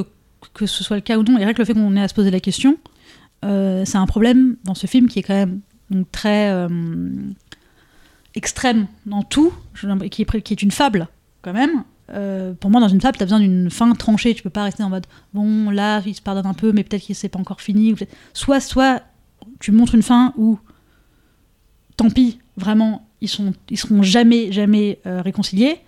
que 0.54 0.66
ce 0.66 0.84
soit 0.84 0.98
le 0.98 1.02
cas 1.02 1.18
ou 1.18 1.24
non, 1.24 1.38
et 1.38 1.44
rien 1.46 1.54
que 1.54 1.60
le 1.60 1.66
fait 1.66 1.74
qu'on 1.76 1.96
ait 1.96 2.02
à 2.02 2.08
se 2.08 2.14
poser 2.16 2.32
la 2.32 2.40
question, 2.40 2.78
euh, 3.46 3.84
c'est 3.86 3.98
un 4.00 4.06
problème 4.08 4.58
dans 4.66 4.74
ce 4.76 4.88
film 4.88 5.08
qui 5.08 5.20
est 5.20 5.24
quand 5.24 5.36
même 5.36 5.62
donc, 5.92 6.12
très 6.12 6.50
euh, 6.50 6.68
extrême 8.36 8.88
dans 9.06 9.24
tout, 9.24 9.54
je- 9.74 9.88
qui 10.08 10.24
est, 10.24 10.42
qui 10.42 10.54
est 10.54 10.62
une 10.62 10.72
fable 10.72 11.08
quand 11.42 11.54
même. 11.54 11.84
Euh, 12.14 12.54
pour 12.54 12.70
moi, 12.70 12.82
dans 12.82 12.88
une 12.88 13.02
fable, 13.02 13.18
tu 13.18 13.24
as 13.24 13.26
besoin 13.26 13.40
d'une 13.40 13.70
fin 13.70 13.92
tranchée. 13.94 14.34
Tu 14.34 14.44
peux 14.44 14.50
pas 14.50 14.64
rester 14.64 14.84
en 14.84 14.90
mode 14.90 15.06
bon, 15.34 15.70
là, 15.70 16.02
il 16.06 16.16
se 16.16 16.22
pardonne 16.22 16.46
un 16.46 16.54
peu, 16.54 16.72
mais 16.72 16.84
peut-être 16.84 17.04
qu'il 17.04 17.16
s'est 17.16 17.30
pas 17.30 17.40
encore 17.40 17.62
fini. 17.62 17.96
Soit, 18.34 18.60
soit 18.60 19.02
tu 19.60 19.72
montres 19.72 19.96
une 19.96 20.04
fin 20.04 20.34
où, 20.38 20.60
tant 21.98 22.10
pis, 22.10 22.40
vraiment, 22.58 23.08
ils, 23.22 23.30
sont, 23.30 23.54
ils 23.70 23.78
seront 23.78 24.04
jamais, 24.04 24.52
jamais 24.52 25.00
euh, 25.06 25.22
réconciliés. 25.22 25.80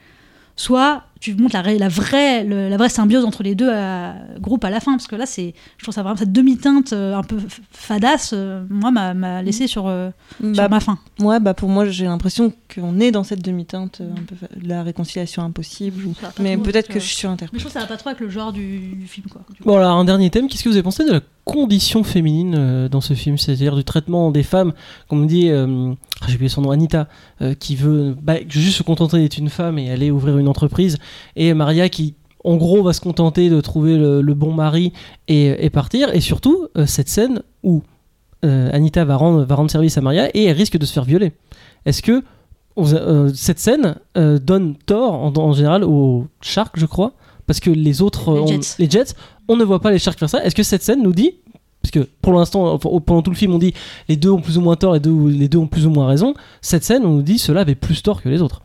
Soit 0.56 1.04
tu 1.24 1.36
montres 1.36 1.56
la, 1.56 1.88
vraie, 1.88 2.44
le- 2.44 2.68
la 2.68 2.76
vraie 2.78 2.90
symbiose 2.90 3.24
entre 3.24 3.44
les 3.44 3.56
deux 3.56 3.70
euh, 3.72 4.12
groupes 4.42 4.66
à 4.66 4.70
la 4.70 4.82
fin. 4.82 4.92
Parce 4.92 5.08
que 5.08 5.16
là, 5.16 5.26
c'est, 5.26 5.54
je 5.78 5.84
trouve 5.84 5.94
ça 5.96 6.04
vraiment 6.04 6.18
cette 6.18 6.34
demi-teinte 6.34 6.92
euh, 6.92 7.16
un 7.16 7.24
peu 7.24 7.38
fadasse, 7.72 8.32
euh, 8.34 8.64
moi, 8.70 8.92
m'a, 8.92 9.14
m'a 9.14 9.42
laissé 9.42 9.68
sur, 9.68 9.88
euh, 9.88 10.10
sur 10.40 10.52
bah, 10.54 10.68
ma 10.68 10.80
fin. 10.80 10.98
ouais, 11.20 11.40
bah 11.40 11.54
pour 11.54 11.70
moi 11.70 11.86
j'ai 11.86 12.06
l'impression 12.06 12.52
qu'on 12.74 13.00
est 13.00 13.12
dans 13.12 13.24
cette 13.24 13.42
demi-teinte 13.42 14.02
euh, 14.02 14.12
un 14.12 14.24
peu 14.24 14.36
fa- 14.36 14.48
de 14.60 14.68
la 14.68 14.84
réconciliation 14.84 15.44
impossible. 15.44 16.06
ou- 16.08 16.14
Mais 16.42 16.56
trop 16.56 16.64
peut-être 16.66 16.88
que 16.90 17.00
je 17.00 17.06
suis 17.06 17.16
surinterprétée. 17.16 17.54
Mais 17.54 17.60
je 17.60 17.64
trouve 17.66 17.74
que 17.74 17.80
ça 17.80 17.86
va 17.86 17.92
pas 17.94 17.98
trop 17.98 18.10
avec 18.10 18.20
le 18.20 18.30
genre 18.30 18.52
du, 18.52 18.80
du 18.96 19.08
film, 19.08 19.28
quoi. 19.30 19.42
du. 19.56 19.64
Bon, 19.64 19.78
alors 19.78 19.96
un 19.98 20.06
dernier 20.06 20.30
thème, 20.30 20.48
qu'est-ce 20.50 20.64
que 20.64 20.70
vous 20.70 20.76
avez 20.76 20.84
pensé 20.84 21.06
de 21.06 21.12
la 21.12 21.22
condition 21.46 22.04
féminine 22.04 22.56
euh, 22.58 22.90
dans 22.90 23.02
ce 23.02 23.14
film? 23.14 23.38
C'est-à-dire 23.38 23.76
du 23.76 23.84
traitement 23.84 24.32
des 24.32 24.44
femmes, 24.44 24.74
comme 25.08 25.22
on 25.24 25.26
dit, 25.26 25.50
euh, 25.50 25.94
ah, 26.24 26.28
j'ai 26.30 26.36
oublié 26.36 26.50
son 26.50 26.62
nom, 26.62 26.72
Anita, 26.72 27.08
euh, 27.42 27.54
qui 27.54 27.76
veut 27.76 28.16
bah, 28.22 28.36
juste 28.48 28.78
se 28.78 28.84
contenter 28.84 29.20
d'être 29.20 29.38
une 29.38 29.50
femme 29.50 29.78
et 29.78 29.92
aller 29.92 30.10
ouvrir 30.12 30.38
une 30.38 30.48
entreprise, 30.48 30.98
et 31.36 31.54
Maria 31.54 31.90
qui, 31.90 32.16
en 32.44 32.56
gros, 32.56 32.82
va 32.84 32.94
se 32.94 33.02
contenter 33.02 33.50
de 33.50 33.62
trouver 33.62 33.98
le, 33.98 34.22
le 34.22 34.34
bon 34.34 34.54
mari 34.54 34.94
et, 35.28 35.66
et 35.66 35.70
partir, 35.70 36.14
et 36.16 36.22
surtout 36.22 36.68
euh, 36.78 36.86
cette 36.86 37.10
scène 37.10 37.42
où 37.64 37.84
euh, 38.46 38.70
Anita 38.74 39.06
va 39.06 39.16
rendre, 39.16 39.44
va 39.44 39.56
rendre 39.56 39.72
service 39.72 39.98
à 39.98 40.02
Maria 40.02 40.30
et 40.36 40.44
elle 40.46 40.58
risque 40.58 40.78
de 40.78 40.86
se 40.86 40.94
faire 40.94 41.06
violer. 41.06 41.32
Est-ce 41.86 42.02
que 42.02 42.24
cette 43.36 43.60
scène 43.60 43.96
donne 44.16 44.76
tort 44.86 45.14
en, 45.14 45.32
en 45.38 45.54
général 45.54 45.84
aux 45.84 46.26
Sharks, 46.42 46.78
je 46.80 46.86
crois? 46.88 47.14
Parce 47.46 47.60
que 47.60 47.70
les 47.70 48.02
autres, 48.02 48.34
Les 48.34 48.40
on- 48.42 48.48
Jets. 48.48 48.76
les 48.80 48.90
Jets, 48.90 49.14
on 49.48 49.56
ne 49.58 49.64
voit 49.64 49.80
pas 49.80 49.92
les 49.92 50.00
Sharks 50.00 50.18
faire 50.18 50.30
ça. 50.30 50.44
Est-ce 50.44 50.56
que 50.56 50.64
cette 50.64 50.82
scène 50.82 51.04
nous 51.04 51.12
dit, 51.12 51.36
parce 51.84 51.91
que 51.91 52.08
pour 52.22 52.34
l'instant, 52.34 52.80
pendant 52.80 53.22
tout 53.22 53.30
le 53.32 53.36
film, 53.38 53.54
on 53.54 53.60
dit 53.60 53.74
les 54.10 54.15
deux 54.15 54.30
ont 54.32 54.41
plus 54.41 54.58
ou 54.58 54.62
moins 54.62 54.76
tort, 54.78 54.93
les 54.93 55.00
deux, 55.00 55.28
les 55.30 55.48
deux 55.50 55.60
ont 55.60 55.67
plus 55.67 55.86
ou 55.86 55.89
moins 55.91 56.08
raison. 56.08 56.34
Cette 56.62 56.84
scène, 56.84 57.04
on 57.06 57.10
nous 57.12 57.22
dit 57.22 57.38
ceux-là 57.38 57.62
avaient 57.62 57.76
plus 57.76 58.02
tort 58.02 58.22
que 58.24 58.30
les 58.30 58.41
autres. 58.41 58.62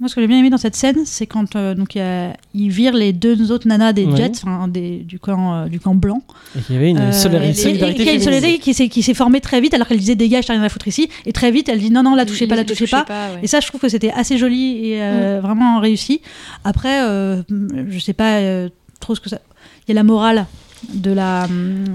Moi, 0.00 0.08
ce 0.08 0.14
que 0.14 0.22
j'ai 0.22 0.26
bien 0.26 0.38
aimé 0.38 0.48
dans 0.48 0.56
cette 0.56 0.74
scène, 0.76 1.02
c'est 1.04 1.26
quand 1.26 1.56
euh, 1.56 1.74
donc, 1.74 1.94
il 1.94 1.98
y 1.98 2.00
a- 2.00 2.34
ils 2.54 2.70
virent 2.70 2.94
les 2.94 3.12
deux 3.12 3.52
autres 3.52 3.68
nanas 3.68 3.92
des 3.92 4.06
Ouais. 4.06 4.16
Jets, 4.16 4.40
enfin, 4.42 4.66
des- 4.66 5.00
du, 5.00 5.18
camp, 5.18 5.52
euh, 5.54 5.66
du 5.66 5.78
camp 5.78 5.94
blanc. 5.94 6.22
Et 6.58 6.62
qu'il 6.62 6.74
y 6.74 6.78
avait 6.78 6.88
une 6.88 6.96
Euh, 6.96 7.04
et- 7.04 7.08
et- 7.10 7.12
solidarité 7.12 8.02
et 8.04 8.54
une 8.54 8.58
qui 8.60 8.72
s'est, 8.72 8.88
qui 8.88 9.02
s'est 9.02 9.12
formée 9.12 9.42
très 9.42 9.60
vite, 9.60 9.74
alors 9.74 9.86
qu'elle 9.86 9.98
disait 9.98 10.14
dégage, 10.14 10.46
t'as 10.46 10.54
rien 10.54 10.62
à 10.62 10.70
foutre 10.70 10.88
ici. 10.88 11.10
Et 11.26 11.32
très 11.34 11.50
vite, 11.50 11.68
elle 11.68 11.80
dit 11.80 11.90
non, 11.90 12.02
non, 12.02 12.14
la 12.14 12.24
touchez 12.24 12.46
pas, 12.46 12.56
la 12.56 12.64
touchez 12.64 12.86
pas. 12.86 13.04
ouais. 13.10 13.40
Et 13.42 13.46
ça, 13.46 13.60
je 13.60 13.66
trouve 13.68 13.78
que 13.82 13.90
c'était 13.90 14.10
assez 14.10 14.38
joli 14.38 14.86
et 14.86 15.02
euh, 15.02 15.40
vraiment 15.42 15.80
réussi. 15.80 16.22
Après, 16.64 17.02
euh, 17.06 17.42
je 17.90 17.98
sais 17.98 18.14
pas 18.14 18.38
euh, 18.38 18.70
trop 19.00 19.14
ce 19.14 19.20
que 19.20 19.28
ça. 19.28 19.38
Il 19.86 19.90
y 19.90 19.92
a 19.92 19.96
la 19.96 20.02
morale 20.02 20.46
de 20.88 21.10
la 21.12 21.46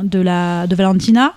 de 0.03 0.19
la 0.19 0.67
de 0.67 0.75
Valentina 0.75 1.33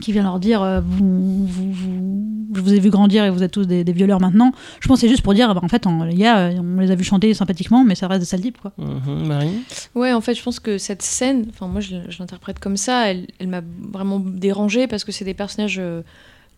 qui 0.00 0.12
vient 0.12 0.22
leur 0.22 0.38
dire 0.38 0.62
euh, 0.62 0.80
vous, 0.84 1.46
vous, 1.46 1.72
vous- 1.72 2.26
je 2.54 2.60
vous 2.60 2.72
ai 2.74 2.80
vu 2.80 2.90
grandir 2.90 3.24
et 3.24 3.30
vous 3.30 3.42
êtes 3.42 3.50
tous 3.52 3.66
des, 3.66 3.82
des 3.84 3.92
violeurs 3.92 4.20
maintenant. 4.20 4.52
Je 4.80 4.88
pense 4.88 4.98
que 4.98 5.00
c'est 5.02 5.08
juste 5.08 5.22
pour 5.22 5.34
dire 5.34 5.52
bah, 5.54 5.60
en 5.64 5.68
fait 5.68 5.86
en- 5.86 6.04
les 6.04 6.14
gars, 6.14 6.38
euh, 6.48 6.60
on 6.60 6.80
les 6.80 6.90
a 6.90 6.94
vus 6.94 7.04
chanter 7.04 7.32
sympathiquement, 7.34 7.84
mais 7.84 7.94
ça 7.96 8.06
reste 8.08 8.20
des 8.20 8.26
sales 8.26 8.40
types, 8.40 8.58
quoi. 8.60 8.72
Mhm, 8.78 9.26
Marine? 9.26 9.60
Ouais, 9.94 10.12
en 10.12 10.20
fait, 10.20 10.34
je 10.34 10.42
pense 10.42 10.58
que 10.60 10.78
cette 10.78 11.02
scène, 11.02 11.46
enfin 11.50 11.66
moi 11.68 11.80
je, 11.80 11.96
je 12.08 12.18
l'interprète 12.20 12.58
comme 12.60 12.76
ça, 12.76 13.10
elle, 13.10 13.26
elle 13.40 13.48
m'a 13.48 13.62
vraiment 13.92 14.20
dérangée 14.20 14.86
parce 14.86 15.04
que 15.04 15.12
c'est 15.12 15.24
des 15.24 15.34
personnages 15.34 15.78
euh, 15.80 16.02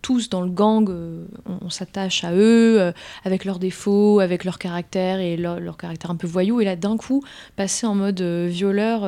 tous 0.02 0.28
dans 0.28 0.42
le 0.42 0.50
gang, 0.50 0.90
euh, 0.90 1.24
on, 1.46 1.70
s'attache 1.70 2.24
à 2.24 2.32
eux, 2.34 2.80
euh, 2.80 2.92
avec 3.24 3.44
leurs 3.44 3.60
défauts, 3.60 4.20
avec 4.20 4.44
leur 4.44 4.58
caractère 4.58 5.20
et 5.20 5.36
leur, 5.36 5.76
caractère 5.76 6.10
un 6.10 6.16
peu 6.16 6.26
voyou. 6.26 6.60
Et 6.60 6.64
là, 6.64 6.76
d'un 6.76 6.96
coup, 6.96 7.24
passer 7.56 7.86
en 7.86 7.94
mode 7.94 8.20
euh, 8.20 8.48
violeur, 8.50 9.02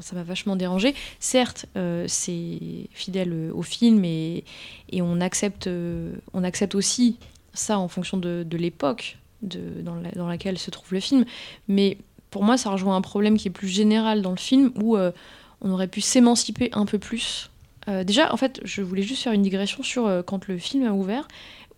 ça 0.00 0.14
m'a 0.14 0.22
vachement 0.22 0.56
dérangée. 0.56 0.94
Certes, 1.18 1.66
c'est 2.06 2.88
fidèle 2.92 3.50
au 3.52 3.62
film 3.62 4.04
et, 4.04 4.44
on, 4.94 5.20
accepte, 5.20 5.68
on 6.32 6.44
accepte 6.44 6.74
aussi 6.74 7.18
ça 7.52 7.78
en 7.78 7.88
fonction 7.88 8.16
de, 8.16 8.56
l'époque 8.56 9.18
dans, 9.42 9.96
dans 10.14 10.28
laquelle 10.28 10.58
se 10.58 10.70
trouve 10.70 10.92
le 10.92 11.00
film. 11.00 11.24
Mais 11.68 11.98
pour 12.30 12.44
moi, 12.44 12.56
ça 12.56 12.70
rejoint 12.70 12.96
un 12.96 13.02
problème 13.02 13.36
qui 13.36 13.48
est 13.48 13.50
plus 13.50 13.68
général 13.68 14.22
dans 14.22 14.30
le 14.30 14.36
film 14.36 14.70
où 14.80 14.96
on 14.96 15.70
aurait 15.70 15.88
pu 15.88 16.00
s'émanciper 16.00 16.70
un 16.72 16.86
peu 16.86 16.98
plus. 16.98 17.50
Euh, 17.88 18.04
déjà, 18.04 18.32
en 18.32 18.36
fait, 18.36 18.60
je 18.64 18.82
voulais 18.82 19.02
juste 19.02 19.22
faire 19.22 19.32
une 19.32 19.42
digression 19.42 19.82
sur 19.82 20.06
euh, 20.06 20.22
quand 20.22 20.48
le 20.48 20.58
film 20.58 20.86
a 20.86 20.92
ouvert, 20.92 21.28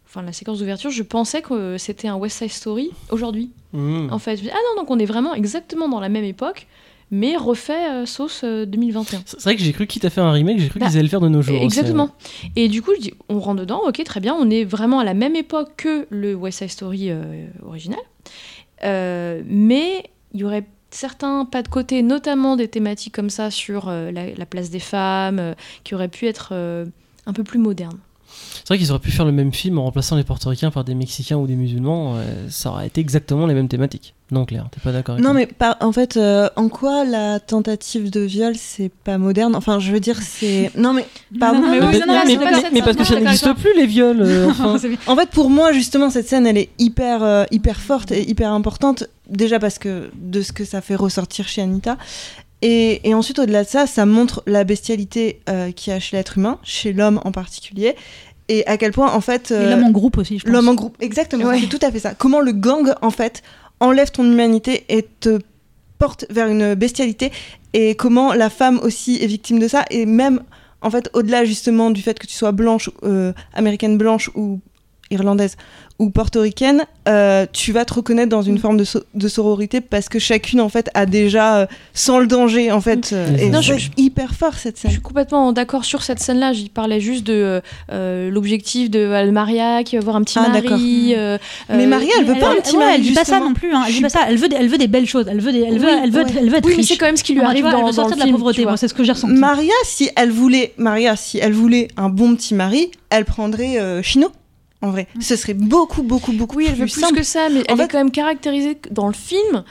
enfin 0.06 0.22
la 0.22 0.32
séquence 0.32 0.58
d'ouverture, 0.58 0.90
je 0.90 1.02
pensais 1.02 1.42
que 1.42 1.76
c'était 1.78 2.08
un 2.08 2.16
West 2.16 2.38
Side 2.38 2.50
Story 2.50 2.90
aujourd'hui. 3.10 3.50
Mhm. 3.74 4.08
En 4.12 4.18
fait, 4.18 4.36
je 4.36 4.42
me 4.42 4.46
dis, 4.46 4.52
ah 4.52 4.58
non, 4.74 4.82
donc 4.82 4.90
on 4.90 4.98
est 4.98 5.04
vraiment 5.06 5.34
exactement 5.34 5.88
dans 5.88 6.00
la 6.00 6.08
même 6.08 6.24
époque, 6.24 6.66
mais 7.10 7.36
refait 7.36 7.90
euh, 7.90 8.06
sauce 8.06 8.42
euh, 8.44 8.64
2021. 8.66 9.22
C'est 9.26 9.42
vrai 9.42 9.56
que 9.56 9.62
j'ai 9.62 9.72
cru 9.72 9.86
quitte 9.86 10.04
à 10.06 10.10
faire 10.10 10.24
un 10.24 10.32
remake, 10.32 10.58
j'ai 10.58 10.68
cru 10.68 10.78
Bah, 10.78 10.86
qu'ils 10.86 10.94
allaient 10.96 11.02
le 11.04 11.08
faire 11.10 11.20
de 11.20 11.28
nos 11.28 11.42
jours. 11.42 11.56
aussi, 11.56 11.64
Exactement. 11.64 12.10
Et 12.56 12.68
du 12.68 12.80
coup, 12.82 12.92
je 12.96 13.00
dis, 13.02 13.14
on 13.28 13.38
rentre 13.40 13.60
dedans, 13.60 13.82
ok, 13.86 14.02
très 14.04 14.20
bien, 14.20 14.34
on 14.38 14.48
est 14.50 14.64
vraiment 14.64 14.98
à 15.00 15.04
la 15.04 15.14
même 15.14 15.36
époque 15.36 15.70
que 15.76 16.06
le 16.10 16.34
West 16.34 16.58
Side 16.58 16.70
Story 16.70 17.10
original. 17.66 18.00
Mais 18.82 20.04
il 20.34 20.40
y 20.40 20.44
aurait 20.44 20.66
certains 20.90 21.44
pas 21.44 21.62
de 21.62 21.68
côté, 21.68 22.02
notamment 22.02 22.56
des 22.56 22.68
thématiques 22.68 23.14
comme 23.14 23.30
ça 23.30 23.50
sur 23.50 23.88
euh, 23.88 24.10
la, 24.10 24.32
la 24.32 24.46
place 24.46 24.70
des 24.70 24.80
femmes, 24.80 25.38
euh, 25.38 25.54
qui 25.84 25.94
auraient 25.94 26.08
pu 26.08 26.26
être 26.26 26.50
euh, 26.52 26.86
un 27.26 27.32
peu 27.32 27.44
plus 27.44 27.58
modernes. 27.58 27.98
C'est 28.64 28.68
vrai 28.74 28.78
qu'ils 28.78 28.90
auraient 28.90 29.00
pu 29.00 29.10
faire 29.10 29.24
le 29.24 29.32
même 29.32 29.52
film 29.52 29.78
en 29.78 29.84
remplaçant 29.84 30.16
les 30.16 30.24
portoricains 30.24 30.70
par 30.70 30.84
des 30.84 30.94
Mexicains 30.94 31.36
ou 31.36 31.46
des 31.46 31.54
musulmans. 31.56 32.16
euh, 32.16 32.46
ça 32.50 32.70
aurait 32.70 32.86
été 32.86 33.00
exactement 33.00 33.46
les 33.46 33.54
mêmes 33.54 33.68
thématiques. 33.68 34.14
Non, 34.30 34.44
Claire, 34.44 34.68
t'es 34.70 34.80
pas 34.80 34.92
d'accord 34.92 35.14
avec 35.14 35.24
Non, 35.24 35.32
mais 35.32 35.46
par- 35.46 35.76
en 35.80 35.90
fait, 35.90 36.18
euh, 36.18 36.50
en 36.56 36.68
quoi 36.68 37.04
la 37.06 37.40
tentative 37.40 38.10
de 38.10 38.20
viol, 38.20 38.52
c'est 38.56 38.90
pas 39.04 39.16
moderne? 39.16 39.54
Enfin, 39.56 39.78
je 39.78 39.90
veux 39.90 40.00
dire, 40.00 40.18
c'est. 40.20 40.70
Non, 40.76 40.92
mais. 40.92 41.06
Pardon, 41.40 41.60
Non, 41.60 41.66
non, 41.66 41.70
mais 41.72 41.80
Mais, 41.80 41.86
oui, 41.86 41.92
mais- 41.92 41.98
non, 42.06 42.20
mais- 42.26 42.30
c'est 42.32 42.36
pas 42.36 42.44
mais- 42.72 42.82
parce 42.82 42.96
que 42.96 43.02
non, 43.02 43.04
ça 43.08 43.20
n'existe 43.20 43.52
plus 43.54 43.74
les 43.74 43.86
viols. 43.86 44.20
euh, 44.20 44.48
enfin. 44.50 44.76
En 45.06 45.16
fait, 45.16 45.30
pour 45.30 45.48
moi, 45.48 45.72
justement, 45.72 46.10
cette 46.10 46.28
scène, 46.28 46.46
elle 46.46 46.58
est 46.58 46.68
hyper, 46.78 47.22
euh, 47.22 47.44
hyper 47.50 47.80
forte 47.80 48.12
et 48.12 48.28
hyper 48.28 48.52
importante. 48.52 49.04
Déjà 49.30 49.58
parce 49.58 49.78
que 49.78 50.10
de 50.14 50.42
ce 50.42 50.52
que 50.52 50.64
ça 50.66 50.82
fait 50.82 50.94
ressortir 50.96 51.48
chez 51.48 51.62
Anita. 51.62 51.96
Et, 52.60 53.08
et 53.08 53.14
ensuite, 53.14 53.38
au-delà 53.38 53.62
de 53.62 53.68
ça, 53.68 53.86
ça 53.86 54.04
montre 54.04 54.42
la 54.46 54.64
bestialité 54.64 55.40
euh, 55.48 55.70
qu'il 55.70 55.92
y 55.92 55.96
a 55.96 56.00
chez 56.00 56.16
l'être 56.16 56.38
humain, 56.38 56.58
chez 56.64 56.92
l'homme 56.92 57.20
en 57.24 57.30
particulier. 57.30 57.94
Et 58.48 58.66
à 58.66 58.76
quel 58.78 58.92
point, 58.92 59.12
en 59.12 59.20
fait. 59.20 59.50
Et 59.50 59.54
euh, 59.54 59.70
l'homme 59.70 59.84
en 59.84 59.90
groupe 59.90 60.16
aussi, 60.18 60.38
je 60.38 60.44
pense. 60.44 60.52
L'homme 60.52 60.68
en 60.68 60.74
groupe, 60.74 60.96
exactement, 61.00 61.44
Ouais. 61.46 61.60
c'est 61.60 61.66
tout 61.68 61.84
à 61.84 61.90
fait 61.92 61.98
ça. 61.98 62.14
Comment 62.14 62.40
le 62.40 62.52
gang, 62.52 62.94
en 63.02 63.10
fait, 63.10 63.42
enlève 63.80 64.10
ton 64.10 64.24
humanité 64.24 64.84
et 64.88 65.06
te 65.20 65.38
porte 65.98 66.24
vers 66.30 66.46
une 66.48 66.74
bestialité, 66.74 67.30
et 67.74 67.94
comment 67.94 68.32
la 68.32 68.48
femme 68.50 68.78
aussi 68.82 69.18
est 69.22 69.26
victime 69.26 69.58
de 69.58 69.68
ça, 69.68 69.84
et 69.90 70.06
même, 70.06 70.42
en 70.80 70.90
fait, 70.90 71.10
au-delà 71.12 71.44
justement 71.44 71.90
du 71.90 72.00
fait 72.02 72.18
que 72.18 72.26
tu 72.26 72.34
sois 72.34 72.52
blanche, 72.52 72.88
euh, 73.02 73.32
américaine 73.52 73.98
blanche 73.98 74.30
ou 74.34 74.60
irlandaise 75.10 75.56
ou 75.98 76.10
portoricaine, 76.10 76.84
euh, 77.08 77.44
tu 77.52 77.72
vas 77.72 77.84
te 77.84 77.94
reconnaître 77.94 78.28
dans 78.28 78.42
une 78.42 78.54
Mm. 78.54 78.58
forme 78.58 78.76
de, 78.76 78.84
so- 78.84 79.02
de 79.14 79.28
sororité 79.28 79.80
parce 79.80 80.08
que 80.08 80.18
chacune, 80.20 80.60
en 80.60 80.68
fait, 80.68 80.90
a 80.94 81.06
déjà, 81.06 81.58
euh, 81.58 81.66
sans 81.92 82.18
le 82.20 82.26
danger, 82.28 82.70
en 82.70 82.80
fait, 82.80 83.10
euh, 83.12 83.30
Mm. 83.32 83.38
et 83.38 83.50
Non, 83.50 83.62
c'est 83.62 83.78
je- 83.78 83.90
hyper 83.96 84.34
fort 84.34 84.54
cette 84.54 84.76
Je 84.76 84.82
scène. 84.82 84.90
suis 84.92 85.00
complètement 85.00 85.52
d'accord 85.52 85.84
sur 85.84 86.02
cette 86.02 86.20
scène-là. 86.20 86.52
J'y 86.52 86.68
parlais 86.68 87.00
juste 87.00 87.24
de 87.26 87.60
l'objectif 88.30 88.90
de 88.90 88.98
euh, 89.00 89.30
Maria 89.32 89.82
qui 89.82 89.96
va 89.96 90.02
avoir 90.02 90.16
un 90.16 90.22
petit 90.22 90.38
Ah, 90.38 90.50
d'accord. 90.50 90.70
mari. 90.72 91.14
euh, 91.16 91.36
Mais 91.68 91.86
Maria, 91.86 92.10
elle 92.18 92.26
veut 92.26 92.34
Elle, 92.34 92.40
pas 92.40 92.50
un 92.50 92.54
petit 92.56 92.76
ouais, 92.76 92.84
mari, 92.84 92.94
elle 92.96 93.02
dit 93.02 93.12
pas 93.14 93.24
ça 93.24 93.40
non 93.40 93.54
plus. 93.54 93.72
hein, 93.72 93.82
Elle 93.86 93.94
dit 93.94 94.00
pas 94.00 94.08
ça. 94.08 94.20
Elle 94.28 94.36
veut, 94.36 94.48
des, 94.48 94.56
elle 94.56 94.68
veut 94.68 94.78
des 94.78 94.88
belles 94.88 95.06
choses. 95.06 95.26
Elle 95.28 95.40
veut, 95.40 95.52
des, 95.52 95.60
elle 95.62 95.78
veut, 95.78 95.86
Oui, 95.86 96.00
elle 96.02 96.10
veut, 96.10 96.22
ouais. 96.24 96.30
elle 96.38 96.50
veut 96.50 96.56
être 96.58 96.64
Oui, 96.66 96.72
mais 96.72 96.76
riche. 96.78 96.88
c'est 96.88 96.96
quand 96.96 97.06
même 97.06 97.16
ce 97.16 97.24
qui 97.24 97.34
lui 97.34 97.40
Ah, 97.42 97.48
arrive 97.48 97.62
vois, 97.62 97.72
dans, 97.72 97.78
elle 97.78 97.84
veut 97.86 97.90
dans 97.90 97.96
sortir 97.96 98.16
le 98.18 98.22
de 98.22 98.26
la 98.28 98.32
pauvreté. 98.32 98.64
Moi, 98.64 98.76
c'est 98.76 98.88
ce 98.88 98.94
que 98.94 99.02
j'ai 99.04 99.12
ressenti. 99.12 99.34
Maria, 99.34 99.72
si 99.84 100.10
elle 100.16 100.30
voulait, 100.30 100.74
Maria, 100.78 101.16
si 101.16 101.38
elle 101.38 101.52
voulait 101.52 101.88
un 101.96 102.08
bon 102.08 102.36
petit 102.36 102.54
mari, 102.54 102.90
elle 103.10 103.24
prendrait 103.24 104.02
Chino. 104.02 104.28
En 104.80 104.90
vrai, 104.90 105.08
ce 105.20 105.34
serait 105.36 105.54
beaucoup, 105.54 106.02
beaucoup, 106.02 106.32
beaucoup 106.32 106.56
Oui, 106.56 106.66
elle 106.68 106.74
veut 106.74 106.84
plus 106.84 106.92
plus 106.92 107.00
simple. 107.00 107.16
que 107.16 107.22
ça, 107.24 107.48
mais 107.50 107.60
En 107.60 107.62
elle 107.68 107.76
fait- 107.78 107.82
est 107.84 107.88
quand 107.88 107.98
même 107.98 108.10
caractérisée 108.12 108.78
dans 108.90 109.06
le 109.08 109.12
film 109.14 109.64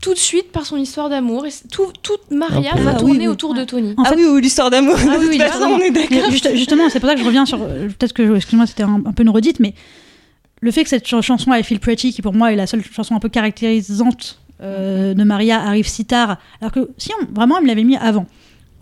tout 0.00 0.14
de 0.14 0.18
suite 0.18 0.50
par 0.50 0.64
son 0.64 0.78
histoire 0.78 1.10
d'amour. 1.10 1.44
Et 1.46 1.50
tout, 1.70 1.88
toute 2.02 2.30
Maria 2.30 2.72
peu. 2.74 2.80
va 2.82 2.92
Ah, 2.94 2.98
tourner 2.98 3.12
oui, 3.12 3.18
oui. 3.20 3.26
autour 3.28 3.52
de 3.54 3.64
Tony. 3.64 3.92
En 3.98 4.04
ah 4.04 4.08
fait- 4.10 4.16
oui, 4.16 4.24
oui, 4.32 4.40
l'histoire 4.40 4.70
d'amour. 4.70 4.94
Ah 4.98 5.04
de 5.04 5.08
oui, 5.10 5.16
toute 5.24 5.28
oui, 5.32 5.38
façon, 5.38 5.58
pardon. 5.58 5.74
on 5.74 5.78
est 5.80 5.90
d'accord. 5.90 6.30
Juste- 6.30 6.54
justement, 6.56 6.88
c'est 6.88 7.00
pour 7.00 7.08
ça 7.08 7.14
que 7.16 7.20
je 7.20 7.26
reviens 7.26 7.44
sur. 7.44 7.58
Peut-être 7.58 8.12
que, 8.14 8.36
excuse-moi, 8.36 8.66
c'était 8.66 8.84
un, 8.84 9.02
un 9.04 9.12
peu 9.12 9.22
une 9.24 9.28
redite, 9.30 9.60
mais 9.60 9.74
le 10.62 10.70
fait 10.70 10.84
que 10.84 10.88
cette 10.88 11.06
ch- 11.06 11.22
chanson 11.22 11.52
I 11.52 11.62
Feel 11.62 11.80
Pretty, 11.80 12.12
qui 12.14 12.22
pour 12.22 12.32
moi 12.32 12.50
est 12.52 12.56
la 12.56 12.66
seule 12.66 12.82
chanson 12.82 13.14
un 13.14 13.20
peu 13.20 13.28
caractérisante 13.28 14.38
euh, 14.62 15.12
de 15.14 15.24
Maria, 15.24 15.60
arrive 15.60 15.88
si 15.88 16.04
tard, 16.06 16.38
alors 16.62 16.72
que 16.72 16.88
si 16.96 17.10
on, 17.20 17.34
vraiment 17.34 17.56
elle 17.58 17.64
me 17.64 17.68
l'avait 17.68 17.84
mis 17.84 17.96
avant. 17.96 18.26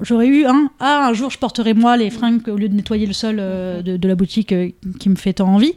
J'aurais 0.01 0.29
eu 0.29 0.45
un 0.45 0.71
ah 0.79 1.09
un 1.09 1.13
jour 1.13 1.31
je 1.31 1.39
porterai 1.39 1.75
moi 1.75 1.97
les 1.97 2.11
fringues 2.11 2.47
au 2.49 2.57
lieu 2.57 2.69
de 2.69 2.75
nettoyer 2.75 3.07
le 3.07 3.13
sol 3.13 3.39
euh, 3.41 3.83
de, 3.83 3.97
de 3.97 4.09
la 4.09 4.15
boutique 4.15 4.53
euh, 4.53 4.71
qui 5.01 5.09
me 5.09 5.17
fait 5.17 5.33
tant 5.35 5.49
envie. 5.49 5.73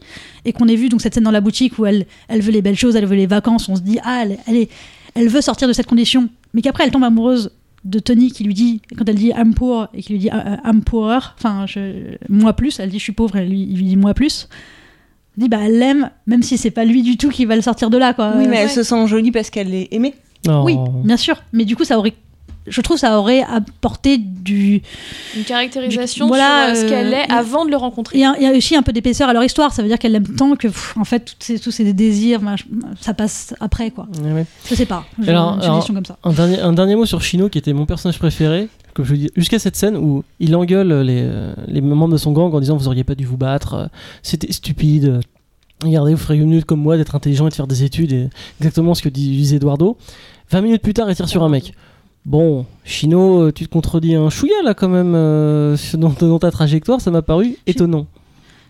Et 0.45 0.53
qu'on 0.53 0.67
ait 0.67 0.75
vu 0.75 0.89
donc 0.89 1.01
cette 1.01 1.13
scène 1.13 1.23
dans 1.23 1.31
la 1.31 1.41
boutique 1.41 1.79
où 1.79 1.86
elle 1.86 2.05
elle 2.27 2.41
veut 2.41 2.51
les 2.51 2.62
belles 2.62 2.77
choses 2.77 2.95
elle 2.95 3.05
veut 3.05 3.15
les 3.15 3.27
vacances 3.27 3.67
on 3.67 3.75
se 3.75 3.81
dit 3.81 3.99
ah 4.03 4.21
elle, 4.23 4.38
elle 4.47 4.55
est 4.57 4.69
elle 5.15 5.27
veut 5.27 5.41
sortir 5.41 5.67
de 5.67 5.73
cette 5.73 5.88
condition. 5.88 6.29
Mais 6.53 6.62
qu'après 6.62 6.84
elle 6.84 6.91
tombe 6.91 7.03
amoureuse 7.03 7.51
de 7.84 7.99
Tony 7.99 8.31
qui 8.31 8.43
lui 8.43 8.53
dit 8.53 8.81
quand 8.95 9.10
elle 9.10 9.15
dit 9.15 9.29
I'm 9.29 9.55
poor 9.55 9.88
et 9.93 10.03
qui 10.03 10.13
lui 10.13 10.19
dit 10.19 10.29
euh, 10.29 10.36
euh, 10.36 10.57
I'm 10.69 10.84
poorer 10.84 11.19
enfin 11.38 11.65
moi 12.29 12.53
plus 12.53 12.79
elle 12.79 12.89
dit 12.89 12.99
je 12.99 13.03
suis 13.03 13.13
pauvre 13.13 13.38
et 13.38 13.45
lui 13.45 13.63
il 13.63 13.77
lui 13.77 13.86
dit 13.86 13.97
moi 13.97 14.13
plus. 14.13 14.47
Elle 15.36 15.43
dit 15.43 15.49
bah 15.49 15.60
elle 15.63 15.79
l'aime 15.79 16.12
même 16.27 16.43
si 16.43 16.57
c'est 16.57 16.71
pas 16.71 16.86
lui 16.86 17.01
du 17.01 17.17
tout 17.17 17.29
qui 17.29 17.45
va 17.45 17.55
le 17.55 17.62
sortir 17.62 17.89
de 17.89 17.97
là 17.97 18.13
quoi. 18.13 18.34
Oui, 18.38 18.47
mais 18.47 18.57
elle 18.57 18.69
se 18.69 18.84
sent 18.84 19.07
jolie 19.07 19.31
parce 19.31 19.49
qu'elle 19.49 19.73
est 19.73 19.88
aimée. 19.91 20.13
Oh. 20.47 20.62
oui 20.63 20.75
bien 21.03 21.17
sûr. 21.17 21.41
Mais 21.53 21.65
du 21.65 21.75
coup 21.75 21.86
ça 21.86 21.97
aurait 21.97 22.13
je 22.67 22.82
trouve 22.82 22.97
ça 22.97 23.17
aurait 23.19 23.41
apporté 23.43 24.17
du 24.17 24.82
Une 25.36 25.43
caractérisation 25.43 26.26
Du- 26.26 26.30
voilà, 26.30 26.74
sur 26.76 26.84
euh, 26.84 26.86
ce 26.86 26.89
qu'elle 26.89 27.13
euh, 27.13 27.17
est 27.17 27.32
avant 27.32 27.65
de 27.65 27.71
le 27.71 27.78
rencontrer. 27.78 28.19
Il 28.19 28.21
y, 28.21 28.26
a, 28.26 28.36
il 28.38 28.43
y 28.43 28.45
a 28.47 28.52
aussi 28.52 28.76
un 28.76 28.84
peu 28.84 28.91
d'épaisseur 28.93 29.30
à 29.30 29.34
leur 29.34 29.43
histoire, 29.43 29.74
ça 29.74 29.82
veut 29.82 29.88
dire 29.88 29.97
qu'elle 30.00 30.12
l'aime 30.12 30.28
tant 30.36 30.56
que, 30.56 30.67
pff, 30.67 30.95
en 30.97 31.04
fait, 31.04 31.36
ces- 31.39 31.60
tous 31.60 31.71
ces 31.71 31.91
désirs, 31.93 32.39
ça 33.00 33.13
passe 33.13 33.54
après, 33.60 33.91
quoi. 33.91 34.08
Ouais, 34.24 34.32
ouais. 34.32 34.45
Je 34.69 34.76
sais 34.76 34.86
pas. 34.86 35.06
Alors- 35.28 35.56
une 35.56 35.62
alors- 35.63 35.88
comme 35.88 36.06
ça. 36.06 36.17
Un 36.24 36.34
dernier, 36.34 36.60
un 36.60 36.74
dernier 36.74 36.95
mot 36.95 37.06
sur 37.06 37.21
Chino 37.21 37.50
qui 37.50 37.58
était 37.58 37.74
mon 37.74 37.86
personnage 37.86 38.19
préféré, 38.19 38.67
comme 38.93 39.06
je 39.06 39.12
vous 39.12 39.17
dis, 39.17 39.30
jusqu'à 39.36 39.58
cette 39.60 39.76
scène 39.76 39.97
où 39.97 40.24
il 40.39 40.56
engueule 40.56 41.02
les, 41.02 41.21
euh, 41.24 41.54
les 41.67 41.82
membres 41.82 42.13
de 42.13 42.17
son 42.17 42.32
gang 42.32 42.54
en 42.54 42.60
disant 42.60 42.76
vous 42.78 42.88
auriez 42.88 43.04
pas 43.04 43.15
dû 43.15 43.26
vous 43.26 43.38
battre, 43.38 43.89
c'était 44.21 44.52
stupide. 44.52 45.19
Regardez, 45.84 46.12
vous 46.13 46.19
ferez 46.19 46.38
mieux 46.38 46.62
comme 46.62 46.82
moi 46.82 46.95
d'être 46.97 47.15
intelligent 47.15 47.47
et 47.47 47.50
de 47.50 47.56
faire 47.56 47.65
des 47.67 47.84
études, 47.84 48.12
et 48.12 48.30
exactement 48.60 48.93
ce 48.93 49.02
que 49.02 49.10
disait 49.10 49.56
Eduardo. 49.56 49.97
20 50.52 50.62
minutes 50.62 50.82
plus 50.82 50.93
tard, 50.93 51.10
il 51.10 51.15
tire 51.15 51.28
sur 51.30 51.41
un 51.43 51.50
mec. 51.50 51.74
Bon, 52.25 52.65
Chino, 52.84 53.41
euh, 53.47 53.51
tu 53.51 53.65
te 53.65 53.69
contredis 53.69 54.15
un 54.15 54.29
chouïa 54.29 54.53
là 54.63 54.73
quand 54.73 54.89
même 54.89 55.13
euh, 55.15 55.75
dans, 55.95 56.10
dans 56.10 56.39
ta 56.39 56.51
trajectoire, 56.51 57.01
ça 57.01 57.12
m'a 57.12 57.21
paru 57.21 57.55
étonnant. 57.67 58.05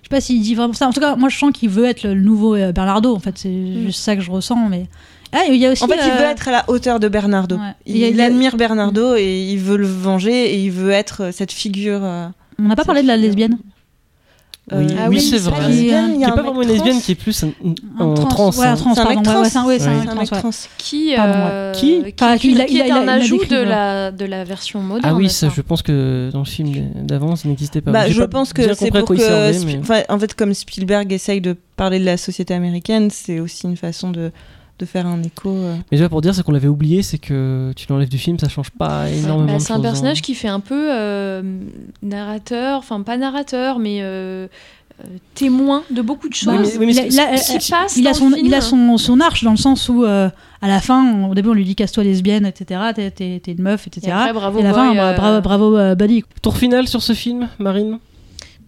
Je 0.02 0.08
sais 0.08 0.10
pas 0.10 0.22
s'il 0.22 0.42
dit 0.42 0.56
vraiment 0.56 0.74
ça. 0.74 0.88
En 0.88 0.94
tout 0.94 1.00
cas, 1.02 1.16
moi, 1.16 1.30
je 1.30 1.38
sens 1.38 1.52
qu'il 1.52 1.70
veut 1.70 1.86
être 1.86 2.04
le 2.04 2.16
nouveau 2.16 2.56
euh, 2.56 2.72
Bernardo, 2.72 3.14
en 3.14 3.20
fait. 3.20 3.38
C'est 3.38 3.84
juste 3.84 4.00
ça 4.02 4.16
que 4.16 4.22
je 4.22 4.32
ressens, 4.32 4.68
mais. 4.70 4.88
Ah, 5.34 5.44
il 5.50 5.56
y 5.56 5.66
a 5.66 5.72
aussi. 5.72 5.84
En 5.84 5.88
fait, 5.88 5.96
il 5.96 6.12
veut 6.12 6.26
être 6.26 6.48
à 6.48 6.52
la 6.52 6.66
hauteur 6.70 7.00
de 7.00 7.08
Bernardo. 7.08 7.56
ouais. 7.56 7.74
Il, 7.86 8.20
admire 8.20 8.58
Bernardo 8.58 9.16
et 9.16 9.48
il 9.52 9.60
veut 9.60 9.78
le 9.78 9.88
venger 9.88 10.54
et 10.54 10.64
il 10.64 10.72
veut 10.72 10.92
être 10.92 11.32
cette 11.32 11.52
figure. 11.52 12.02
euh, 12.04 12.28
On 12.60 12.64
n'a 12.64 12.76
pas 12.76 12.84
parlé 12.84 13.02
de 13.02 13.08
la 13.08 13.16
lesbienne. 13.16 13.58
Oui, 14.74 14.86
Euh, 14.90 15.08
oui, 15.10 15.18
ah 15.18 15.38
c'est 15.38 15.44
pas 15.50 15.58
vrai. 15.60 15.72
Qui 15.74 15.94
a 15.94 16.08
est 16.08 16.24
un 16.24 16.30
pas 16.32 16.42
vraiment 16.44 16.62
une 16.62 16.68
trans. 16.68 16.74
lesbienne, 16.76 17.02
qui 17.02 17.12
est 17.12 17.16
plus 17.16 17.44
un, 17.44 17.48
Un 18.00 18.12
un 18.12 18.14
trans, 18.14 18.26
trans. 18.28 18.50
ouais, 18.52 18.66
un 18.68 18.72
hein. 18.72 18.76
trans, 18.76 18.94
C'est 18.96 19.02
un 19.02 19.10
mec 19.10 19.24
trans. 19.24 19.34
ouais, 19.34 19.40
ouais, 19.42 19.50
c'est 19.50 19.58
un- 19.58 19.66
ouais, 19.66 19.80
c'est 19.80 19.86
Ouais. 19.88 19.92
un 19.92 20.00
C'est 20.02 20.06
mec 20.06 20.08
trans, 20.08 20.22
mec 20.22 20.32
ouais. 20.32 20.40
trans. 20.40 20.50
Qui, 20.78 21.16
euh, 21.18 21.74
est 21.74 22.92
un 22.92 23.08
ajout 23.08 23.44
de 23.46 23.56
la, 23.58 24.12
de 24.12 24.26
la 24.26 24.44
version 24.44 24.80
moderne. 24.80 25.14
Ah 25.14 25.18
oui, 25.18 25.30
ça, 25.30 25.50
je 25.54 25.62
pense 25.62 25.82
que 25.82 26.30
dans 26.32 26.40
le 26.40 26.46
film 26.46 26.74
d'avant, 27.04 27.36
ça 27.36 27.48
n'existait 27.50 27.82
pas. 27.82 27.92
Bah, 27.92 28.10
je 28.10 28.20
pas 28.22 28.28
pense 28.28 28.54
que 28.54 28.74
c'est 28.74 28.92
pour 28.92 29.06
que. 29.10 30.12
en 30.12 30.20
fait, 30.20 30.34
comme 30.36 30.54
Spielberg 30.54 31.12
essaye 31.12 31.42
de 31.42 31.56
parler 31.76 32.00
de 32.00 32.06
la 32.06 32.18
société 32.18 32.54
américaine, 32.54 33.10
c'est 33.12 33.40
aussi 33.40 33.66
une 33.68 33.78
façon 33.78 34.12
de, 34.12 34.32
de 34.82 34.86
faire 34.86 35.06
un 35.08 35.22
écho. 35.24 35.50
euh. 35.50 35.76
Mais 35.92 35.98
déjà 35.98 36.10
pour 36.10 36.22
dire, 36.22 36.36
c'est 36.36 36.44
qu'on 36.44 36.52
l'avait 36.52 36.68
oublié, 36.68 37.02
c'est 37.04 37.18
que 37.20 37.72
tu 37.76 37.86
l'enlèves 37.90 38.10
du 38.10 38.18
film, 38.18 38.38
ça 38.40 38.50
change 38.50 38.72
pas 38.72 39.10
énormément. 39.10 39.54
Bah, 39.54 39.60
c'est 39.60 39.72
un 39.74 39.80
personnage 39.80 40.18
hein. 40.18 40.22
qui 40.24 40.36
fait 40.36 40.48
un 40.50 40.60
peu 40.60 40.90
euh, 40.92 41.42
narrateur, 42.02 42.80
enfin 42.80 43.02
pas 43.02 43.18
narrateur, 43.18 43.80
mais 43.80 44.00
euh, 44.02 44.48
euh, 45.00 45.08
témoin 45.36 45.84
de 45.92 46.02
beaucoup 46.02 46.28
de 46.30 46.34
choses. 46.34 46.78
oui, 46.80 46.86
mais 46.88 46.94
il 46.94 47.00
a- 47.00 47.06
il 47.06 47.14
il 47.14 47.40
son, 48.14 48.30
le 48.30 48.36
film. 48.36 48.46
il 48.46 48.54
a 48.54 48.62
son, 48.62 48.98
son 48.98 49.20
arche 49.20 49.44
dans 49.44 49.52
le 49.52 49.58
sens 49.58 49.88
où, 49.90 50.04
euh, 50.04 50.30
à 50.62 50.68
la 50.68 50.80
fin, 50.82 51.28
au 51.30 51.34
début, 51.36 51.50
on 51.50 51.54
lui 51.54 51.66
dit 51.66 51.76
casse-toi 51.76 52.04
lesbienne, 52.04 52.46
etc. 52.46 52.82
T'es, 52.96 53.12
t'es- 53.12 53.40
t'es 53.44 53.52
une 53.54 53.62
meuf, 53.64 53.88
etc. 53.88 54.08
Et 54.08 54.12
après, 54.12 54.34
bravo, 54.34 54.60
Et 54.60 54.62
à 54.62 54.68
la 54.68 54.74
fin, 54.74 54.90
boy, 54.90 55.00
euh, 55.00 55.14
bravo, 55.16 55.42
bravo 55.42 55.78
euh, 55.78 55.96
buddy. 55.96 56.24
Tour 56.42 56.58
final 56.58 56.88
sur 56.88 57.02
ce 57.02 57.14
film, 57.14 57.48
Marine? 57.60 58.00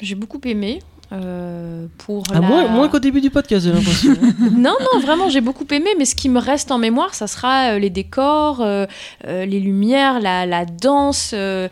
J'ai 0.01 0.15
beaucoup 0.15 0.39
aimé. 0.45 0.79
Euh, 1.11 1.85
pour 1.99 2.23
ah, 2.31 2.35
la- 2.35 2.41
Moins, 2.41 2.67
moins 2.69 2.87
qu'au 2.89 2.99
début 2.99 3.21
du 3.21 3.29
podcast, 3.29 3.65
j'ai 3.65 3.71
l'impression. 3.71 4.13
non, 4.39 4.75
non, 4.79 4.99
vraiment, 5.01 5.29
j'ai 5.29 5.41
beaucoup 5.41 5.65
aimé, 5.71 5.89
mais 5.97 6.05
ce 6.05 6.15
qui 6.15 6.29
me 6.29 6.39
reste 6.39 6.71
en 6.71 6.77
mémoire, 6.79 7.13
ça 7.13 7.27
sera 7.27 7.73
euh, 7.73 7.79
les 7.79 7.89
décors, 7.89 8.61
euh, 8.61 8.85
euh, 9.27 9.45
les 9.45 9.59
lumières, 9.59 10.19
la, 10.19 10.45
la 10.45 10.65
danse, 10.65 11.31
euh, 11.33 11.67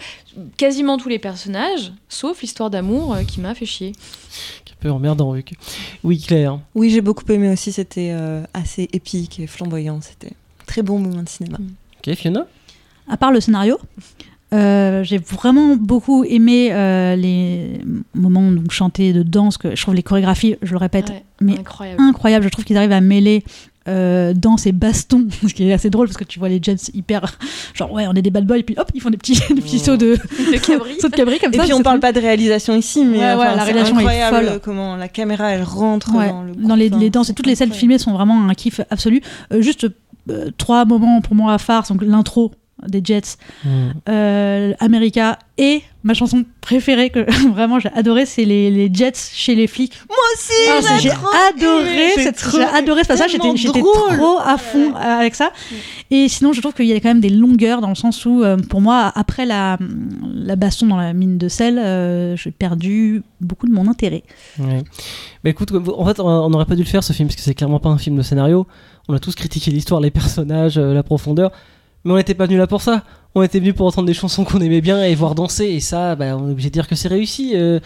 quasiment 0.58 0.98
tous 0.98 1.10
les 1.10 1.20
personnages, 1.20 1.92
sauf 2.10 2.42
l'histoire 2.42 2.70
d'amour 2.70 3.14
euh, 3.16 3.24
qui 3.24 3.40
m'a 3.42 3.56
fait 3.56 3.66
chier. 3.66 3.94
un 4.70 4.76
peu 4.80 4.92
emmerdant, 4.92 5.34
que... 5.42 5.56
Oui, 6.04 6.20
Claire. 6.20 6.60
Oui, 6.76 6.90
j'ai 6.92 7.02
beaucoup 7.02 7.24
aimé 7.32 7.52
aussi. 7.52 7.72
C'était 7.72 8.12
euh, 8.14 8.44
assez 8.54 8.90
épique 8.94 9.40
et 9.40 9.48
flamboyant. 9.48 10.00
C'était 10.02 10.28
un 10.34 10.66
très 10.68 10.82
bon 10.84 11.00
moment 11.00 11.24
de 11.24 11.30
cinéma. 11.30 11.58
Ok, 12.06 12.14
Fiona? 12.16 12.46
À 13.08 13.18
part 13.18 13.32
le 13.32 13.42
scénario, 13.42 13.78
euh, 14.54 15.04
j'ai 15.04 15.18
vraiment 15.18 15.76
beaucoup 15.78 16.24
aimé 16.26 16.70
euh, 16.72 17.16
les 17.16 17.80
moments 18.14 18.52
donc, 18.52 18.72
chantés 18.72 19.14
de 19.14 19.24
danse. 19.24 19.58
Que 19.58 19.76
je 19.76 19.82
trouve 19.82 19.96
les 19.96 20.04
chorégraphies, 20.04 20.56
je 20.62 20.72
le 20.72 20.78
répète, 20.78 21.10
Ouais, 21.10 21.24
mais 21.40 21.58
incroyable. 21.60 22.02
incroyables. 22.02 22.44
Je 22.46 22.50
trouve 22.50 22.66
qu'ils 22.66 22.76
arrivent 22.78 22.92
à 22.92 23.00
mêler 23.02 23.44
euh, 23.88 24.34
danse 24.34 24.68
et 24.68 24.74
baston, 24.74 25.26
ce 25.48 25.54
qui 25.54 25.68
est 25.68 25.74
assez 25.74 25.90
drôle 25.90 26.08
parce 26.08 26.18
que 26.18 26.24
tu 26.26 26.38
vois 26.38 26.50
les 26.50 26.60
Jets 26.62 26.92
hyper. 26.94 27.38
Genre, 27.74 27.92
ouais, 27.92 28.06
on 28.08 28.14
est 28.14 28.22
des 28.22 28.30
bad 28.30 28.46
boys, 28.46 28.58
et 28.60 28.64
puis 28.64 28.76
hop, 28.78 28.92
ils 28.94 29.00
font 29.02 29.10
des 29.10 29.18
petits, 29.18 29.40
des 29.54 29.62
petits 29.62 29.78
Oh. 29.82 29.86
sauts 29.86 29.98
de, 29.98 30.18
De 30.18 30.58
cabri. 30.60 31.00
sauts 31.00 31.10
de 31.10 31.16
cabri 31.16 31.40
comme 31.40 31.54
Et 31.54 31.58
ça. 31.58 31.64
puis 31.64 31.74
on 31.74 31.82
parle 31.82 32.00
pas 32.02 32.12
de 32.12 32.20
réalisation 32.20 32.76
ici, 32.76 33.06
mais 33.06 33.18
Ouais, 33.20 33.24
la 33.24 33.54
c'est 33.58 33.64
réalisation 33.64 33.96
est 33.96 34.00
incroyable 34.00 34.48
folle. 34.50 34.60
comment 34.64 34.96
la 34.98 35.08
caméra 35.08 35.50
elle 35.52 35.64
rentre 35.64 36.14
Ouais, 36.14 36.28
dans 36.30 36.44
le. 36.44 36.54
dans 36.56 36.76
les, 37.00 37.10
danses 37.10 37.30
et 37.30 37.34
toutes 37.34 37.48
les 37.48 37.56
scènes 37.56 37.72
filmées 37.74 37.98
sont 37.98 38.12
vraiment 38.14 38.48
un 38.48 38.54
kiff 38.54 38.82
absolu. 38.90 39.22
Euh, 39.54 39.62
juste 39.62 39.88
euh, 40.30 40.52
trois 40.58 40.86
moments 40.86 41.22
pour 41.22 41.34
moi 41.36 41.54
à 41.54 41.58
phare, 41.58 41.84
donc 41.90 42.04
l'intro 42.04 42.52
des 42.88 43.02
Jets, 43.04 43.38
euh, 44.10 44.74
America 44.80 45.38
et 45.58 45.82
ma 46.04 46.14
chanson 46.16 46.44
préférée 46.62 47.10
que 47.12 47.20
vraiment 47.54 47.80
j'ai 47.80 47.90
adoré, 47.94 48.26
c'est 48.26 48.46
les, 48.46 48.72
les 48.72 48.90
Jets 48.92 49.12
chez 49.34 49.54
les 49.56 49.68
flics. 49.68 49.94
Moi 50.10 50.18
aussi, 50.36 50.52
Ah, 50.70 50.98
j'ai 51.00 51.10
adoré, 51.12 52.10
cette- 52.16 52.38
trop- 52.38 52.58
j'ai 52.58 52.64
adoré 52.64 53.04
ce 53.04 53.08
passage, 53.08 53.32
j'étais 53.56 53.80
trop 53.82 54.40
à 54.44 54.58
fond 54.58 54.94
euh, 54.96 55.20
avec 55.20 55.36
ça. 55.36 55.52
Et 56.10 56.28
sinon, 56.28 56.54
je 56.54 56.62
trouve 56.62 56.74
qu'il 56.74 56.88
y 56.88 56.94
a 56.94 57.00
quand 57.00 57.10
même 57.10 57.22
des 57.22 57.30
longueurs 57.30 57.82
dans 57.82 57.90
le 57.90 57.96
sens 57.96 58.26
où, 58.26 58.44
euh, 58.44 58.58
pour 58.58 58.82
moi, 58.82 59.12
après 59.16 59.46
la, 59.46 59.78
la 60.34 60.56
baston 60.56 60.88
dans 60.88 60.98
la 60.98 61.14
mine 61.14 61.38
de 61.38 61.48
sel, 61.48 61.78
euh, 61.78 62.36
j'ai 62.36 62.52
perdu 62.52 63.22
beaucoup 63.40 63.68
de 63.68 63.72
mon 63.74 63.88
intérêt. 63.88 64.24
Ouais. 64.60 64.84
Bah 65.44 65.50
écoute, 65.50 65.72
en 65.72 66.06
fait, 66.06 66.20
on 66.20 66.50
n'aurait 66.50 66.66
pas 66.66 66.76
dû 66.76 66.82
le 66.84 66.88
faire 66.88 67.04
ce 67.04 67.14
film 67.14 67.28
parce 67.28 67.36
que 67.36 67.42
c'est 67.44 67.54
clairement 67.54 67.80
pas 67.80 67.90
un 67.90 67.98
film 67.98 68.16
de 68.16 68.22
scénario. 68.24 68.66
On 69.08 69.14
a 69.14 69.20
tous 69.20 69.36
critiqué 69.36 69.72
l'histoire, 69.72 70.00
les 70.02 70.12
personnages, 70.12 70.78
la 70.80 71.04
profondeur, 71.04 71.52
mais 72.04 72.14
on 72.14 72.16
n'était 72.18 72.34
pas 72.34 72.46
venus 72.46 72.60
là 72.60 72.68
pour 72.68 72.82
ça. 72.82 73.04
On 73.36 73.42
était 73.44 73.60
venus 73.60 73.74
pour 73.76 73.88
entendre 73.88 74.08
des 74.08 74.14
chansons 74.14 74.44
qu'on 74.44 74.60
aimait 74.60 74.82
bien 74.82 75.04
et 75.04 75.16
voir 75.16 75.36
danser, 75.36 75.66
et 75.66 75.80
ça, 75.80 76.16
bah, 76.16 76.36
on 76.38 76.48
est 76.50 76.52
obligé 76.52 76.70
de 76.70 76.74
dire 76.74 76.88
que 76.88 76.96
c'est 76.96 77.08
réussi. 77.08 77.52
euh. 77.56 77.80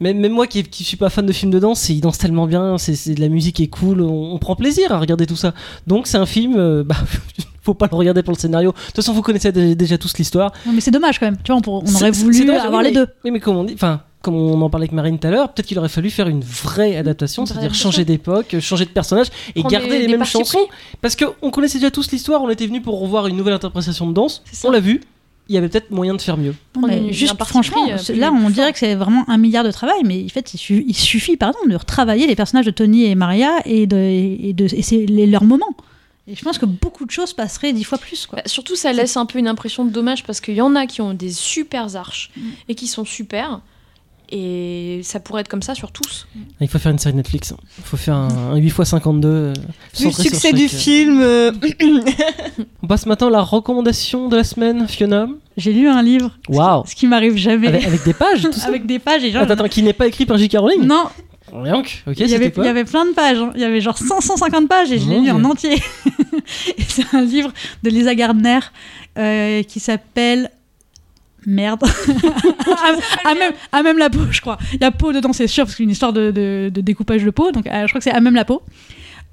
même, 0.00 0.18
même 0.18 0.32
moi 0.32 0.46
qui, 0.46 0.62
qui 0.62 0.84
suis 0.84 0.96
pas 0.96 1.10
fan 1.10 1.26
de 1.26 1.32
films 1.32 1.50
de 1.50 1.58
danse, 1.58 1.88
ils 1.88 2.00
dansent 2.00 2.18
tellement 2.18 2.46
bien, 2.46 2.78
c'est 2.78 2.94
c'est- 2.94 3.18
la 3.18 3.28
musique 3.28 3.60
est 3.60 3.66
cool, 3.66 4.00
on, 4.00 4.32
on 4.34 4.38
prend 4.38 4.54
plaisir 4.56 4.92
à 4.92 4.98
regarder 4.98 5.26
tout 5.26 5.36
ça. 5.36 5.52
Donc 5.86 6.06
c'est 6.06 6.18
un 6.18 6.26
film, 6.26 6.54
euh, 6.56 6.84
bah, 6.86 6.96
faut 7.62 7.74
pas 7.74 7.88
le 7.90 7.96
regarder 7.96 8.22
pour 8.22 8.32
le 8.32 8.38
scénario. 8.38 8.70
De 8.72 8.76
toute 8.86 8.96
façon, 8.96 9.12
vous 9.12 9.20
connaissez 9.22 9.52
dé- 9.52 9.74
déjà 9.74 9.98
tous 9.98 10.16
l'histoire. 10.16 10.52
Non, 10.64 10.72
mais 10.72 10.80
c'est 10.80 10.90
dommage 10.90 11.18
quand 11.18 11.26
même. 11.26 11.36
Tu 11.42 11.52
vois, 11.52 11.58
on, 11.58 11.60
pour- 11.60 11.82
on 11.82 11.86
C'est- 11.86 11.96
aurait 11.96 12.10
voulu 12.12 12.46
dommage, 12.46 12.64
avoir 12.64 12.80
oui, 12.80 12.86
les 12.88 12.94
mais- 12.94 12.96
deux. 13.06 13.12
Oui, 13.24 13.30
mais 13.32 13.40
comme 13.40 13.56
on 13.56 13.64
dit, 13.64 13.74
enfin, 13.74 14.00
comme 14.22 14.34
on 14.34 14.60
en 14.62 14.68
parlait 14.70 14.84
avec 14.84 14.92
Marine 14.92 15.18
tout 15.18 15.26
à 15.28 15.30
l'heure, 15.30 15.52
peut-être 15.52 15.66
qu'il 15.66 15.78
aurait 15.78 15.88
fallu 15.88 16.10
faire 16.10 16.28
une 16.28 16.40
vraie 16.42 16.96
adaptation, 16.96 17.46
c'est-à-dire 17.46 17.74
changer 17.74 18.04
d'époque, 18.04 18.54
euh, 18.54 18.60
changer 18.60 18.84
de 18.84 18.90
personnage 18.90 19.28
et 19.54 19.60
Prendre 19.60 19.70
garder 19.72 19.88
des- 19.88 19.98
les 20.00 20.06
des 20.06 20.12
mêmes 20.16 20.24
chansons. 20.24 20.58
pris. 20.66 20.76
Parce 21.00 21.16
qu'on 21.16 21.50
connaissait 21.50 21.78
déjà 21.78 21.90
tous 21.90 22.10
l'histoire, 22.10 22.42
on 22.42 22.50
était 22.50 22.66
venu 22.66 22.80
pour 22.82 22.98
revoir 23.00 23.26
une 23.28 23.36
nouvelle 23.36 23.54
interprétation 23.54 24.06
de 24.08 24.12
danse. 24.14 24.42
On 24.64 24.70
l'a 24.70 24.80
vu. 24.80 25.00
Il 25.50 25.54
y 25.54 25.56
avait 25.58 25.68
peut-être 25.70 25.90
moyen 25.90 26.14
de 26.14 26.20
faire 26.20 26.36
mieux. 26.36 26.54
Mais 26.86 26.98
une- 26.98 27.12
juste 27.12 27.42
franchement, 27.42 27.82
pris, 27.86 28.12
euh, 28.12 28.16
là 28.16 28.30
on 28.32 28.50
dirait 28.50 28.70
que 28.72 28.78
c'est 28.78 28.94
vraiment 28.94 29.24
un 29.30 29.38
milliard 29.38 29.64
de 29.64 29.70
travail, 29.70 30.00
mais 30.04 30.22
en 30.24 30.28
fait 30.28 30.52
il, 30.52 30.58
su- 30.58 30.84
il 30.86 30.94
suffit 30.94 31.38
pardon 31.38 31.58
de 31.66 31.74
retravailler 31.74 32.26
les 32.26 32.36
personnages 32.36 32.66
de 32.66 32.70
Tony 32.70 33.04
et 33.06 33.14
Maria 33.14 33.52
et 33.64 33.86
de 33.86 33.96
et 33.96 34.52
de 34.52 34.66
et 34.74 34.82
c'est 34.82 35.06
leurs 35.06 35.44
moments. 35.44 35.74
Et 36.26 36.34
je 36.34 36.42
pense 36.44 36.58
que 36.58 36.66
beaucoup 36.66 37.06
de 37.06 37.10
choses 37.10 37.32
passeraient 37.32 37.72
dix 37.72 37.84
fois 37.84 37.96
plus 37.96 38.26
quoi. 38.26 38.36
Bah, 38.36 38.42
surtout, 38.44 38.76
ça 38.76 38.92
laisse 38.92 39.16
un 39.16 39.24
peu 39.24 39.38
une 39.38 39.48
impression 39.48 39.86
de 39.86 39.90
dommage 39.90 40.22
parce 40.24 40.42
qu'il 40.42 40.52
y 40.54 40.60
en 40.60 40.74
a 40.76 40.84
qui 40.86 41.00
ont 41.00 41.14
des 41.14 41.30
super 41.32 41.96
arches 41.96 42.30
Mm. 42.36 42.40
et 42.68 42.74
qui 42.74 42.86
sont 42.86 43.06
super. 43.06 43.62
Et 44.30 45.00
ça 45.04 45.20
pourrait 45.20 45.40
être 45.40 45.48
comme 45.48 45.62
ça 45.62 45.74
sur 45.74 45.90
tous. 45.90 46.28
Il 46.60 46.68
faut 46.68 46.78
faire 46.78 46.92
une 46.92 46.98
série 46.98 47.14
Netflix. 47.16 47.54
Il 47.78 47.84
faut 47.84 47.96
faire 47.96 48.14
un, 48.14 48.52
un 48.52 48.60
8x52. 48.60 49.24
euh, 49.24 49.54
Vu 49.98 50.06
le 50.06 50.10
succès 50.12 50.52
du 50.52 50.64
euh. 50.64 50.68
film, 50.68 51.20
euh, 51.22 51.52
On 52.82 52.86
passe 52.86 53.06
maintenant 53.06 53.28
à 53.28 53.30
la 53.30 53.40
recommandation 53.40 54.28
de 54.28 54.36
la 54.36 54.44
semaine, 54.44 54.86
Fiona. 54.86 55.28
J'ai 55.56 55.72
lu 55.72 55.88
un 55.88 56.02
livre, 56.02 56.30
Waouh 56.48 56.84
ce 56.86 56.94
qui 56.94 57.06
m'arrive 57.06 57.36
jamais, 57.36 57.68
avec, 57.68 57.84
avec 57.86 58.04
des 58.04 58.12
pages, 58.12 58.42
tout 58.42 58.52
ça. 58.52 58.68
avec 58.68 58.86
des 58.86 58.98
pages 58.98 59.24
et 59.24 59.30
genre 59.32 59.42
Attends, 59.42 59.54
attends, 59.54 59.68
qui 59.68 59.82
n'est 59.82 59.92
pas 59.92 60.06
écrit 60.06 60.26
par 60.26 60.36
J.K. 60.36 60.56
Rowling 60.58 60.84
non, 60.86 61.04
ok, 61.52 62.02
il 62.06 62.18
y, 62.18 62.22
avait, 62.34 62.44
c'était 62.44 62.50
quoi 62.52 62.64
il 62.64 62.66
y 62.66 62.70
avait 62.70 62.84
plein 62.84 63.06
de 63.06 63.12
pages, 63.12 63.38
hein. 63.38 63.50
il 63.54 63.60
y 63.60 63.64
avait 63.64 63.80
genre 63.80 63.96
550 63.96 64.68
pages 64.68 64.92
et 64.92 64.98
je 64.98 65.08
l'ai 65.08 65.20
lu 65.20 65.30
en 65.30 65.42
entier. 65.44 65.82
c'est 66.88 67.14
un 67.14 67.22
livre 67.22 67.50
de 67.82 67.90
Lisa 67.90 68.14
Gardner 68.14 68.60
euh, 69.18 69.62
qui 69.62 69.80
s'appelle 69.80 70.50
Merde. 71.48 71.82
à, 73.24 73.30
à 73.30 73.34
même, 73.34 73.52
à 73.72 73.82
même 73.82 73.98
la 73.98 74.10
peau, 74.10 74.20
je 74.30 74.40
crois. 74.40 74.58
Il 74.74 74.80
y 74.80 74.84
a 74.84 74.90
peau 74.90 75.12
dedans, 75.12 75.32
c'est 75.32 75.46
sûr, 75.46 75.64
parce 75.64 75.74
qu'il 75.74 75.84
y 75.84 75.86
a 75.86 75.88
une 75.88 75.92
histoire 75.92 76.12
de, 76.12 76.30
de- 76.30 76.70
de 76.72 76.80
découpage 76.80 77.24
de 77.24 77.30
peau. 77.30 77.50
Donc 77.52 77.66
euh, 77.66 77.82
je 77.82 77.88
crois 77.88 77.98
que 78.00 78.04
c'est 78.04 78.10
à 78.14 78.20
même 78.20 78.34
la 78.34 78.44
peau. 78.44 78.62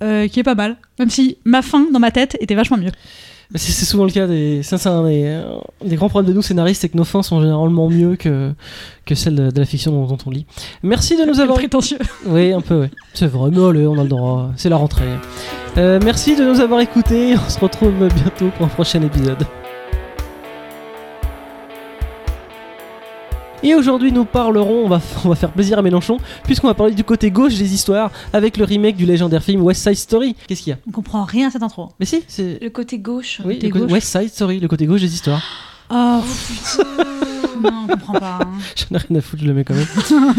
euh, 0.03 0.27
qui 0.27 0.39
est 0.39 0.43
pas 0.43 0.55
mal. 0.55 0.77
Même 0.99 1.09
si 1.09 1.37
ma 1.45 1.61
fin 1.61 1.85
dans 1.91 1.99
ma 1.99 2.11
tête 2.11 2.37
était 2.39 2.55
vachement 2.55 2.77
mieux. 2.77 2.91
Mais 3.51 3.59
C'est 3.59 3.85
souvent 3.85 4.05
le 4.05 4.11
cas 4.11 4.25
des. 4.27 4.63
Ça, 4.63 4.77
c'est 4.79 4.89
un 4.89 5.03
des, 5.07 5.23
euh, 5.25 5.57
des 5.85 5.95
grands 5.97 6.09
problèmes 6.09 6.29
de 6.31 6.35
nous 6.35 6.41
scénaristes, 6.41 6.81
c'est 6.81 6.89
que 6.89 6.97
nos 6.97 7.03
fins 7.03 7.21
sont 7.21 7.41
généralement 7.41 7.89
mieux 7.89 8.15
que, 8.15 8.51
que 9.05 9.13
celles 9.13 9.35
de, 9.35 9.51
de 9.51 9.59
la 9.59 9.65
fiction 9.65 9.91
dont, 9.91 10.05
dont 10.07 10.17
on 10.25 10.31
lit. 10.31 10.45
Merci 10.83 11.15
de 11.15 11.25
nous 11.25 11.39
avoir. 11.39 11.57
prétentieux. 11.57 11.99
Oui, 12.25 12.51
un 12.53 12.61
peu, 12.61 12.81
oui. 12.81 12.87
C'est 13.13 13.27
vrai, 13.27 13.51
mais 13.51 13.63
allez, 13.63 13.85
on 13.87 13.99
a 13.99 14.03
le 14.03 14.09
droit. 14.09 14.49
C'est 14.57 14.69
la 14.69 14.77
rentrée. 14.77 15.05
Euh, 15.77 15.99
merci 16.03 16.35
de 16.35 16.43
nous 16.43 16.59
avoir 16.59 16.79
écoutés. 16.81 17.35
On 17.37 17.49
se 17.49 17.59
retrouve 17.59 17.93
bientôt 18.15 18.49
pour 18.57 18.65
un 18.65 18.69
prochain 18.69 19.01
épisode. 19.03 19.45
Et 23.63 23.73
aujourd'hui, 23.73 24.11
nous 24.11 24.25
parlerons, 24.25 24.85
on 24.85 24.89
va, 24.89 25.01
on 25.25 25.29
va 25.29 25.35
faire 25.35 25.51
plaisir 25.51 25.79
à 25.79 25.81
Mélenchon, 25.81 26.17
puisqu'on 26.43 26.67
va 26.67 26.73
parler 26.75 26.93
du 26.93 27.03
côté 27.03 27.31
gauche 27.31 27.55
des 27.55 27.73
histoires 27.73 28.11
avec 28.33 28.57
le 28.57 28.63
remake 28.65 28.95
du 28.95 29.05
légendaire 29.05 29.43
film 29.43 29.61
West 29.63 29.81
Side 29.83 29.95
Story. 29.95 30.35
Qu'est-ce 30.47 30.61
qu'il 30.61 30.71
y 30.71 30.73
a? 30.73 30.79
On 30.87 30.91
comprend 30.91 31.23
rien 31.23 31.47
à 31.47 31.51
cette 31.51 31.63
intro. 31.63 31.89
Mais 31.99 32.05
si, 32.05 32.23
c'est. 32.27 32.59
Le 32.61 32.69
côté 32.69 32.99
gauche. 32.99 33.41
Oui, 33.43 33.59
le 33.59 33.69
côté-. 33.69 33.91
West 33.93 34.07
Side 34.07 34.29
Story, 34.29 34.59
le 34.59 34.67
côté 34.67 34.85
gauche 34.85 35.01
des 35.01 35.13
histoires. 35.13 35.41
Oh, 35.89 35.93
non, 37.63 37.83
on 37.83 37.87
comprend 37.87 38.13
pas. 38.13 38.39
hein. 38.41 38.49
J'en 38.75 38.97
ai 38.97 39.01
rien 39.07 39.17
à 39.17 39.21
foutre, 39.21 39.41
je 39.43 39.47
le 39.47 39.53
mets 39.53 39.63
quand 39.63 39.75
même. 39.75 40.35